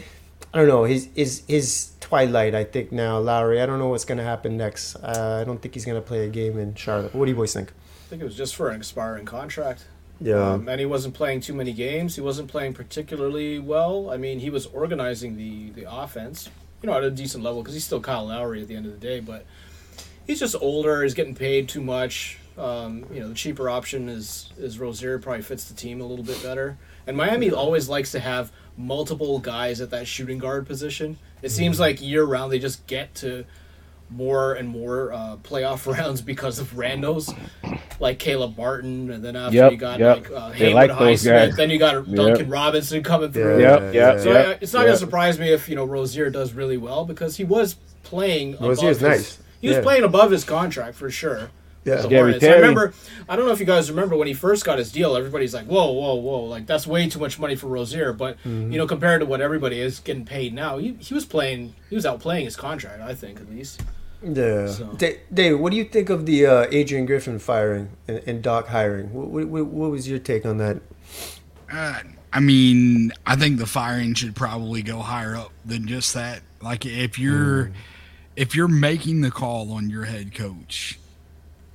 I 0.56 0.60
don't 0.60 0.68
know. 0.68 0.84
His 0.84 1.10
his 1.14 1.42
his 1.46 1.90
twilight. 2.00 2.54
I 2.54 2.64
think 2.64 2.90
now 2.90 3.18
Lowry. 3.18 3.60
I 3.60 3.66
don't 3.66 3.78
know 3.78 3.88
what's 3.88 4.06
going 4.06 4.16
to 4.16 4.24
happen 4.24 4.56
next. 4.56 4.96
Uh, 4.96 5.40
I 5.42 5.44
don't 5.44 5.60
think 5.60 5.74
he's 5.74 5.84
going 5.84 6.00
to 6.00 6.06
play 6.06 6.24
a 6.24 6.30
game 6.30 6.58
in 6.58 6.74
Charlotte. 6.74 7.14
What 7.14 7.26
do 7.26 7.30
you 7.30 7.36
boys 7.36 7.52
think? 7.52 7.72
I 7.72 8.08
think 8.08 8.22
it 8.22 8.24
was 8.24 8.38
just 8.38 8.56
for 8.56 8.70
an 8.70 8.76
expiring 8.76 9.26
contract. 9.26 9.84
Yeah. 10.18 10.52
Um, 10.52 10.66
and 10.66 10.80
he 10.80 10.86
wasn't 10.86 11.12
playing 11.12 11.42
too 11.42 11.52
many 11.52 11.74
games. 11.74 12.14
He 12.14 12.22
wasn't 12.22 12.48
playing 12.48 12.72
particularly 12.72 13.58
well. 13.58 14.08
I 14.10 14.16
mean, 14.16 14.38
he 14.38 14.48
was 14.48 14.64
organizing 14.64 15.36
the 15.36 15.72
the 15.72 15.92
offense, 15.92 16.48
you 16.80 16.86
know, 16.86 16.96
at 16.96 17.04
a 17.04 17.10
decent 17.10 17.44
level 17.44 17.60
because 17.60 17.74
he's 17.74 17.84
still 17.84 18.00
Kyle 18.00 18.28
Lowry 18.28 18.62
at 18.62 18.68
the 18.68 18.76
end 18.76 18.86
of 18.86 18.92
the 18.92 19.06
day. 19.06 19.20
But 19.20 19.44
he's 20.26 20.40
just 20.40 20.56
older. 20.58 21.02
He's 21.02 21.12
getting 21.12 21.34
paid 21.34 21.68
too 21.68 21.82
much. 21.82 22.38
Um, 22.56 23.04
you 23.12 23.20
know, 23.20 23.28
the 23.28 23.34
cheaper 23.34 23.68
option 23.68 24.08
is 24.08 24.48
is 24.56 24.78
Rozier. 24.78 25.18
Probably 25.18 25.42
fits 25.42 25.64
the 25.64 25.74
team 25.74 26.00
a 26.00 26.06
little 26.06 26.24
bit 26.24 26.42
better. 26.42 26.78
And 27.06 27.16
Miami 27.16 27.50
always 27.50 27.88
likes 27.88 28.12
to 28.12 28.20
have 28.20 28.50
multiple 28.76 29.38
guys 29.38 29.80
at 29.80 29.90
that 29.90 30.06
shooting 30.06 30.38
guard 30.38 30.66
position. 30.66 31.18
It 31.42 31.50
seems 31.50 31.78
like 31.78 32.00
year 32.02 32.24
round 32.24 32.50
they 32.52 32.58
just 32.58 32.86
get 32.86 33.14
to 33.16 33.44
more 34.10 34.54
and 34.54 34.68
more 34.68 35.12
uh, 35.12 35.36
playoff 35.42 35.90
rounds 35.98 36.20
because 36.20 36.58
of 36.58 36.72
randos 36.74 37.36
like 37.98 38.18
Caleb 38.18 38.56
Martin, 38.56 39.10
and 39.10 39.24
then 39.24 39.34
after 39.36 39.56
Yep, 39.56 39.72
you 39.72 39.76
got 39.78 39.98
yep. 39.98 40.16
like 40.18 40.30
uh, 40.30 40.50
Haywood 40.52 40.74
like 40.74 40.90
Highsmith, 40.90 41.56
then 41.56 41.70
you 41.70 41.78
got 41.78 42.12
Duncan 42.12 42.48
Robinson 42.48 43.02
coming 43.02 43.32
through. 43.32 43.60
Yep, 43.60 43.94
yep, 43.94 44.20
So 44.20 44.32
yep, 44.32 44.46
I, 44.46 44.50
it's 44.60 44.72
not 44.72 44.80
yep. 44.80 44.88
gonna 44.88 44.96
surprise 44.98 45.38
me 45.38 45.50
if 45.52 45.68
you 45.68 45.74
know 45.76 45.84
Rozier 45.84 46.30
does 46.30 46.52
really 46.52 46.76
well 46.76 47.04
because 47.04 47.36
he 47.36 47.44
was 47.44 47.74
playing. 48.02 48.56
Rozier's 48.60 48.98
above 48.98 49.12
his- 49.12 49.22
nice. 49.38 49.38
He 49.60 49.68
was 49.68 49.78
Yeah. 49.78 49.82
playing 49.82 50.04
above 50.04 50.30
his 50.30 50.44
contract 50.44 50.96
for 50.96 51.10
sure. 51.10 51.50
Yeah. 51.86 51.94
with 51.94 52.02
the 52.02 52.08
Gary 52.08 52.22
Hornets. 52.32 52.44
I 52.44 52.50
remember. 52.56 52.94
I 53.28 53.36
don't 53.36 53.46
know 53.46 53.52
if 53.52 53.60
you 53.60 53.66
guys 53.66 53.88
remember 53.90 54.16
when 54.16 54.26
he 54.28 54.34
first 54.34 54.64
got 54.64 54.78
his 54.78 54.90
deal. 54.92 55.16
Everybody's 55.16 55.54
like, 55.54 55.66
"Whoa, 55.66 55.90
whoa, 55.92 56.14
whoa!" 56.16 56.42
Like 56.44 56.66
that's 56.66 56.86
way 56.86 57.08
too 57.08 57.18
much 57.20 57.38
money 57.38 57.54
for 57.56 57.68
Rozier. 57.68 58.12
But 58.12 58.36
Mm-hmm. 58.44 58.72
you 58.72 58.78
know, 58.78 58.86
compared 58.86 59.20
to 59.20 59.26
what 59.26 59.40
everybody 59.40 59.80
is 59.80 60.00
getting 60.00 60.24
paid 60.24 60.52
now, 60.52 60.78
he, 60.78 60.94
he 61.00 61.14
was 61.14 61.24
playing. 61.24 61.74
He 61.88 61.94
was 61.94 62.04
outplaying 62.04 62.44
his 62.44 62.56
contract. 62.56 63.00
I 63.00 63.14
think 63.14 63.40
at 63.40 63.48
least. 63.48 63.82
Yeah. 64.22 64.66
So- 64.68 64.92
Da- 64.96 65.20
Dave, 65.32 65.60
what 65.60 65.70
do 65.70 65.76
you 65.76 65.84
think 65.84 66.10
of 66.10 66.26
the 66.26 66.46
uh, 66.46 66.66
Adrian 66.70 67.06
Griffin 67.06 67.38
firing 67.38 67.90
and, 68.08 68.20
and 68.26 68.42
Doc 68.42 68.66
hiring? 68.68 69.12
What, 69.12 69.46
what, 69.46 69.66
what 69.66 69.90
was 69.90 70.08
your 70.08 70.18
take 70.18 70.44
on 70.44 70.56
that? 70.58 70.80
Uh, 71.70 72.00
I 72.32 72.40
mean, 72.40 73.12
I 73.26 73.36
think 73.36 73.58
the 73.58 73.66
firing 73.66 74.14
should 74.14 74.34
probably 74.34 74.82
go 74.82 74.98
higher 74.98 75.36
up 75.36 75.52
than 75.64 75.86
just 75.86 76.14
that. 76.14 76.42
Like 76.62 76.84
if 76.86 77.18
you're 77.18 77.70
if 78.36 78.54
you're 78.56 78.68
making 78.68 79.20
the 79.20 79.30
call 79.30 79.72
on 79.72 79.88
your 79.90 80.04
head 80.04 80.34
coach, 80.34 80.98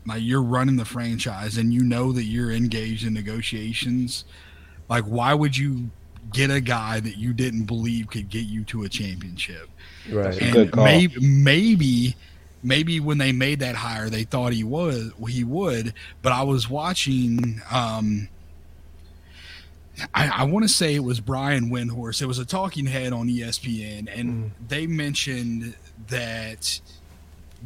like 0.05 0.21
you're 0.23 0.41
running 0.41 0.77
the 0.77 0.85
franchise 0.85 1.57
and 1.57 1.73
you 1.73 1.83
know 1.83 2.11
that 2.11 2.23
you're 2.23 2.51
engaged 2.51 3.05
in 3.05 3.13
negotiations, 3.13 4.25
like 4.89 5.03
why 5.03 5.33
would 5.33 5.55
you 5.55 5.89
get 6.33 6.49
a 6.49 6.61
guy 6.61 6.99
that 6.99 7.17
you 7.17 7.33
didn't 7.33 7.65
believe 7.65 8.09
could 8.09 8.29
get 8.29 8.45
you 8.45 8.63
to 8.65 8.83
a 8.83 8.89
championship? 8.89 9.69
Right. 10.09 10.41
a 10.41 10.51
good 10.51 10.71
call. 10.71 10.83
maybe 10.83 11.19
maybe 11.19 12.15
maybe 12.63 12.99
when 12.99 13.17
they 13.17 13.31
made 13.31 13.59
that 13.59 13.75
hire 13.75 14.09
they 14.09 14.23
thought 14.23 14.53
he 14.53 14.63
was 14.63 15.11
he 15.27 15.43
would 15.43 15.93
but 16.21 16.31
i 16.31 16.43
was 16.43 16.69
watching 16.69 17.61
um 17.71 18.29
i, 20.13 20.27
I 20.27 20.43
want 20.43 20.63
to 20.63 20.69
say 20.69 20.95
it 20.95 21.03
was 21.03 21.19
brian 21.19 21.69
windhorst 21.69 22.21
it 22.21 22.25
was 22.25 22.39
a 22.39 22.45
talking 22.45 22.85
head 22.85 23.13
on 23.13 23.27
espn 23.27 24.07
and 24.15 24.51
they 24.67 24.87
mentioned 24.87 25.75
that 26.07 26.79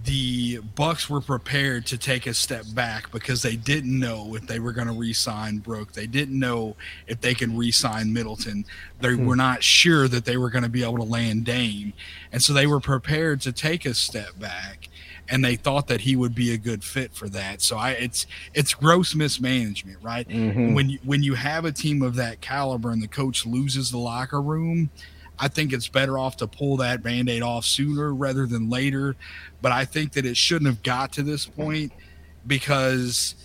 the 0.03 0.59
bucks 0.75 1.09
were 1.09 1.21
prepared 1.21 1.85
to 1.85 1.97
take 1.97 2.27
a 2.27 2.33
step 2.33 2.65
back 2.73 3.11
because 3.11 3.41
they 3.41 3.55
didn't 3.55 3.97
know 3.97 4.35
if 4.35 4.45
they 4.45 4.59
were 4.59 4.73
going 4.73 4.87
to 4.87 4.93
re-sign 4.93 5.59
brook 5.59 5.93
they 5.93 6.05
didn't 6.05 6.37
know 6.37 6.75
if 7.07 7.21
they 7.21 7.33
could 7.33 7.55
re-sign 7.57 8.11
middleton. 8.11 8.65
They 8.99 9.15
were 9.15 9.35
not 9.35 9.63
sure 9.63 10.07
that 10.09 10.25
they 10.25 10.37
were 10.37 10.49
going 10.49 10.63
to 10.63 10.69
be 10.69 10.83
able 10.83 10.97
to 10.97 11.03
land 11.03 11.45
dame. 11.45 11.93
And 12.31 12.41
so 12.43 12.51
they 12.53 12.67
were 12.67 12.79
prepared 12.79 13.39
to 13.41 13.51
take 13.51 13.85
a 13.85 13.93
step 13.93 14.37
back 14.39 14.89
and 15.29 15.43
they 15.43 15.55
thought 15.55 15.87
that 15.87 16.01
he 16.01 16.15
would 16.15 16.35
be 16.35 16.53
a 16.53 16.57
good 16.57 16.83
fit 16.83 17.13
for 17.13 17.29
that. 17.29 17.61
So 17.61 17.77
i 17.77 17.91
it's 17.91 18.27
it's 18.53 18.73
gross 18.73 19.15
mismanagement 19.15 19.97
right? 20.01 20.27
Mhm. 20.27 20.75
when 20.75 20.89
you 20.89 20.99
when 21.03 21.23
you 21.23 21.35
have 21.35 21.65
a 21.65 21.71
team 21.71 22.01
of 22.01 22.15
that 22.15 22.41
caliber 22.41 22.91
and 22.91 23.01
the 23.01 23.07
coach 23.07 23.45
loses 23.45 23.91
the 23.91 23.97
locker 23.97 24.41
room 24.41 24.89
I 25.37 25.47
think 25.47 25.73
it's 25.73 25.87
better 25.87 26.17
off 26.17 26.37
to 26.37 26.47
pull 26.47 26.77
that 26.77 27.03
band-aid 27.03 27.41
off 27.41 27.65
sooner 27.65 28.13
rather 28.13 28.45
than 28.45 28.69
later. 28.69 29.15
But 29.61 29.71
I 29.71 29.85
think 29.85 30.13
that 30.13 30.25
it 30.25 30.37
shouldn't 30.37 30.67
have 30.67 30.81
got 30.83 31.11
to 31.13 31.23
this 31.23 31.45
point 31.45 31.91
because 32.47 33.35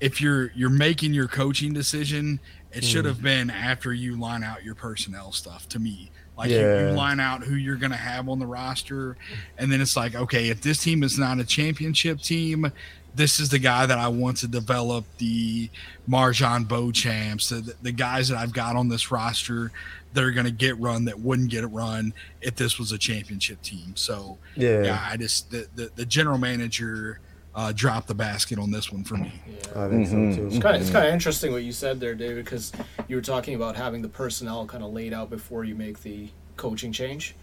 if 0.00 0.20
you're 0.20 0.50
you're 0.54 0.70
making 0.70 1.12
your 1.14 1.28
coaching 1.28 1.72
decision, 1.72 2.40
it 2.72 2.84
should 2.84 3.04
Mm. 3.04 3.08
have 3.08 3.22
been 3.22 3.50
after 3.50 3.92
you 3.92 4.18
line 4.18 4.44
out 4.44 4.64
your 4.64 4.74
personnel 4.74 5.32
stuff. 5.32 5.68
To 5.70 5.78
me, 5.78 6.10
like 6.38 6.50
you, 6.50 6.56
you 6.58 6.90
line 6.92 7.20
out 7.20 7.42
who 7.42 7.54
you're 7.56 7.76
going 7.76 7.90
to 7.90 7.96
have 7.98 8.28
on 8.28 8.38
the 8.38 8.46
roster, 8.46 9.16
and 9.58 9.70
then 9.70 9.80
it's 9.80 9.96
like, 9.96 10.14
okay, 10.14 10.48
if 10.48 10.60
this 10.62 10.78
team 10.82 11.02
is 11.02 11.18
not 11.18 11.38
a 11.38 11.44
championship 11.44 12.20
team, 12.20 12.70
this 13.14 13.40
is 13.40 13.48
the 13.48 13.58
guy 13.58 13.86
that 13.86 13.98
I 13.98 14.08
want 14.08 14.36
to 14.38 14.48
develop 14.48 15.04
the 15.18 15.68
MarJon 16.08 16.68
Beauchamps, 16.68 17.48
the, 17.48 17.74
the 17.82 17.92
guys 17.92 18.28
that 18.28 18.38
I've 18.38 18.52
got 18.52 18.76
on 18.76 18.88
this 18.88 19.10
roster 19.10 19.72
that 20.12 20.24
are 20.24 20.30
going 20.32 20.46
to 20.46 20.52
get 20.52 20.78
run 20.78 21.04
that 21.04 21.18
wouldn't 21.20 21.50
get 21.50 21.62
it 21.64 21.68
run 21.68 22.12
if 22.40 22.56
this 22.56 22.78
was 22.78 22.92
a 22.92 22.98
championship 22.98 23.62
team. 23.62 23.94
So 23.96 24.38
Yeah, 24.56 24.82
yeah, 24.82 25.06
I 25.08 25.16
just 25.16 25.50
the 25.50 25.68
the, 25.74 25.90
the 25.96 26.06
general 26.06 26.38
manager 26.38 27.20
uh, 27.54 27.72
dropped 27.74 28.06
the 28.06 28.14
basket 28.14 28.58
on 28.58 28.70
this 28.70 28.92
one 28.92 29.02
for 29.04 29.16
me. 29.16 29.32
Yeah. 29.46 29.84
I 29.84 29.88
think 29.88 30.06
Mhm. 30.08 30.34
so 30.34 30.36
too. 30.36 30.46
It's 30.46 30.58
kind 30.58 30.76
of 30.76 30.82
it's 30.82 30.90
kind 30.90 31.06
of 31.06 31.12
interesting 31.12 31.52
what 31.52 31.62
you 31.64 31.72
said 31.72 31.98
there, 32.00 32.14
David, 32.14 32.44
because 32.44 32.72
you 33.08 33.16
were 33.16 33.22
talking 33.22 33.54
about 33.54 33.74
having 33.76 34.02
the 34.02 34.08
personnel 34.08 34.66
kind 34.66 34.82
of 34.84 34.92
laid 34.92 35.12
out 35.12 35.30
before 35.30 35.64
you 35.64 35.74
make 35.74 36.02
the 36.02 36.28
coaching 36.56 36.92
change 36.92 37.34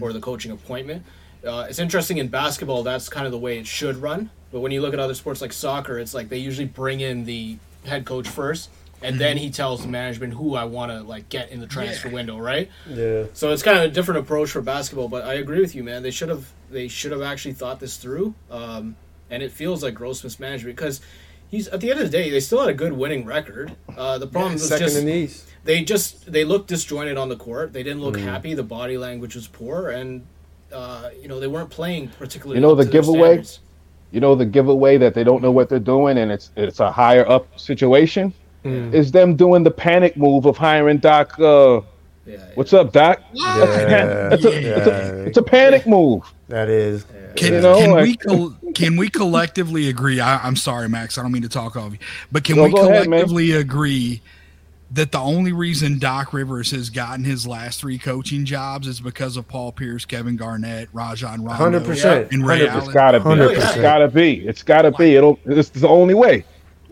or 0.00 0.12
the 0.12 0.20
coaching 0.20 0.52
appointment. 0.52 1.02
Uh, 1.46 1.66
it's 1.68 1.78
interesting 1.78 2.18
in 2.18 2.28
basketball. 2.28 2.82
That's 2.82 3.08
kind 3.08 3.26
of 3.26 3.32
the 3.32 3.38
way 3.38 3.58
it 3.58 3.66
should 3.66 3.96
run. 3.96 4.30
But 4.52 4.60
when 4.60 4.70
you 4.72 4.80
look 4.80 4.92
at 4.94 5.00
other 5.00 5.14
sports 5.14 5.40
like 5.40 5.52
soccer, 5.52 5.98
it's 5.98 6.14
like 6.14 6.28
they 6.28 6.38
usually 6.38 6.66
bring 6.66 7.00
in 7.00 7.24
the 7.24 7.56
head 7.86 8.04
coach 8.04 8.28
first, 8.28 8.68
and 9.02 9.18
then 9.18 9.36
he 9.38 9.50
tells 9.50 9.82
the 9.82 9.88
management 9.88 10.34
who 10.34 10.54
I 10.54 10.64
want 10.64 10.92
to 10.92 11.00
like 11.02 11.28
get 11.28 11.50
in 11.50 11.60
the 11.60 11.66
transfer 11.66 12.08
Yeah. 12.08 12.14
window, 12.14 12.38
right? 12.38 12.68
Yeah, 12.88 13.24
So 13.32 13.50
it's 13.52 13.62
kind 13.62 13.78
of 13.78 13.84
a 13.84 13.88
different 13.88 14.20
approach 14.20 14.50
for 14.50 14.60
basketball, 14.60 15.08
but 15.08 15.24
I 15.24 15.34
agree 15.34 15.60
with 15.60 15.74
you, 15.74 15.82
man. 15.82 16.02
They 16.02 16.10
should 16.10 16.28
have 16.28 16.46
they 16.70 16.88
should 16.88 17.12
have 17.12 17.22
actually 17.22 17.54
thought 17.54 17.80
this 17.80 17.96
through, 17.96 18.34
um, 18.50 18.96
and 19.30 19.42
it 19.42 19.50
feels 19.52 19.82
like 19.82 19.94
gross 19.94 20.22
mismanagement 20.22 20.76
because 20.76 21.00
he's 21.50 21.66
at 21.68 21.80
the 21.80 21.90
end 21.90 21.98
of 22.00 22.06
the 22.10 22.16
day 22.16 22.30
they 22.30 22.40
still 22.40 22.60
had 22.60 22.68
a 22.68 22.74
good 22.74 22.92
winning 22.92 23.24
record. 23.24 23.74
Uh, 23.96 24.18
the 24.18 24.26
problem 24.26 24.52
was 24.52 24.68
second 24.68 24.86
just 24.86 24.98
in 24.98 25.06
the 25.06 25.12
East. 25.12 25.46
they 25.64 25.82
just 25.82 26.30
they 26.30 26.44
looked 26.44 26.68
disjointed 26.68 27.16
on 27.16 27.28
the 27.30 27.36
court. 27.36 27.72
They 27.72 27.82
didn't 27.82 28.02
look 28.02 28.16
Mm. 28.16 28.20
happy. 28.24 28.54
The 28.54 28.62
body 28.62 28.96
language 28.98 29.34
was 29.34 29.48
poor, 29.48 29.88
and 29.88 30.24
uh, 30.72 31.10
you 31.20 31.28
know 31.28 31.38
they 31.40 31.46
weren't 31.48 31.70
playing 31.70 32.08
particularly. 32.18 32.56
You 32.58 32.62
know 32.62 32.74
the 32.74 32.84
to 32.84 32.90
giveaway? 32.90 33.42
You 34.10 34.20
know 34.20 34.34
the 34.34 34.44
giveaway 34.46 34.98
that 34.98 35.14
they 35.14 35.24
don't 35.24 35.42
know 35.42 35.50
what 35.52 35.68
they're 35.68 35.78
doing, 35.78 36.18
and 36.18 36.30
it's 36.30 36.50
it's 36.56 36.80
a 36.80 36.90
higher 36.92 37.28
up 37.28 37.46
situation. 37.58 38.32
Mm. 38.64 38.92
Is 38.94 39.10
them 39.10 39.34
doing 39.36 39.64
the 39.64 39.70
panic 39.70 40.16
move 40.16 40.46
of 40.46 40.56
hiring 40.56 40.98
Doc? 40.98 41.38
Uh, 41.38 41.80
Yeah, 42.24 42.36
what's 42.54 42.72
up, 42.72 42.92
Doc? 42.92 43.20
Yeah, 43.32 44.28
It's 44.34 44.44
a, 44.44 44.50
yeah, 44.52 44.58
it's 44.78 44.86
a, 44.86 45.24
it's 45.26 45.38
a 45.38 45.42
panic 45.42 45.86
move. 45.86 46.22
that 46.48 46.68
is. 46.68 47.04
Can, 47.34 47.54
You 47.54 47.60
know, 47.60 47.78
can 47.80 47.90
like- 47.90 48.04
we 48.04 48.16
col- 48.16 48.54
can 48.74 48.96
we 48.96 49.08
collectively 49.08 49.88
agree? 49.88 50.20
I, 50.20 50.38
I'm 50.46 50.54
sorry, 50.56 50.88
Max. 50.88 51.18
I 51.18 51.22
don't 51.22 51.32
mean 51.32 51.42
to 51.42 51.48
talk 51.48 51.74
over 51.76 51.94
you, 51.94 51.98
but 52.30 52.44
can 52.44 52.56
No, 52.56 52.64
we 52.64 52.70
go 52.72 52.88
ahead, 52.88 53.04
collectively 53.04 53.52
agree 53.52 54.20
that 54.92 55.10
the 55.12 55.18
only 55.18 55.52
reason 55.52 55.98
Doc 55.98 56.32
Rivers 56.32 56.70
has 56.72 56.90
gotten 56.90 57.24
his 57.24 57.46
last 57.46 57.80
three 57.80 57.98
coaching 57.98 58.44
jobs 58.44 58.86
is 58.86 59.00
because 59.00 59.36
of 59.36 59.48
Paul 59.48 59.72
Pierce, 59.72 60.04
Kevin 60.04 60.36
Garnett, 60.36 60.88
Rajon 60.92 61.42
Rondo? 61.42 61.52
Hundred 61.52 61.84
percent. 61.84 62.30
In 62.32 62.40
Hundred 62.42 62.60
reality- 62.64 62.86
It's 62.86 62.94
gotta 62.94 63.18
be. 63.20 63.24
100%. 63.24 63.50
It's 63.56 63.76
gotta 63.76 64.08
be. 64.08 64.46
It's 64.46 64.62
gotta 64.62 64.90
be. 64.92 65.14
It'll. 65.16 65.38
It's 65.46 65.70
the 65.70 65.88
only 65.88 66.14
way. 66.14 66.44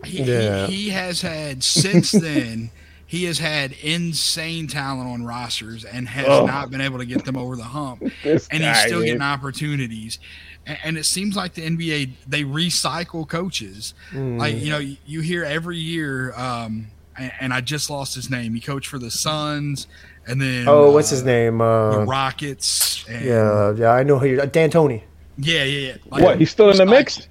He, 0.03 0.23
Yeah. 0.23 0.65
he, 0.67 0.75
he 0.75 0.89
has 0.89 1.21
had 1.21 1.63
since 1.63 2.11
then. 2.11 2.71
He 3.05 3.25
has 3.25 3.39
had 3.39 3.73
insane 3.83 4.67
talent 4.67 5.09
on 5.09 5.25
rosters 5.25 5.83
and 5.83 6.07
has 6.07 6.27
Oh. 6.29 6.45
not 6.45 6.71
been 6.71 6.79
able 6.79 6.97
to 6.99 7.05
get 7.05 7.25
them 7.25 7.35
over 7.35 7.57
the 7.57 7.63
hump. 7.63 8.01
And 8.23 8.39
he's 8.63 8.77
still 8.83 8.99
man. 8.99 9.05
getting 9.05 9.21
opportunities. 9.21 10.17
And, 10.65 10.77
and 10.85 10.97
it 10.97 11.03
seems 11.03 11.35
like 11.35 11.53
the 11.55 11.61
NBA 11.61 12.11
they 12.25 12.45
recycle 12.45 13.27
coaches. 13.27 13.93
Mm. 14.11 14.39
Like 14.39 14.55
you 14.55 14.69
know, 14.69 14.77
you, 14.77 14.95
you 15.05 15.19
hear 15.19 15.43
every 15.43 15.77
year. 15.77 16.33
Um, 16.37 16.87
and, 17.21 17.31
and 17.39 17.53
I 17.53 17.61
just 17.61 17.89
lost 17.89 18.15
his 18.15 18.29
name. 18.29 18.53
He 18.53 18.59
coached 18.61 18.87
for 18.87 18.99
the 18.99 19.11
Suns, 19.11 19.87
and 20.27 20.41
then 20.41 20.67
Oh, 20.67 20.91
what's 20.91 21.09
his 21.09 21.21
uh, 21.23 21.25
name? 21.25 21.57
The 21.59 21.63
Uh, 21.63 22.05
Rockets. 22.05 23.05
And, 23.09 23.25
yeah, 23.25 23.73
yeah, 23.73 23.89
I 23.91 24.03
know 24.03 24.19
who 24.19 24.27
you're. 24.27 24.45
D'Antoni. 24.45 25.01
yeah, 25.37 25.63
yeah, 25.63 25.87
yeah. 25.89 25.95
Like, 26.09 26.23
What? 26.23 26.37
He's 26.39 26.51
still 26.51 26.69
in 26.69 26.77
the 26.77 26.85
mix. 26.85 27.27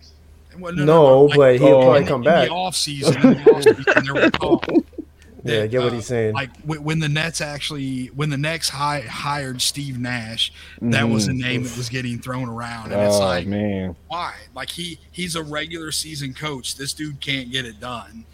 Well, 0.59 0.73
No, 0.75 1.23
Like, 1.25 1.37
but 1.37 1.57
he'll 1.59 1.77
Oh. 1.77 1.83
probably 1.83 2.05
come 2.05 2.21
in 2.23 2.25
back. 2.25 2.49
the 2.49 2.55
off 2.55 2.77
season. 2.77 3.17
In 3.23 3.35
the 3.45 3.51
off 3.51 3.63
season, 3.63 4.05
there 4.05 4.15
was 4.15 4.83
talk 5.41 5.51
Yeah, 5.51 5.63
I 5.63 5.67
get 5.67 5.81
what 5.83 5.93
uh, 5.93 5.97
he's 5.97 6.07
saying. 6.07 6.35
Like 6.35 6.57
when, 6.63 6.83
when 6.85 6.99
the 6.99 7.09
Nets 7.09 7.41
actually, 7.41 8.07
when 8.09 8.31
the 8.31 8.37
Nets 8.37 8.69
hi- 8.69 9.01
hired 9.03 9.61
Steve 9.63 9.99
Nash, 9.99 10.53
that 10.81 11.09
was 11.09 11.27
the 11.27 11.33
name 11.35 11.63
that 11.65 11.77
was 11.77 11.89
getting 11.89 12.19
thrown 12.19 12.49
around, 12.49 12.93
and 12.93 13.01
it's 13.03 13.17
Oh 13.17 13.21
like, 13.21 13.47
man. 13.47 13.97
why? 14.09 14.35
Like 14.55 14.71
he 14.71 14.99
he's 15.13 15.37
a 15.37 15.43
regular 15.43 15.93
season 15.93 16.35
coach. 16.35 16.77
This 16.77 16.93
dude 16.93 17.21
can't 17.21 17.51
get 17.51 17.65
it 17.65 17.81
done. 17.81 18.25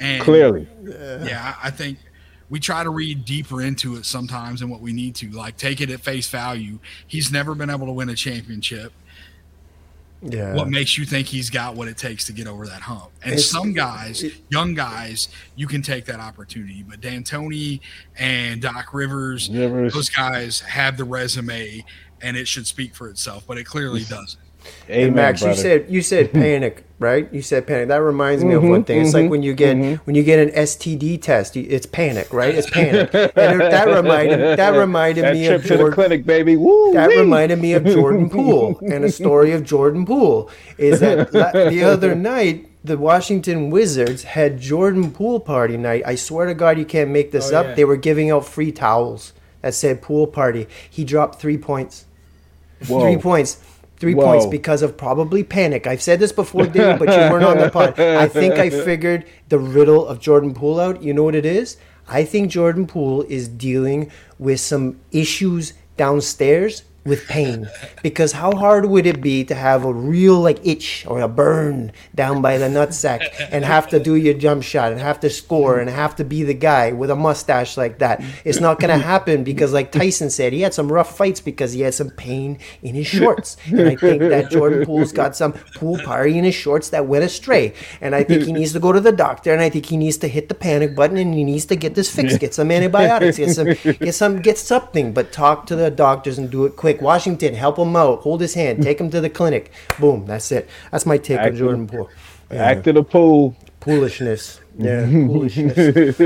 And 0.00 0.22
Clearly. 0.22 0.66
yeah, 0.84 1.54
I 1.62 1.68
I 1.68 1.70
think 1.70 1.98
we 2.48 2.60
try 2.60 2.84
to 2.84 2.90
read 2.90 3.24
deeper 3.24 3.60
into 3.62 3.96
it 3.96 4.06
sometimes 4.06 4.60
than 4.60 4.68
what 4.68 4.80
we 4.80 4.92
need 4.92 5.14
to. 5.16 5.30
Like 5.30 5.56
take 5.56 5.80
it 5.80 5.90
at 5.90 6.00
face 6.00 6.28
value. 6.28 6.78
He's 7.06 7.32
never 7.32 7.54
been 7.54 7.70
able 7.70 7.86
to 7.86 7.92
win 7.92 8.08
a 8.08 8.14
championship. 8.14 8.92
Yeah, 10.22 10.54
What 10.54 10.68
makes 10.68 10.96
you 10.96 11.04
think 11.04 11.26
he's 11.28 11.50
got 11.50 11.76
what 11.76 11.88
it 11.88 11.96
takes 11.98 12.24
to 12.26 12.32
get 12.32 12.46
over 12.46 12.66
that 12.66 12.80
hump? 12.82 13.10
And 13.22 13.32
It's- 13.34 13.46
some 13.46 13.72
guys, 13.74 14.22
it- 14.22 14.32
young 14.48 14.74
guys, 14.74 15.28
you 15.56 15.66
can 15.66 15.82
take 15.82 16.06
that 16.06 16.20
opportunity. 16.20 16.82
But 16.88 17.00
D'Antoni 17.00 17.80
and 18.18 18.62
Doc 18.62 18.94
Rivers, 18.94 19.50
Rivers. 19.50 19.92
those 19.92 20.08
guys 20.08 20.60
have 20.60 20.96
the 20.96 21.04
resume, 21.04 21.84
and 22.22 22.36
it 22.36 22.48
should 22.48 22.66
speak 22.66 22.94
for 22.94 23.08
itself. 23.10 23.44
But 23.46 23.58
it 23.58 23.64
clearly 23.64 24.04
doesn't. 24.04 24.40
Hey, 24.86 25.02
Amen, 25.04 25.14
Max, 25.14 25.42
brother. 25.42 25.54
you 25.56 25.62
said 25.62 25.86
you 25.90 26.02
said 26.02 26.32
panic, 26.32 26.85
right? 26.98 27.28
You 27.32 27.42
said 27.42 27.66
panic. 27.66 27.88
That 27.88 27.96
reminds 28.02 28.42
me 28.44 28.54
of 28.54 28.62
Mhm, 28.62 28.70
one 28.70 28.84
thing. 28.84 29.02
It's 29.02 29.12
like 29.14 29.26
mhm, 29.26 29.30
when 29.30 29.42
you 29.42 29.52
get 29.54 29.76
mhm. 29.76 30.00
when 30.04 30.16
you 30.16 30.22
get 30.22 30.38
an 30.38 30.50
STD 30.54 31.18
test, 31.20 31.56
it's 31.56 31.86
panic, 31.86 32.32
right? 32.32 32.54
It's 32.54 32.70
panic. 32.70 33.10
and 33.14 33.60
it- 33.62 33.70
that 33.70 33.86
reminded 33.88 34.58
that 34.58 34.70
reminded 34.76 35.24
that 35.24 35.34
me 35.34 35.46
trip 35.46 35.60
of 35.60 35.62
to 35.64 35.68
the 35.68 35.76
Jordan. 35.78 35.94
clinic, 35.94 36.26
baby. 36.26 36.56
Woo! 36.56 36.92
That 36.94 37.08
wee. 37.10 37.18
reminded 37.18 37.60
me 37.60 37.74
of 37.74 37.84
Jordan 37.84 38.30
Poole 38.34 38.78
and 38.80 39.04
a 39.04 39.10
story 39.10 39.52
of 39.52 39.64
Jordan 39.64 40.06
Poole. 40.06 40.50
Is 40.78 41.00
that 41.00 41.32
the 41.32 41.82
other 41.84 42.14
night 42.14 42.66
the 42.84 42.96
Washington 42.96 43.68
Wizards 43.70 44.22
had 44.22 44.60
Jordan 44.60 45.10
Poole 45.10 45.40
party 45.40 45.76
night. 45.76 46.02
I 46.06 46.14
swear 46.14 46.46
to 46.46 46.54
God, 46.54 46.78
you 46.78 46.84
can't 46.84 47.10
make 47.10 47.32
this 47.32 47.50
Oh, 47.52 47.58
up. 47.58 47.66
yeah. 47.66 47.74
They 47.74 47.84
were 47.84 47.96
giving 47.96 48.30
out 48.30 48.46
free 48.46 48.70
towels 48.70 49.32
that 49.60 49.74
said 49.74 50.00
pool 50.00 50.28
party. 50.28 50.68
He 50.88 51.02
dropped 51.02 51.40
three 51.40 51.58
points. 51.58 52.04
Whoa. 52.86 53.00
Three 53.00 53.16
points. 53.16 53.56
Three 53.98 54.14
Whoa. 54.14 54.24
points 54.24 54.46
because 54.46 54.82
of 54.82 54.96
probably 54.96 55.42
panic. 55.42 55.86
I've 55.86 56.02
said 56.02 56.20
this 56.20 56.32
before, 56.32 56.66
David, 56.66 56.98
but 56.98 57.08
you 57.08 57.32
weren't 57.32 57.44
on 57.44 57.58
the 57.58 57.70
pod. 57.70 57.98
I 57.98 58.28
think 58.28 58.54
I 58.54 58.68
figured 58.84 59.24
the 59.48 59.58
riddle 59.58 60.06
of 60.06 60.20
Jordan 60.20 60.52
Poole 60.52 60.78
out. 60.80 61.02
You 61.02 61.14
know 61.14 61.22
what 61.22 61.34
it 61.34 61.46
is? 61.46 61.78
I 62.08 62.24
think 62.24 62.50
Jordan 62.50 62.86
Poole 62.86 63.22
is 63.22 63.48
dealing 63.48 64.10
with 64.38 64.60
some 64.60 65.00
issues 65.12 65.72
downstairs 65.96 66.82
with 67.06 67.26
pain. 67.28 67.68
Because 68.02 68.32
how 68.32 68.52
hard 68.52 68.86
would 68.86 69.06
it 69.06 69.20
be 69.20 69.44
to 69.44 69.54
have 69.54 69.84
a 69.84 69.92
real 69.92 70.40
like 70.40 70.64
itch 70.66 71.06
or 71.06 71.20
a 71.20 71.28
burn 71.28 71.92
down 72.14 72.42
by 72.42 72.58
the 72.58 72.66
nutsack 72.66 73.28
and 73.50 73.64
have 73.64 73.88
to 73.88 73.98
do 73.98 74.16
your 74.16 74.34
jump 74.34 74.62
shot 74.62 74.92
and 74.92 75.00
have 75.00 75.20
to 75.20 75.30
score 75.30 75.78
and 75.78 75.88
have 75.88 76.16
to 76.16 76.24
be 76.24 76.42
the 76.42 76.54
guy 76.54 76.92
with 76.92 77.10
a 77.10 77.16
mustache 77.16 77.76
like 77.76 77.98
that? 77.98 78.22
It's 78.44 78.60
not 78.60 78.80
gonna 78.80 78.98
happen 78.98 79.44
because 79.44 79.72
like 79.72 79.92
Tyson 79.92 80.30
said, 80.30 80.52
he 80.52 80.60
had 80.60 80.74
some 80.74 80.90
rough 80.90 81.16
fights 81.16 81.40
because 81.40 81.72
he 81.72 81.80
had 81.82 81.94
some 81.94 82.10
pain 82.10 82.58
in 82.82 82.94
his 82.94 83.06
shorts. 83.06 83.56
And 83.66 83.88
I 83.88 83.96
think 83.96 84.20
that 84.20 84.50
Jordan 84.50 84.84
Poole's 84.84 85.12
got 85.12 85.36
some 85.36 85.52
pool 85.52 85.98
party 85.98 86.38
in 86.38 86.44
his 86.44 86.54
shorts 86.54 86.90
that 86.90 87.06
went 87.06 87.24
astray. 87.24 87.74
And 88.00 88.14
I 88.14 88.24
think 88.24 88.44
he 88.44 88.52
needs 88.52 88.72
to 88.72 88.80
go 88.80 88.92
to 88.92 89.00
the 89.00 89.12
doctor 89.12 89.52
and 89.52 89.62
I 89.62 89.70
think 89.70 89.86
he 89.86 89.96
needs 89.96 90.16
to 90.18 90.28
hit 90.28 90.48
the 90.48 90.54
panic 90.54 90.94
button 90.94 91.16
and 91.16 91.34
he 91.34 91.44
needs 91.44 91.66
to 91.66 91.76
get 91.76 91.94
this 91.94 92.14
fixed, 92.14 92.40
get 92.40 92.54
some 92.54 92.70
antibiotics, 92.70 93.38
get 93.38 93.50
some 93.50 93.66
get 93.98 94.14
some 94.14 94.40
get 94.40 94.58
something, 94.58 95.12
but 95.12 95.32
talk 95.32 95.66
to 95.66 95.76
the 95.76 95.90
doctors 95.90 96.38
and 96.38 96.50
do 96.50 96.64
it 96.64 96.76
quick. 96.76 96.95
Washington, 97.02 97.54
help 97.54 97.78
him 97.78 97.96
out. 97.96 98.20
Hold 98.20 98.40
his 98.40 98.54
hand. 98.54 98.82
Take 98.82 99.00
him 99.00 99.10
to 99.10 99.20
the 99.20 99.30
clinic. 99.30 99.72
Boom. 99.98 100.26
That's 100.26 100.50
it. 100.52 100.68
That's 100.90 101.06
my 101.06 101.18
take 101.18 101.38
Act 101.38 101.52
on 101.52 101.56
Jordan 101.56 101.86
Poole. 101.86 102.10
Back 102.48 102.82
to 102.84 102.92
the 102.92 103.02
pool. 103.02 103.56
Poolishness. 103.80 104.60
Yeah, 104.78 105.06
poolishness. 105.10 106.20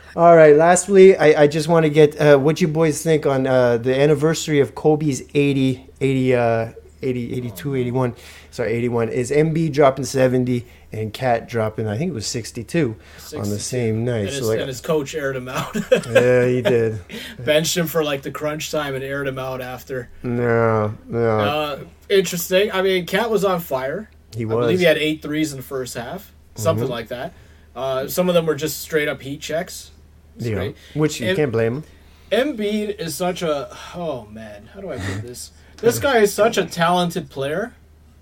All 0.16 0.36
right. 0.36 0.56
Lastly, 0.56 1.16
I, 1.16 1.42
I 1.42 1.46
just 1.46 1.68
want 1.68 1.84
to 1.84 1.90
get 1.90 2.20
uh, 2.20 2.38
what 2.38 2.60
you 2.60 2.68
boys 2.68 3.02
think 3.02 3.26
on 3.26 3.46
uh, 3.46 3.76
the 3.78 3.98
anniversary 3.98 4.60
of 4.60 4.74
Kobe's 4.74 5.22
80, 5.34 5.88
80, 6.00 6.34
uh, 6.34 6.72
80, 7.02 7.32
82, 7.34 7.74
81. 7.76 8.14
Sorry, 8.50 8.72
81. 8.72 9.08
Is 9.10 9.30
Embiid 9.30 9.72
dropping 9.72 10.04
70 10.04 10.66
and 10.92 11.12
KAT 11.12 11.48
dropping, 11.48 11.86
I 11.86 11.96
think 11.96 12.10
it 12.10 12.14
was 12.14 12.26
62, 12.26 12.96
on 13.36 13.48
the 13.48 13.58
same 13.60 14.04
night. 14.04 14.18
And 14.20 14.28
his, 14.28 14.38
So, 14.38 14.46
like, 14.46 14.58
and 14.58 14.68
his 14.68 14.80
coach 14.80 15.14
aired 15.14 15.36
him 15.36 15.48
out, 15.48 15.74
yeah, 15.92 16.46
he 16.46 16.62
did. 16.62 16.98
benched 17.38 17.76
him 17.76 17.86
for 17.86 18.02
like 18.02 18.22
the 18.22 18.30
crunch 18.30 18.70
time, 18.70 18.94
and 18.94 19.04
aired 19.04 19.28
him 19.28 19.38
out 19.38 19.60
after. 19.60 20.10
No, 20.22 20.94
no. 21.08 21.38
Uh, 21.38 21.78
interesting. 22.08 22.72
I 22.72 22.82
mean, 22.82 23.06
KAT 23.06 23.30
was 23.30 23.44
on 23.44 23.60
fire. 23.60 24.10
he 24.34 24.44
was. 24.44 24.56
I 24.56 24.60
believe 24.60 24.78
he 24.80 24.84
had 24.84 24.98
eight 24.98 25.22
threes 25.22 25.52
in 25.52 25.58
the 25.58 25.62
first 25.64 25.94
half, 25.94 26.32
something 26.56 26.84
Mm-hmm. 26.84 26.92
like 26.92 27.08
that. 27.08 27.34
Uh, 27.76 28.08
some 28.08 28.28
of 28.28 28.34
them 28.34 28.46
were 28.46 28.56
just 28.56 28.80
straight 28.80 29.06
up 29.08 29.22
heat 29.22 29.40
checks. 29.40 29.92
It's 30.36 30.46
Yeah, 30.46 30.54
great. 30.56 30.76
which 30.94 31.20
you 31.20 31.28
And- 31.28 31.36
can't 31.36 31.52
blame 31.52 31.74
him. 31.76 31.84
Embiid 32.32 32.98
is 33.00 33.14
such 33.16 33.42
a 33.42 33.76
oh 33.96 34.24
man, 34.26 34.68
how 34.72 34.80
do 34.80 34.90
I 34.90 34.98
put 34.98 35.22
this? 35.22 35.50
This 35.80 35.98
guy 35.98 36.18
is 36.18 36.32
such 36.32 36.58
a 36.58 36.64
talented 36.66 37.30
player, 37.30 37.74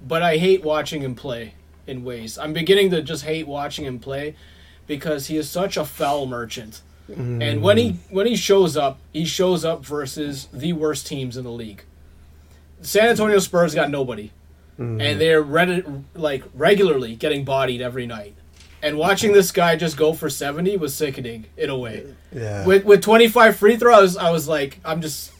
but 0.06 0.22
I 0.22 0.36
hate 0.36 0.62
watching 0.62 1.02
him 1.02 1.14
play. 1.14 1.54
in 1.88 2.04
ways. 2.04 2.38
I'm 2.38 2.52
beginning 2.52 2.90
to 2.90 3.02
just 3.02 3.24
hate 3.24 3.48
watching 3.48 3.84
him 3.84 3.98
play 3.98 4.36
because 4.86 5.26
he 5.26 5.36
is 5.36 5.50
such 5.50 5.76
a 5.76 5.84
foul 5.84 6.26
merchant. 6.26 6.82
And 7.08 7.62
when 7.62 7.78
he 7.78 7.92
mm. 7.92 7.96
when 8.10 8.26
he 8.26 8.36
shows 8.36 8.76
up, 8.76 8.98
he 9.14 9.24
shows 9.24 9.64
up 9.64 9.82
versus 9.82 10.46
the 10.52 10.74
worst 10.74 11.06
teams 11.06 11.38
in 11.38 11.44
the 11.44 11.50
league. 11.50 11.82
San 12.82 13.08
Antonio 13.08 13.38
Spurs 13.38 13.74
got 13.74 13.90
nobody, 13.90 14.30
mm. 14.78 15.02
and 15.02 15.18
they're 15.18 15.40
re- 15.40 15.84
like 16.14 16.44
regularly 16.52 17.16
getting 17.16 17.46
bodied 17.46 17.80
every 17.80 18.06
night. 18.06 18.34
And 18.82 18.98
watching 18.98 19.32
this 19.32 19.52
guy 19.52 19.74
just 19.74 19.96
go 19.96 20.12
for 20.12 20.28
seventy 20.28 20.76
was 20.76 20.94
sickening 20.94 21.46
in 21.56 21.70
a 21.70 21.78
way. 21.78 22.14
Yeah. 22.30 22.66
With 22.66 22.84
with 22.84 23.00
twenty 23.00 23.26
five 23.26 23.56
free 23.56 23.78
throws, 23.78 24.18
I 24.18 24.30
was 24.30 24.46
like, 24.46 24.78
I'm 24.84 25.00
just, 25.00 25.32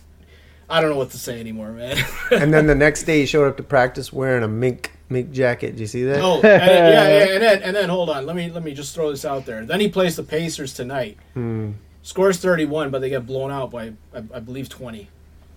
I 0.70 0.80
don't 0.80 0.90
know 0.90 0.96
what 0.96 1.10
to 1.10 1.18
say 1.18 1.40
anymore, 1.40 1.70
man. 1.72 1.96
and 2.30 2.52
then 2.52 2.66
the 2.66 2.74
next 2.74 3.04
day 3.04 3.20
he 3.20 3.26
showed 3.26 3.48
up 3.48 3.56
to 3.56 3.62
practice 3.62 4.12
wearing 4.12 4.42
a 4.42 4.48
mink 4.48 4.92
mink 5.08 5.30
jacket. 5.32 5.72
Did 5.72 5.80
you 5.80 5.86
see 5.86 6.04
that? 6.04 6.20
Oh, 6.20 6.36
and 6.36 6.44
yeah, 6.44 7.08
yeah, 7.08 7.34
and 7.34 7.42
then 7.42 7.62
and 7.62 7.76
then 7.76 7.88
hold 7.88 8.10
on, 8.10 8.26
let 8.26 8.36
me 8.36 8.50
let 8.50 8.62
me 8.62 8.74
just 8.74 8.94
throw 8.94 9.10
this 9.10 9.24
out 9.24 9.46
there. 9.46 9.64
Then 9.64 9.80
he 9.80 9.88
plays 9.88 10.16
the 10.16 10.22
Pacers 10.22 10.74
tonight. 10.74 11.16
Hmm. 11.34 11.72
Scores 12.02 12.38
thirty 12.38 12.64
one, 12.64 12.90
but 12.90 13.00
they 13.00 13.08
get 13.08 13.26
blown 13.26 13.50
out 13.50 13.70
by 13.70 13.92
I, 14.14 14.18
I 14.34 14.40
believe 14.40 14.68
twenty 14.68 15.08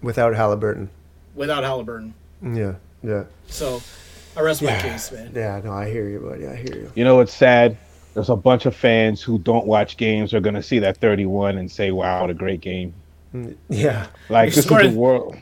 Without 0.02 0.34
Halliburton. 0.36 0.90
without 1.36 1.64
Halliburton. 1.64 2.14
Yeah. 2.42 2.76
Yeah. 3.04 3.26
So 3.48 3.82
I 4.36 4.42
rest 4.42 4.62
my 4.62 4.76
case, 4.80 5.12
man. 5.12 5.32
Yeah. 5.36 5.62
No, 5.64 5.72
I 5.74 5.90
hear 5.90 6.08
you, 6.08 6.20
buddy. 6.20 6.48
I 6.48 6.56
hear 6.56 6.76
you. 6.76 6.92
You 6.96 7.04
know 7.04 7.18
what's 7.18 7.34
sad? 7.34 7.78
There's 8.14 8.30
a 8.30 8.36
bunch 8.36 8.66
of 8.66 8.76
fans 8.76 9.22
who 9.22 9.40
don't 9.40 9.66
watch 9.66 9.96
games 9.98 10.34
are 10.34 10.40
gonna 10.42 10.64
see 10.64 10.80
that 10.80 10.98
31 10.98 11.58
and 11.58 11.72
say, 11.72 11.92
"Wow, 11.92 12.22
what 12.22 12.30
a 12.30 12.34
great 12.34 12.60
game!" 12.62 12.94
Yeah. 13.70 14.08
Like 14.30 14.54
this 14.54 14.66
scoring- 14.66 14.88
is 14.88 14.94
the 14.94 15.00
world 15.00 15.38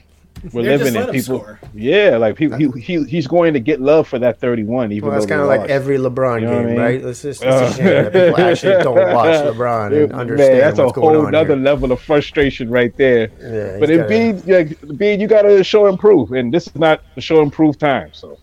we're 0.53 0.61
Yeah, 0.61 0.77
just 0.77 0.93
living 0.93 1.09
in. 1.09 1.13
People, 1.13 1.39
score. 1.39 1.59
yeah, 1.73 2.15
like 2.15 2.37
people, 2.37 2.57
he, 2.57 2.69
he 2.79 3.03
he's 3.03 3.27
going 3.27 3.53
to 3.55 3.59
get 3.59 3.81
love 3.81 4.07
for 4.07 4.17
that 4.19 4.39
31, 4.39 4.93
even 4.93 5.09
Well, 5.09 5.13
that's 5.17 5.29
kind 5.29 5.41
of 5.41 5.47
like 5.47 5.69
every 5.69 5.97
LeBron 5.97 6.39
You 6.39 6.47
know 6.47 6.53
what 6.53 6.59
I 6.59 6.61
game, 6.61 6.69
mean? 6.69 6.79
right? 6.79 7.03
It's 7.03 7.21
just 7.23 7.43
it's 7.43 7.73
a 7.73 7.75
shame 7.75 7.85
that 7.87 8.13
people 8.13 8.37
actually 8.45 8.83
don't 8.83 8.95
watch 8.95 9.35
LeBron 9.35 9.87
and 9.87 10.09
Man, 10.11 10.19
understand 10.19 10.59
that's 10.61 10.79
what's 10.79 10.91
a 10.91 10.95
going 10.95 11.15
whole 11.15 11.25
on 11.27 11.35
other 11.35 11.55
here. 11.55 11.63
level 11.63 11.91
of 11.91 11.99
frustration 11.99 12.69
right 12.69 12.95
there. 12.95 13.29
Yeah, 13.41 13.79
but 13.81 13.89
he's 13.89 13.97
gotta- 13.97 14.09
Embiid, 14.13 14.47
yeah, 14.47 14.63
Embiid, 14.63 15.19
you 15.19 15.27
got 15.27 15.41
to 15.41 15.61
show 15.61 15.87
improve, 15.87 16.31
and 16.31 16.53
this 16.53 16.67
is 16.67 16.75
not 16.75 17.01
a 17.17 17.21
show 17.21 17.41
improve 17.41 17.77
time. 17.77 18.11
So 18.13 18.37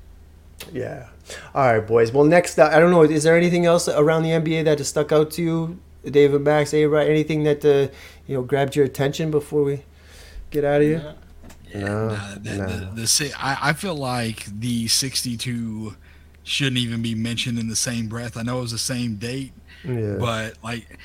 Yeah. 0.75 1.07
All 1.55 1.73
right, 1.73 1.87
boys. 1.87 2.13
Well, 2.13 2.25
next, 2.25 2.59
uh, 2.59 2.69
I 2.71 2.79
don't 2.79 2.91
know. 2.91 3.03
Is 3.05 3.23
there 3.23 3.37
anything 3.39 3.65
else 3.65 3.89
around 3.89 4.23
the 4.25 4.31
NBA 4.33 4.65
that 4.65 4.79
has 4.79 4.89
stuck 4.89 5.13
out 5.13 5.31
to 5.33 5.43
you, 5.43 5.79
David 6.11 6.43
Max, 6.43 6.73
A. 6.75 6.87
Right? 6.87 7.09
Anything 7.09 7.45
that 7.45 7.65
uh, 7.65 7.93
you 8.27 8.35
know 8.37 8.43
grabbed 8.43 8.77
your 8.77 8.85
attention 8.85 9.31
before 9.31 9.63
we 9.65 9.83
get 10.51 10.65
out 10.65 10.81
of 10.81 10.87
here? 10.87 11.15
No, 11.75 12.09
Nah, 12.09 12.35
the, 12.41 12.55
no. 12.57 12.67
the, 12.67 12.91
the, 13.03 13.07
si- 13.07 13.33
I, 13.37 13.71
I 13.71 13.73
feel 13.73 13.97
like 13.97 14.47
the 14.47 14.87
62 14.89 15.97
shouldn't 16.45 16.79
even 16.79 17.03
be 17.03 17.15
mentioned 17.15 17.59
in 17.59 17.69
the 17.69 17.77
same 17.77 18.07
breath. 18.07 18.37
I 18.37 18.43
know 18.43 18.59
it 18.59 18.63
was 18.63 18.71
the 18.73 18.79
same 18.79 19.17
date, 19.17 19.53
Yeah. 19.85 20.17
but 20.19 20.55
like, 20.63 20.99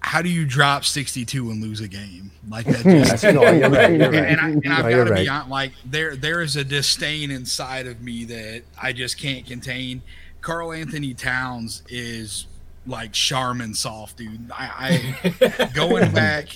how 0.00 0.22
do 0.22 0.28
you 0.28 0.46
drop 0.46 0.84
62 0.84 1.50
and 1.50 1.60
lose 1.60 1.80
a 1.80 1.88
game 1.88 2.30
like 2.48 2.66
that? 2.66 2.84
Just 2.84 3.24
no, 3.24 3.50
you're 3.50 3.68
right. 3.68 3.90
You're 3.98 4.10
right. 4.12 4.24
and, 4.28 4.40
I, 4.40 4.48
and 4.50 4.72
I've 4.72 4.84
No, 4.84 4.90
got 4.98 5.04
to 5.04 5.10
right. 5.10 5.24
be 5.24 5.28
honest, 5.28 5.50
like 5.50 5.72
there 5.84 6.14
there 6.14 6.40
is 6.40 6.54
a 6.54 6.62
disdain 6.64 7.32
inside 7.32 7.88
of 7.88 8.00
me 8.00 8.24
that 8.26 8.62
I 8.80 8.92
just 8.92 9.18
can't 9.18 9.44
contain. 9.44 10.02
Karl 10.40 10.72
Anthony 10.72 11.12
Towns 11.12 11.82
is 11.88 12.46
like 12.86 13.12
Charmin 13.12 13.74
soft, 13.74 14.16
dude. 14.18 14.50
I, 14.50 15.14
I 15.58 15.64
going 15.74 16.12
back, 16.12 16.48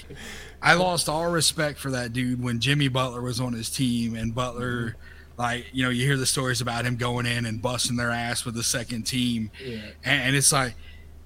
I 0.63 0.75
lost 0.75 1.09
all 1.09 1.31
respect 1.31 1.79
for 1.79 1.91
that 1.93 2.13
dude 2.13 2.43
when 2.43 2.61
Jimmy 2.61 2.89
Butler 2.89 3.21
was 3.23 3.41
on 3.41 3.53
his 3.53 3.71
team 3.71 4.15
and 4.15 4.35
Butler. 4.35 4.97
Like 5.39 5.67
you 5.73 5.83
know, 5.83 5.91
you 5.91 6.05
hear 6.05 6.17
the 6.19 6.27
stories 6.27 6.61
about 6.61 6.85
him 6.85 6.97
going 6.97 7.25
in 7.27 7.47
and 7.47 7.63
busting 7.63 7.97
their 7.97 8.11
ass 8.11 8.45
with 8.45 8.55
the 8.55 8.63
second 8.63 9.05
team, 9.05 9.51
Yeah. 9.65 9.79
and, 10.05 10.37
it's 10.37 10.53
like 10.53 10.75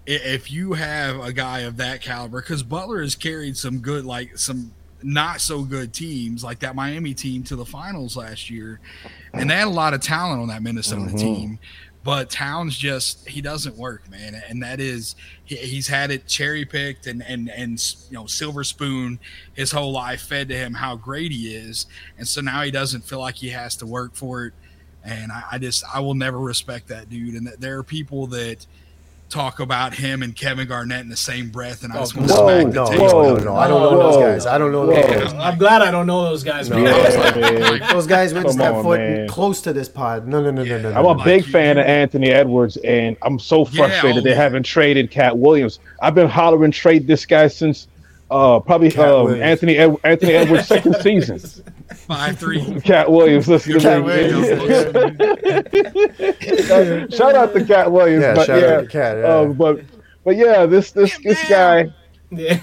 if 0.06 0.52
you 0.52 0.74
have 0.74 1.18
a 1.18 1.32
guy 1.32 1.60
of 1.60 1.78
that 1.78 2.00
caliber, 2.02 2.40
because 2.40 2.62
Butler 2.62 3.00
has 3.02 3.16
carried 3.16 3.56
some 3.56 3.78
good, 3.80 4.04
like 4.04 4.38
some 4.38 4.72
not 5.02 5.40
so 5.40 5.62
good 5.64 5.92
teams, 5.92 6.44
like 6.44 6.60
that 6.60 6.74
Miami 6.76 7.12
team, 7.12 7.42
to 7.44 7.56
the 7.56 7.64
finals 7.64 8.16
last 8.16 8.50
year, 8.50 8.78
and 9.32 9.50
they 9.50 9.54
had 9.56 9.66
a 9.66 9.70
lot 9.70 9.94
of 9.94 10.00
talent 10.00 10.40
on 10.42 10.48
that 10.48 10.62
Minnesota 10.62 11.10
Mhm. 11.10 11.18
team. 11.18 11.58
But 12.04 12.28
Towns 12.28 12.76
just 12.76 13.26
he 13.26 13.40
doesn't 13.40 13.76
work, 13.76 14.10
man, 14.10 14.40
and 14.48 14.62
that 14.62 14.78
is 14.78 15.16
he, 15.46 15.56
he's 15.56 15.88
had 15.88 16.10
it 16.10 16.28
cherry 16.28 16.66
picked 16.66 17.06
and 17.06 17.22
and 17.22 17.48
and 17.50 17.82
you 18.10 18.14
know 18.14 18.26
silver 18.26 18.62
spoon 18.62 19.18
his 19.54 19.72
whole 19.72 19.90
life 19.90 20.20
fed 20.20 20.48
to 20.50 20.54
him 20.54 20.74
how 20.74 20.96
great 20.96 21.32
he 21.32 21.54
is, 21.54 21.86
and 22.18 22.28
so 22.28 22.42
now 22.42 22.60
he 22.60 22.70
doesn't 22.70 23.02
feel 23.04 23.20
like 23.20 23.36
he 23.36 23.48
has 23.48 23.74
to 23.76 23.86
work 23.86 24.14
for 24.14 24.46
it, 24.46 24.52
and 25.02 25.32
I, 25.32 25.44
I 25.52 25.58
just 25.58 25.82
I 25.92 26.00
will 26.00 26.14
never 26.14 26.38
respect 26.38 26.88
that 26.88 27.08
dude, 27.08 27.36
and 27.36 27.46
that 27.46 27.60
there 27.60 27.78
are 27.78 27.82
people 27.82 28.26
that 28.28 28.66
talk 29.34 29.58
about 29.58 29.94
him 29.94 30.22
and 30.22 30.36
Kevin 30.36 30.68
Garnett 30.68 31.00
in 31.00 31.08
the 31.08 31.16
same 31.16 31.50
breath, 31.50 31.82
and 31.82 31.92
I 31.92 31.96
just 31.98 32.16
want 32.16 32.28
to 32.28 32.34
Whoa, 32.34 32.60
smack 32.60 32.72
the 32.72 32.80
no, 32.80 32.86
table. 32.86 33.06
no, 33.08 33.34
no, 33.36 33.44
no. 33.44 33.56
I 33.56 33.66
don't 33.66 33.82
know 33.82 33.98
those 33.98 34.16
guys. 34.16 34.46
I 34.46 34.58
don't 34.58 34.70
know 34.70 34.86
those 34.86 35.04
guys. 35.04 35.32
I'm 35.34 35.58
glad 35.58 35.82
I 35.82 35.90
don't 35.90 36.06
know 36.06 36.22
those 36.22 36.44
guys. 36.44 36.70
No. 36.70 36.78
Yeah. 36.78 36.94
Those 37.94 38.06
guys 38.06 38.32
wouldn't 38.32 38.52
step 38.54 38.74
on, 38.74 38.82
foot 38.84 39.00
man. 39.00 39.28
close 39.28 39.60
to 39.62 39.72
this 39.72 39.88
pod. 39.88 40.26
No, 40.26 40.42
no, 40.42 40.50
no, 40.50 40.64
no, 40.64 40.78
no. 40.80 40.88
I'm 40.88 40.94
no. 41.02 41.10
a 41.10 41.12
Like, 41.12 41.24
big 41.24 41.46
you- 41.46 41.52
fan 41.52 41.78
of 41.78 41.86
Anthony 41.86 42.30
Edwards, 42.30 42.76
and 42.78 43.16
I'm 43.22 43.38
so 43.38 43.66
Yeah, 43.70 43.86
frustrated 43.86 44.18
oh, 44.18 44.24
they 44.24 44.30
yeah. 44.30 44.36
haven't 44.36 44.64
traded 44.64 45.10
Cat 45.10 45.36
Williams. 45.36 45.78
I've 46.00 46.14
been 46.14 46.28
hollering 46.28 46.70
trade 46.70 47.06
this 47.06 47.26
guy 47.26 47.48
since 47.48 47.88
uh, 48.34 48.60
probably 48.60 48.90
Cat 48.90 49.08
um, 49.08 49.40
Anthony 49.40 49.76
Ed- 49.76 49.96
Anthony 50.04 50.32
Edwards' 50.34 50.66
second 50.66 50.96
season. 50.96 51.38
Five 51.94 52.38
three. 52.38 52.80
Cat 52.80 53.10
Williams, 53.10 53.48
listen 53.48 53.80
Cat 53.80 53.82
to 53.82 54.00
me. 54.00 54.04
Williams. 54.04 54.46
shout 57.14 57.34
out 57.34 57.52
to 57.54 57.64
Cat 57.64 57.90
Williams, 57.92 58.22
Yeah, 58.22 58.34
but 58.34 58.46
shout 58.46 58.60
yeah, 58.60 58.68
out 58.68 58.80
to 58.80 58.86
Cat. 58.88 59.16
Yeah. 59.18 59.36
um, 59.36 59.52
but 59.54 59.80
but 60.24 60.36
yeah, 60.36 60.66
this 60.66 60.90
this 60.92 61.16
this 61.18 61.42
guy, 61.48 61.92
Yeah. 62.30 62.54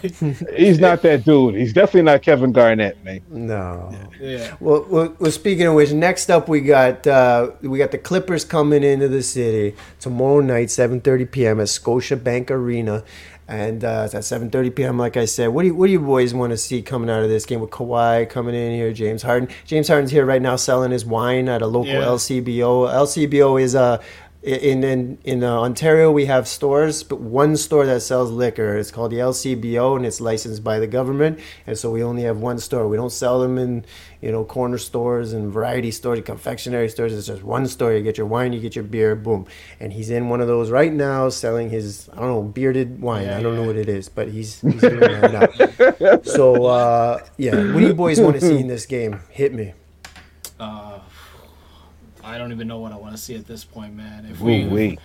he's 0.55 0.79
not 0.79 1.01
that 1.03 1.23
dude. 1.23 1.55
He's 1.55 1.73
definitely 1.73 2.03
not 2.03 2.21
Kevin 2.21 2.51
Garnett, 2.51 3.03
man. 3.03 3.21
no. 3.29 3.95
yeah. 4.19 4.55
Well, 4.59 4.85
well, 4.89 5.15
well, 5.19 5.31
speaking 5.31 5.67
of 5.67 5.75
which, 5.75 5.91
next 5.93 6.29
up 6.29 6.49
we 6.49 6.61
got 6.61 7.05
uh, 7.07 7.51
we 7.61 7.77
got 7.77 7.91
the 7.91 7.97
Clippers 7.97 8.43
coming 8.43 8.83
into 8.83 9.07
the 9.07 9.23
city 9.23 9.75
tomorrow 9.99 10.41
night, 10.41 10.67
7:30 10.67 11.31
p.m. 11.31 11.59
at 11.59 11.67
Scotiabank 11.67 12.49
Arena, 12.51 13.03
and 13.51 13.83
uh, 13.83 14.03
it's 14.05 14.15
at 14.15 14.23
7:30 14.23 14.75
p.m. 14.75 14.97
Like 14.97 15.17
I 15.17 15.25
said, 15.25 15.47
what 15.47 15.63
do 15.63 15.67
you, 15.67 15.75
what 15.75 15.87
do 15.87 15.91
you 15.91 15.99
boys 15.99 16.33
want 16.33 16.51
to 16.51 16.57
see 16.57 16.81
coming 16.81 17.09
out 17.09 17.21
of 17.21 17.29
this 17.29 17.45
game 17.45 17.59
with 17.59 17.69
Kawhi 17.69 18.29
coming 18.29 18.55
in 18.55 18.71
here, 18.73 18.93
James 18.93 19.21
Harden? 19.21 19.49
James 19.65 19.87
Harden's 19.87 20.11
here 20.11 20.25
right 20.25 20.41
now 20.41 20.55
selling 20.55 20.91
his 20.91 21.05
wine 21.05 21.49
at 21.49 21.61
a 21.61 21.67
local 21.67 21.91
Yeah. 21.91 22.05
LCBO. 22.05 22.89
LCBO 22.89 23.61
is 23.61 23.75
a 23.75 23.99
in 24.43 24.83
in 24.83 25.19
in 25.23 25.43
uh, 25.43 25.59
Ontario, 25.59 26.11
we 26.11 26.25
have 26.25 26.47
stores, 26.47 27.03
but 27.03 27.19
one 27.19 27.55
store 27.55 27.85
that 27.85 28.01
sells 28.01 28.31
liquor. 28.31 28.75
It's 28.75 28.89
called 28.89 29.11
the 29.11 29.17
LCBO, 29.17 29.95
and 29.95 30.05
it's 30.05 30.19
licensed 30.19 30.63
by 30.63 30.79
the 30.79 30.87
government. 30.87 31.39
And 31.67 31.77
so 31.77 31.91
we 31.91 32.03
only 32.03 32.23
have 32.23 32.37
one 32.37 32.57
store. 32.57 32.87
We 32.87 32.97
don't 32.97 33.11
sell 33.11 33.39
them 33.39 33.59
in 33.59 33.85
you 34.19 34.31
know 34.31 34.43
corner 34.43 34.79
stores 34.79 35.33
and 35.33 35.51
variety 35.53 35.91
stores, 35.91 36.17
and 36.17 36.25
confectionery 36.25 36.89
stores. 36.89 37.13
It's 37.13 37.27
just 37.27 37.43
one 37.43 37.67
store. 37.67 37.93
You 37.93 38.01
get 38.01 38.17
your 38.17 38.25
wine, 38.25 38.51
you 38.51 38.59
get 38.59 38.75
your 38.75 38.83
beer, 38.83 39.15
boom. 39.15 39.45
And 39.79 39.93
he's 39.93 40.09
in 40.09 40.27
one 40.29 40.41
of 40.41 40.47
those 40.47 40.71
right 40.71 40.91
now, 40.91 41.29
selling 41.29 41.69
his 41.69 42.09
I 42.13 42.15
don't 42.15 42.29
know 42.29 42.41
bearded 42.41 42.99
wine. 42.99 43.27
Yeah, 43.27 43.37
I 43.37 43.43
don't 43.43 43.55
know 43.55 43.63
what 43.63 43.75
it 43.75 43.89
is, 43.89 44.09
but 44.09 44.29
he's 44.29 44.59
he's 44.61 44.81
doing 44.81 44.99
that 44.99 45.31
now. 45.31 46.17
So 46.23 46.65
uh, 46.65 47.19
yeah, 47.37 47.55
what 47.73 47.79
do 47.79 47.87
you 47.87 47.93
boys 47.93 48.19
want 48.19 48.35
to 48.35 48.41
see 48.41 48.57
in 48.57 48.67
this 48.67 48.85
game? 48.87 49.19
Hit 49.29 49.53
me. 49.53 49.73
Uh, 50.59 50.99
I 52.31 52.37
don't 52.37 52.51
even 52.53 52.67
know 52.67 52.79
what 52.79 52.91
I 52.93 52.95
want 52.95 53.13
to 53.15 53.21
see 53.21 53.35
at 53.35 53.45
this 53.45 53.63
point, 53.65 53.93
man. 53.93 54.25
If 54.25 54.39
we, 54.39 54.63
Ooh, 54.63 54.69
wee. 54.69 54.99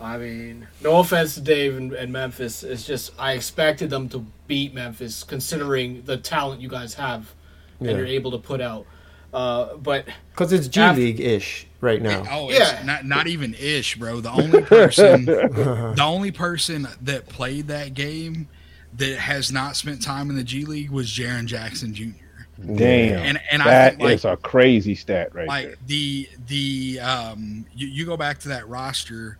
I 0.00 0.16
mean, 0.16 0.66
no 0.82 1.00
offense 1.00 1.34
to 1.34 1.42
Dave 1.42 1.76
and, 1.76 1.92
and 1.92 2.10
Memphis, 2.10 2.62
it's 2.62 2.86
just 2.86 3.12
I 3.18 3.32
expected 3.32 3.90
them 3.90 4.08
to 4.08 4.24
beat 4.46 4.72
Memphis 4.72 5.22
considering 5.24 6.02
the 6.06 6.16
talent 6.16 6.62
you 6.62 6.68
guys 6.70 6.94
have 6.94 7.34
Yeah. 7.80 7.90
and 7.90 7.98
you're 7.98 8.06
able 8.06 8.30
to 8.30 8.38
put 8.38 8.62
out. 8.62 8.86
Uh, 9.32 9.76
but 9.76 10.06
Because 10.32 10.52
it's 10.54 10.68
G 10.68 10.80
League 10.92 11.20
ish 11.20 11.66
right 11.82 12.00
now. 12.00 12.24
Oh, 12.30 12.48
it's 12.48 12.58
Yeah. 12.58 12.82
not 12.84 13.04
not 13.04 13.26
even 13.26 13.54
ish, 13.54 13.96
bro. 13.96 14.20
The 14.20 14.30
only 14.30 14.62
person, 14.62 15.24
the 15.26 16.02
only 16.02 16.30
person 16.30 16.88
that 17.02 17.28
played 17.28 17.68
that 17.68 17.92
game 17.94 18.48
that 18.96 19.18
has 19.18 19.52
not 19.52 19.76
spent 19.76 20.02
time 20.02 20.30
in 20.30 20.36
the 20.36 20.42
G 20.42 20.64
League 20.64 20.90
was 20.90 21.08
Jaren 21.08 21.44
Jackson 21.44 21.92
Jr. 21.94 22.06
Damn, 22.66 23.18
And 23.24 23.40
and 23.50 23.62
I 23.62 23.64
that 23.66 23.90
think 23.92 24.02
like 24.02 24.14
is 24.14 24.24
a 24.24 24.36
crazy 24.36 24.94
stat 24.94 25.34
right 25.34 25.48
like 25.48 25.66
there. 25.66 25.76
the 25.86 26.28
the 26.46 27.00
um 27.00 27.64
you, 27.74 27.86
you 27.88 28.06
go 28.06 28.16
back 28.16 28.38
to 28.40 28.48
that 28.48 28.68
roster 28.68 29.38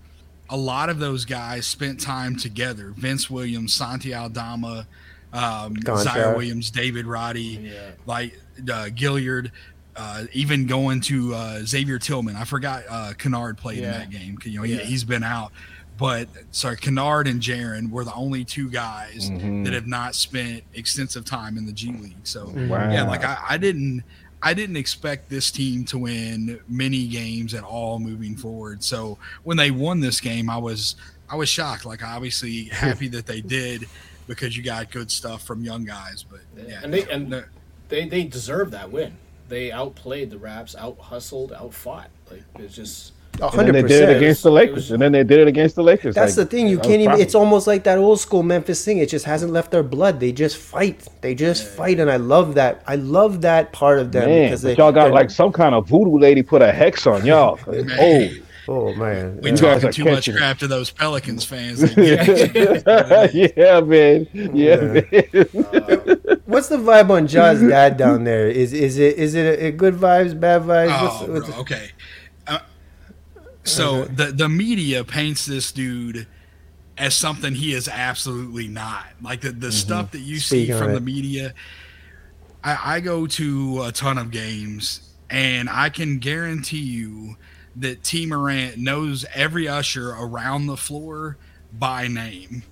a 0.48 0.56
lot 0.56 0.88
of 0.90 0.98
those 0.98 1.24
guys 1.24 1.66
spent 1.66 2.00
time 2.00 2.34
together 2.36 2.92
vince 2.96 3.28
williams 3.30 3.72
santi 3.74 4.14
aldama 4.14 4.86
um 5.32 5.76
Gonchar. 5.76 6.04
Ziaire 6.06 6.32
williams 6.36 6.70
david 6.70 7.06
roddy 7.06 7.70
yeah, 7.72 7.90
like 8.06 8.38
uh, 8.62 8.86
gilyard 8.90 9.50
uh, 9.96 10.24
even 10.32 10.66
going 10.66 11.00
to 11.00 11.34
uh, 11.34 11.60
Xavier 11.64 11.98
Tillman, 11.98 12.34
I 12.36 12.44
forgot 12.44 12.84
uh, 12.88 13.12
Kennard 13.18 13.58
played 13.58 13.78
Yeah. 13.80 13.86
in 13.86 13.98
that 13.98 14.10
game. 14.10 14.38
You 14.44 14.58
know, 14.58 14.64
Yeah. 14.64 14.78
he, 14.78 14.84
he's 14.92 15.04
been 15.04 15.24
out, 15.24 15.52
but 16.00 16.26
sorry, 16.50 16.76
Kennard 16.78 17.28
and 17.28 17.40
Jaren 17.40 17.90
were 17.90 18.04
the 18.04 18.14
only 18.14 18.44
two 18.44 18.68
guys 18.70 19.30
Mhm. 19.30 19.64
that 19.64 19.74
have 19.74 19.86
not 19.86 20.14
spent 20.16 20.64
extensive 20.74 21.24
time 21.24 21.56
in 21.58 21.66
the 21.66 21.72
G 21.72 21.92
League. 21.92 22.16
So 22.24 22.46
Wow. 22.48 22.90
yeah, 22.90 23.04
like 23.04 23.22
I, 23.22 23.38
I 23.50 23.56
didn't. 23.58 24.02
I 24.42 24.54
didn't 24.54 24.76
expect 24.78 25.28
this 25.28 25.50
team 25.50 25.84
to 25.84 25.98
win 25.98 26.58
many 26.66 27.06
games 27.08 27.52
at 27.52 27.62
all 27.62 27.98
moving 27.98 28.34
forward. 28.36 28.82
So 28.82 29.18
when 29.44 29.58
they 29.58 29.70
won 29.70 30.00
this 30.00 30.18
game, 30.18 30.48
I 30.48 30.56
was 30.56 30.96
I 31.28 31.36
was 31.36 31.50
shocked. 31.50 31.84
Like 31.84 32.02
obviously 32.02 32.64
happy 32.72 33.06
that 33.08 33.26
they 33.26 33.42
did 33.42 33.84
because 34.26 34.56
you 34.56 34.62
got 34.62 34.90
good 34.90 35.10
stuff 35.10 35.42
from 35.44 35.62
young 35.62 35.84
guys. 35.84 36.24
But 36.28 36.40
yeah, 36.66 36.80
and 36.82 36.92
they 36.94 37.02
and 37.10 37.44
they 37.90 38.08
they 38.08 38.24
deserve 38.24 38.70
that 38.70 38.90
win. 38.90 39.12
They 39.50 39.70
outplayed 39.72 40.30
the 40.30 40.38
Raps, 40.38 40.74
out 40.74 40.98
hustled, 40.98 41.52
out 41.52 41.74
fought. 41.74 42.08
Like 42.30 42.44
it's 42.58 42.74
just 42.74 43.12
hundred 43.40 43.72
percent. 43.72 43.88
They 43.88 44.00
did 44.00 44.08
it 44.08 44.16
against 44.16 44.42
the 44.42 44.50
Lakers, 44.50 44.90
and 44.90 45.00
then 45.00 45.12
they 45.12 45.24
did 45.24 45.40
it 45.40 45.48
against 45.48 45.76
the 45.76 45.82
Lakers. 45.82 46.14
That's 46.14 46.36
like, 46.36 46.48
the 46.48 46.56
thing. 46.56 46.68
You 46.68 46.78
can't 46.78 47.00
even. 47.00 47.20
It's 47.20 47.34
almost 47.34 47.66
like 47.66 47.84
that 47.84 47.98
old 47.98 48.20
school 48.20 48.42
Memphis 48.42 48.84
thing. 48.84 48.98
It 48.98 49.08
just 49.08 49.24
hasn't 49.24 49.52
left 49.52 49.70
their 49.70 49.82
blood. 49.82 50.20
They 50.20 50.32
just 50.32 50.56
fight. 50.56 51.06
They 51.20 51.34
just 51.34 51.64
yeah. 51.64 51.70
fight, 51.70 52.00
and 52.00 52.10
I 52.10 52.16
love 52.16 52.54
that. 52.54 52.82
I 52.86 52.96
love 52.96 53.40
that 53.42 53.72
part 53.72 53.98
of 53.98 54.12
them 54.12 54.28
man, 54.28 54.46
because 54.48 54.62
they, 54.62 54.76
y'all 54.76 54.92
got 54.92 55.12
like 55.12 55.30
some 55.30 55.52
kind 55.52 55.74
of 55.74 55.88
voodoo 55.88 56.18
lady 56.18 56.42
put 56.42 56.62
a 56.62 56.72
hex 56.72 57.06
on 57.06 57.24
y'all. 57.24 57.58
oh. 57.68 58.28
Oh 58.68 58.94
man, 58.94 59.40
we 59.40 59.50
yeah. 59.50 59.56
talking 59.56 59.90
too 59.90 60.04
much 60.04 60.30
crap 60.32 60.58
to 60.58 60.68
those 60.68 60.92
Pelicans 60.92 61.44
fans. 61.44 61.80
yeah, 61.96 63.80
man. 63.80 64.28
Yeah, 64.32 64.76
man. 64.76 65.04
Uh, 65.12 66.36
what's 66.46 66.68
the 66.68 66.76
vibe 66.76 67.10
on 67.10 67.26
Ja's 67.26 67.60
dad 67.60 67.96
down 67.96 68.22
there? 68.22 68.48
Is 68.48 68.72
is 68.72 68.96
it 68.96 69.16
is 69.16 69.34
it 69.34 69.58
a, 69.58 69.66
a 69.66 69.72
good 69.72 69.94
vibes, 69.94 70.38
bad 70.38 70.62
vibes? 70.62 70.90
Oh, 70.92 71.32
what's, 71.32 71.48
what's 71.48 71.58
okay. 71.58 71.90
So 73.70 74.04
the 74.04 74.26
the 74.26 74.48
media 74.48 75.04
paints 75.04 75.46
this 75.46 75.72
dude 75.72 76.26
as 77.00 77.14
something 77.14 77.54
he 77.54 77.72
is 77.72 77.88
absolutely 77.88 78.68
not. 78.68 79.06
Like 79.22 79.40
the, 79.40 79.50
the 79.50 79.68
mm-hmm. 79.68 79.70
stuff 79.70 80.10
that 80.12 80.20
you 80.20 80.38
Speaking 80.38 80.74
see 80.74 80.78
from 80.78 80.92
the 80.92 81.00
media. 81.00 81.54
I, 82.62 82.96
I 82.96 83.00
go 83.00 83.26
to 83.26 83.84
a 83.84 83.92
ton 83.92 84.18
of 84.18 84.30
games, 84.30 85.00
and 85.30 85.70
I 85.70 85.88
can 85.88 86.18
guarantee 86.18 86.82
you 86.82 87.36
that 87.76 88.04
Tee 88.04 88.26
Morant 88.26 88.76
knows 88.76 89.24
every 89.34 89.66
usher 89.66 90.10
around 90.10 90.66
the 90.66 90.76
floor 90.76 91.38
by 91.72 92.06
name. 92.06 92.62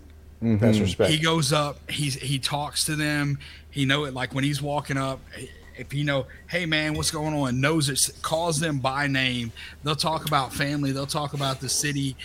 Mm-hmm. 0.42 0.58
That's 0.58 0.78
respect. 0.78 1.10
He 1.10 1.18
goes 1.18 1.52
up. 1.52 1.90
He's 1.90 2.14
he 2.14 2.38
talks 2.38 2.84
to 2.84 2.96
them. 2.96 3.38
He 3.70 3.86
know 3.86 4.04
it 4.04 4.14
like 4.14 4.34
when 4.34 4.44
he's 4.44 4.60
walking 4.60 4.96
up 4.96 5.20
if 5.78 5.94
you 5.94 6.04
know, 6.04 6.26
hey 6.48 6.66
man, 6.66 6.94
what's 6.94 7.10
going 7.10 7.34
on, 7.34 7.60
knows 7.60 7.88
it, 7.88 8.22
calls 8.22 8.60
them 8.60 8.78
by 8.78 9.06
name. 9.06 9.52
They'll 9.84 9.96
talk 9.96 10.26
about 10.26 10.52
family. 10.52 10.92
They'll 10.92 11.06
talk 11.06 11.34
about 11.34 11.60
the 11.60 11.68
city. 11.68 12.16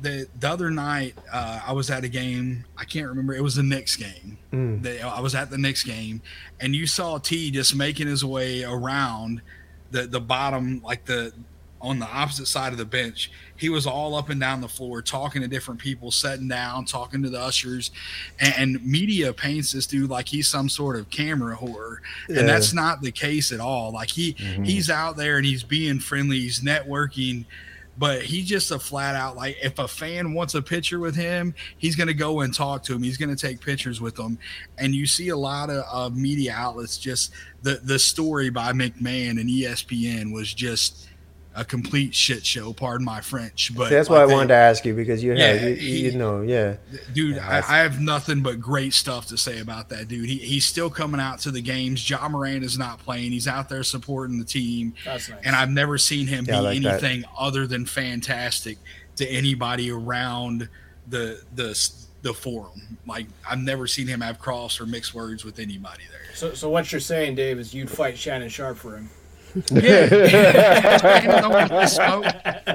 The 0.00 0.26
the 0.38 0.48
other 0.48 0.70
night, 0.70 1.14
uh, 1.32 1.60
I 1.66 1.72
was 1.72 1.90
at 1.90 2.04
a 2.04 2.08
game. 2.08 2.64
I 2.76 2.84
can't 2.84 3.08
remember. 3.08 3.34
It 3.34 3.42
was 3.42 3.54
the 3.54 3.62
Knicks 3.62 3.96
game. 3.96 4.38
Mm. 4.52 4.82
The, 4.82 5.00
I 5.02 5.20
was 5.20 5.34
at 5.34 5.50
the 5.50 5.58
Knicks 5.58 5.84
game, 5.84 6.22
and 6.60 6.74
you 6.74 6.86
saw 6.86 7.18
Tee 7.18 7.50
just 7.50 7.74
making 7.74 8.08
his 8.08 8.24
way 8.24 8.64
around 8.64 9.42
the 9.90 10.06
the 10.06 10.20
bottom, 10.20 10.82
like 10.82 11.04
the 11.04 11.32
on 11.82 11.98
the 11.98 12.06
opposite 12.06 12.46
side 12.46 12.72
of 12.72 12.78
the 12.78 12.84
bench. 12.84 13.30
He 13.56 13.68
was 13.68 13.86
all 13.86 14.14
up 14.14 14.30
and 14.30 14.40
down 14.40 14.60
the 14.60 14.68
floor 14.68 15.02
talking 15.02 15.42
to 15.42 15.48
different 15.48 15.80
people, 15.80 16.10
sitting 16.10 16.48
down, 16.48 16.84
talking 16.84 17.22
to 17.22 17.28
the 17.28 17.40
ushers. 17.40 17.90
And, 18.38 18.54
and 18.56 18.86
media 18.86 19.32
paints 19.32 19.72
this 19.72 19.86
dude 19.86 20.08
like 20.08 20.28
he's 20.28 20.48
some 20.48 20.68
sort 20.68 20.96
of 20.96 21.10
camera 21.10 21.56
whore. 21.56 21.98
Yeah. 22.28 22.40
And 22.40 22.48
that's 22.48 22.72
not 22.72 23.02
the 23.02 23.12
case 23.12 23.52
at 23.52 23.60
all. 23.60 23.92
Like 23.92 24.10
he 24.10 24.34
mm-hmm. 24.34 24.62
he's 24.62 24.88
out 24.88 25.16
there 25.16 25.36
and 25.36 25.44
he's 25.44 25.64
being 25.64 25.98
friendly, 25.98 26.40
he's 26.40 26.60
networking 26.60 27.44
but 27.98 28.22
he's 28.22 28.46
just 28.46 28.70
a 28.70 28.78
flat 28.78 29.14
out 29.14 29.36
like 29.36 29.56
if 29.62 29.78
a 29.78 29.86
fan 29.86 30.32
wants 30.32 30.54
a 30.54 30.62
picture 30.62 30.98
with 30.98 31.14
him 31.14 31.54
he's 31.76 31.94
going 31.94 32.06
to 32.06 32.14
go 32.14 32.40
and 32.40 32.54
talk 32.54 32.82
to 32.82 32.94
him 32.94 33.02
he's 33.02 33.18
going 33.18 33.28
to 33.28 33.36
take 33.36 33.60
pictures 33.60 34.00
with 34.00 34.14
them 34.14 34.38
and 34.78 34.94
you 34.94 35.06
see 35.06 35.28
a 35.28 35.36
lot 35.36 35.68
of 35.68 35.84
uh, 35.92 36.08
media 36.14 36.54
outlets 36.56 36.96
just 36.96 37.32
the 37.62 37.80
the 37.84 37.98
story 37.98 38.48
by 38.48 38.72
macmahon 38.72 39.38
and 39.38 39.48
espn 39.50 40.32
was 40.32 40.54
just 40.54 41.08
a 41.54 41.64
complete 41.64 42.14
shit 42.14 42.44
show. 42.44 42.72
Pardon 42.72 43.04
my 43.04 43.20
French, 43.20 43.74
but 43.74 43.88
See, 43.88 43.94
that's 43.94 44.08
why 44.08 44.22
I 44.22 44.26
wanted 44.26 44.48
to 44.48 44.54
ask 44.54 44.84
you 44.84 44.94
because 44.94 45.22
you 45.22 45.34
yeah, 45.34 45.52
have 45.52 45.68
you, 45.68 45.74
he, 45.74 46.10
you, 46.10 46.12
know 46.12 46.40
yeah, 46.40 46.76
dude. 47.12 47.36
Yeah, 47.36 47.48
I, 47.48 47.78
I, 47.78 47.78
have 47.78 48.00
nothing 48.00 48.42
but 48.42 48.60
great 48.60 48.94
stuff 48.94 49.26
to 49.26 49.36
say 49.36 49.60
about 49.60 49.88
that 49.90 50.08
dude. 50.08 50.28
He, 50.28 50.38
he's 50.38 50.64
still 50.64 50.88
coming 50.88 51.20
out 51.20 51.40
to 51.40 51.50
the 51.50 51.60
games. 51.60 52.02
John 52.02 52.32
Morant 52.32 52.64
is 52.64 52.78
not 52.78 52.98
playing. 52.98 53.32
He's 53.32 53.48
out 53.48 53.68
there 53.68 53.82
supporting 53.82 54.38
the 54.38 54.44
team, 54.44 54.94
nice. 55.04 55.30
and 55.44 55.54
I've 55.54 55.70
never 55.70 55.98
seen 55.98 56.26
him 56.26 56.44
yeah, 56.46 56.56
be 56.56 56.60
like 56.60 56.76
anything 56.76 57.20
that. 57.22 57.30
other 57.38 57.66
than 57.66 57.86
fantastic 57.86 58.78
to 59.16 59.28
anybody 59.28 59.90
around 59.90 60.68
the 61.08 61.42
the 61.54 61.74
the 62.22 62.32
forum. 62.32 62.98
Like 63.06 63.26
I've 63.48 63.60
never 63.60 63.86
seen 63.86 64.06
him 64.06 64.20
have 64.20 64.38
cross 64.38 64.80
or 64.80 64.86
mixed 64.86 65.12
words 65.12 65.44
with 65.44 65.58
anybody 65.58 66.04
there. 66.10 66.34
So, 66.34 66.54
so 66.54 66.70
what 66.70 66.90
you're 66.90 67.00
saying, 67.00 67.34
Dave, 67.34 67.58
is 67.58 67.74
you'd 67.74 67.90
fight 67.90 68.16
Shannon 68.16 68.48
Sharpe 68.48 68.78
for 68.78 68.96
him. 68.96 69.10
Yeah. 69.70 70.04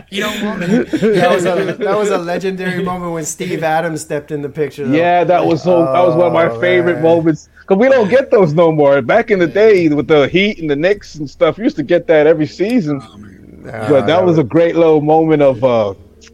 you 0.10 0.22
know 0.22 0.30
what? 0.44 0.60
That 0.60 1.30
was 1.32 1.46
a 1.46 1.74
that 1.74 1.98
was 1.98 2.10
a 2.10 2.18
legendary 2.18 2.84
moment 2.84 3.14
when 3.14 3.26
Steve 3.26 3.64
Adams 3.64 4.02
stepped 4.02 4.32
in 4.32 4.42
the 4.42 4.50
picture. 4.50 4.88
Though. 4.88 4.96
Yeah, 4.96 5.24
that 5.24 5.46
was 5.46 5.64
so. 5.64 5.86
that 5.86 6.06
was 6.06 6.16
one 6.16 6.28
of 6.28 6.34
my 6.34 6.46
oh, 6.46 6.60
favorite 6.60 6.96
man. 6.96 7.04
moments 7.04 7.50
because 7.62 7.78
we 7.78 7.90
don't 7.90 8.10
get 8.10 8.32
those 8.32 8.54
no 8.54 8.72
more. 8.72 9.02
Back 9.02 9.32
in 9.32 9.40
the 9.40 9.48
day 9.48 9.90
with 9.90 10.08
the 10.08 10.28
Heat 10.28 10.60
and 10.60 10.70
the 10.70 10.76
Knicks 10.76 11.16
and 11.16 11.30
stuff, 11.30 11.58
used 11.58 11.78
to 11.78 11.84
get 11.84 12.08
that 12.08 12.28
every 12.28 12.48
season. 12.48 13.02
Oh, 13.02 13.90
but 13.90 14.06
that, 14.06 14.24
was, 14.24 14.38
was 14.38 14.46
a 14.46 14.48
great 14.48 14.76
little 14.76 15.02
moment 15.02 15.42
of 15.42 15.64
uh, 15.64 15.94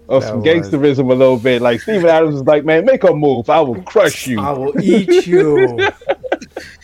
of 0.09 0.23
some 0.23 0.43
gangsterism 0.43 1.09
a 1.09 1.15
little 1.15 1.37
bit. 1.37 1.61
Like 1.61 1.81
Steven 1.81 2.07
Adams 2.07 2.33
was 2.33 2.43
like, 2.43 2.65
"Man, 2.65 2.85
make 2.85 3.03
a 3.03 3.13
move. 3.13 3.49
I 3.49 3.61
will 3.61 3.81
crush 3.83 4.27
you. 4.27 4.41
I 4.41 4.51
will 4.51 4.79
eat 4.81 5.25
you." 5.25 5.89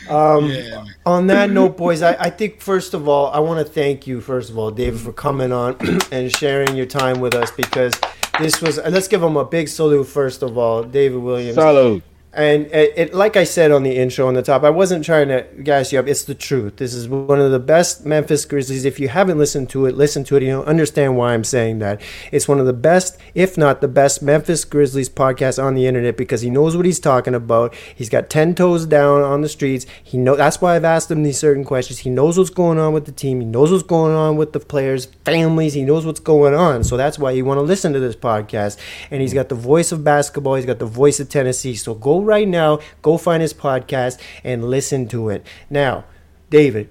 Um, 0.10 0.50
yeah. 0.50 0.86
On 1.06 1.28
that 1.28 1.52
note, 1.52 1.78
boys, 1.78 2.02
I, 2.02 2.16
I 2.20 2.30
think 2.32 2.62
first 2.62 2.96
of 2.96 3.08
all, 3.08 3.28
I 3.28 3.40
want 3.40 3.66
to 3.66 3.72
thank 3.72 4.08
you, 4.08 4.22
first 4.22 4.50
of 4.50 4.58
all, 4.58 4.72
David, 4.72 5.00
for 5.00 5.14
coming 5.14 5.52
on 5.52 5.78
and 6.12 6.36
sharing 6.36 6.76
your 6.76 6.88
time 6.88 7.20
with 7.20 7.36
us 7.36 7.52
because 7.52 7.94
this 8.40 8.60
was. 8.60 8.78
Let's 8.78 9.08
give 9.08 9.22
him 9.22 9.38
a 9.38 9.46
big 9.46 9.68
salute, 9.68 10.06
first 10.06 10.42
of 10.42 10.58
all, 10.58 10.82
David 10.82 11.20
Williams. 11.20 11.56
Salute. 11.56 12.04
And 12.40 12.68
it, 12.68 12.94
it, 12.96 13.14
like 13.14 13.36
I 13.36 13.44
said 13.44 13.70
on 13.70 13.84
the 13.84 13.98
intro 13.98 14.26
on 14.26 14.34
the 14.34 14.42
top, 14.42 14.64
I 14.64 14.70
wasn't 14.70 15.04
trying 15.04 15.28
to 15.28 15.46
gas 15.62 15.92
you 15.92 16.00
up. 16.00 16.08
It's 16.08 16.24
the 16.24 16.34
truth. 16.34 16.78
This 16.78 16.94
is 16.94 17.10
one 17.10 17.42
of 17.42 17.52
the 17.52 17.60
best 17.60 18.06
Memphis 18.06 18.46
Grizzlies. 18.46 18.86
If 18.86 18.98
you 18.98 19.10
haven't 19.10 19.38
listened 19.38 19.70
to 19.72 19.86
it, 19.88 19.98
listen 19.98 20.24
to 20.24 20.38
it. 20.38 20.44
You 20.44 20.60
will 20.60 20.64
understand 20.64 21.18
why 21.18 21.34
I'm 21.34 21.44
saying 21.44 21.80
that. 21.80 22.00
It's 22.32 22.48
one 22.48 22.62
of 22.62 22.66
the 22.66 22.72
best, 22.72 23.20
if 23.36 23.58
not 23.58 23.82
the 23.82 23.90
best, 23.90 24.22
Memphis 24.22 24.64
Grizzlies 24.64 25.10
podcast 25.10 25.62
on 25.62 25.76
the 25.76 25.86
internet 25.86 26.16
because 26.16 26.40
he 26.40 26.50
knows 26.50 26.78
what 26.78 26.86
he's 26.86 27.02
talking 27.02 27.36
about. 27.36 27.76
He's 27.94 28.08
got 28.08 28.30
ten 28.30 28.56
toes 28.56 28.86
down 28.86 29.22
on 29.22 29.42
the 29.42 29.50
streets. 29.50 29.86
He 30.02 30.18
know 30.18 30.38
that's 30.38 30.62
why 30.62 30.78
I've 30.78 30.86
asked 30.86 31.12
him 31.12 31.24
these 31.24 31.38
certain 31.38 31.66
questions. 31.66 32.00
He 32.00 32.10
knows 32.10 32.38
what's 32.38 32.50
going 32.50 32.80
on 32.80 32.94
with 32.94 33.04
the 33.04 33.12
team. 33.12 33.42
He 33.42 33.48
knows 33.48 33.70
what's 33.70 33.84
going 33.84 34.16
on 34.16 34.38
with 34.38 34.54
the 34.54 34.62
players, 34.62 35.08
families. 35.26 35.74
He 35.74 35.84
knows 35.84 36.06
what's 36.06 36.22
going 36.22 36.54
on. 36.54 36.86
So 36.86 36.96
that's 36.96 37.20
why 37.20 37.32
you 37.32 37.44
want 37.44 37.58
to 37.58 37.64
listen 37.64 37.92
to 37.92 38.00
this 38.00 38.16
podcast. 38.16 38.78
And 39.12 39.20
he's 39.20 39.34
got 39.34 39.50
the 39.50 39.56
voice 39.56 39.92
of 39.92 40.06
basketball. 40.06 40.56
He's 40.56 40.66
got 40.66 40.80
the 40.80 40.86
voice 40.86 41.20
of 41.20 41.28
Tennessee. 41.28 41.76
So 41.76 41.96
go 41.96 42.29
right 42.30 42.48
now, 42.48 42.80
go 43.02 43.18
find 43.18 43.42
his 43.42 43.54
podcast 43.54 44.22
and 44.44 44.64
listen 44.70 45.08
to 45.10 45.30
it. 45.30 45.46
Now, 45.70 46.06
David, 46.50 46.90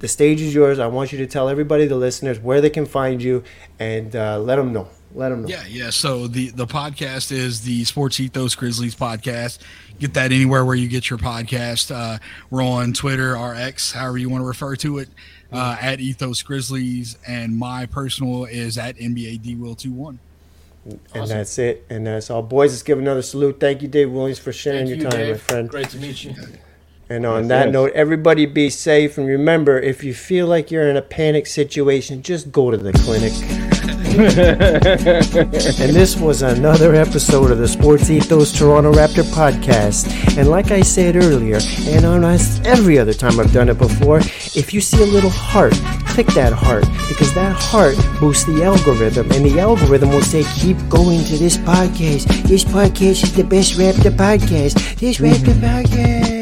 the 0.00 0.08
stage 0.08 0.40
is 0.42 0.52
yours. 0.52 0.80
I 0.80 0.88
want 0.88 1.12
you 1.12 1.18
to 1.18 1.26
tell 1.26 1.48
everybody, 1.48 1.86
the 1.86 1.96
listeners, 1.96 2.40
where 2.40 2.60
they 2.60 2.70
can 2.70 2.84
find 2.84 3.22
you 3.22 3.44
and 3.78 4.14
uh, 4.14 4.38
let 4.40 4.56
them 4.56 4.72
know. 4.72 4.88
Let 5.14 5.28
them 5.28 5.42
know. 5.42 5.48
Yeah, 5.48 5.64
yeah. 5.68 5.90
So 5.90 6.26
the 6.26 6.48
the 6.50 6.66
podcast 6.66 7.30
is 7.30 7.60
the 7.60 7.84
Sports 7.84 8.18
Ethos 8.18 8.54
Grizzlies 8.54 8.96
podcast. 8.96 9.58
Get 10.00 10.14
that 10.14 10.32
anywhere 10.32 10.64
where 10.64 10.74
you 10.74 10.88
get 10.88 11.08
your 11.10 11.18
podcast. 11.18 11.94
Uh, 11.94 12.18
we're 12.50 12.64
on 12.64 12.92
Twitter, 12.94 13.34
RX, 13.36 13.92
however 13.92 14.18
you 14.18 14.28
want 14.28 14.42
to 14.42 14.46
refer 14.46 14.74
to 14.76 14.98
it, 14.98 15.10
uh, 15.52 15.76
at 15.80 16.00
Ethos 16.00 16.42
Grizzlies, 16.42 17.18
and 17.28 17.56
my 17.56 17.86
personal 17.86 18.46
is 18.46 18.78
at 18.78 18.96
NBA 18.96 19.42
D 19.42 19.54
Will 19.54 19.74
two 19.74 19.92
one. 19.92 20.18
And 20.84 21.00
awesome. 21.14 21.28
that's 21.36 21.58
it. 21.58 21.86
And 21.90 22.06
that's 22.06 22.30
all. 22.30 22.42
Boys, 22.42 22.72
let's 22.72 22.82
give 22.82 22.98
another 22.98 23.22
salute. 23.22 23.60
Thank 23.60 23.82
you, 23.82 23.88
Dave 23.88 24.10
Williams, 24.10 24.38
for 24.38 24.52
sharing 24.52 24.86
Thank 24.86 25.02
your 25.02 25.10
time, 25.10 25.20
Dave. 25.20 25.34
my 25.34 25.38
friend. 25.38 25.68
Great 25.68 25.90
to 25.90 25.98
meet 25.98 26.24
you. 26.24 26.34
And 27.12 27.26
on 27.26 27.42
yes, 27.42 27.48
that 27.50 27.66
yes. 27.66 27.72
note, 27.74 27.92
everybody 27.92 28.46
be 28.46 28.70
safe. 28.70 29.18
And 29.18 29.26
remember, 29.26 29.78
if 29.78 30.02
you 30.02 30.14
feel 30.14 30.46
like 30.46 30.70
you're 30.70 30.88
in 30.88 30.96
a 30.96 31.02
panic 31.02 31.46
situation, 31.46 32.22
just 32.22 32.50
go 32.50 32.70
to 32.70 32.78
the 32.78 32.94
clinic. 32.94 33.34
and 34.12 35.94
this 35.94 36.16
was 36.16 36.40
another 36.40 36.94
episode 36.94 37.50
of 37.50 37.58
the 37.58 37.68
Sports 37.68 38.08
Ethos 38.08 38.50
Toronto 38.50 38.92
Raptor 38.92 39.24
podcast. 39.24 40.38
And 40.38 40.48
like 40.48 40.70
I 40.70 40.80
said 40.80 41.16
earlier, 41.16 41.58
and 41.82 42.06
on 42.06 42.24
every 42.64 42.98
other 42.98 43.12
time 43.12 43.38
I've 43.38 43.52
done 43.52 43.68
it 43.68 43.76
before, 43.76 44.20
if 44.20 44.72
you 44.72 44.80
see 44.80 45.02
a 45.02 45.06
little 45.06 45.28
heart, 45.28 45.74
click 46.06 46.28
that 46.28 46.54
heart 46.54 46.86
because 47.08 47.34
that 47.34 47.52
heart 47.52 47.96
boosts 48.20 48.44
the 48.44 48.64
algorithm, 48.64 49.30
and 49.32 49.44
the 49.44 49.60
algorithm 49.60 50.10
will 50.10 50.22
say, 50.22 50.44
"Keep 50.56 50.78
going 50.88 51.22
to 51.24 51.36
this 51.36 51.58
podcast. 51.58 52.24
This 52.44 52.64
podcast 52.64 53.22
is 53.22 53.34
the 53.34 53.44
best 53.44 53.74
Raptor 53.74 54.16
podcast. 54.16 54.98
This 54.98 55.18
Raptor 55.18 55.52
mm-hmm. 55.52 55.64
podcast." 55.64 56.41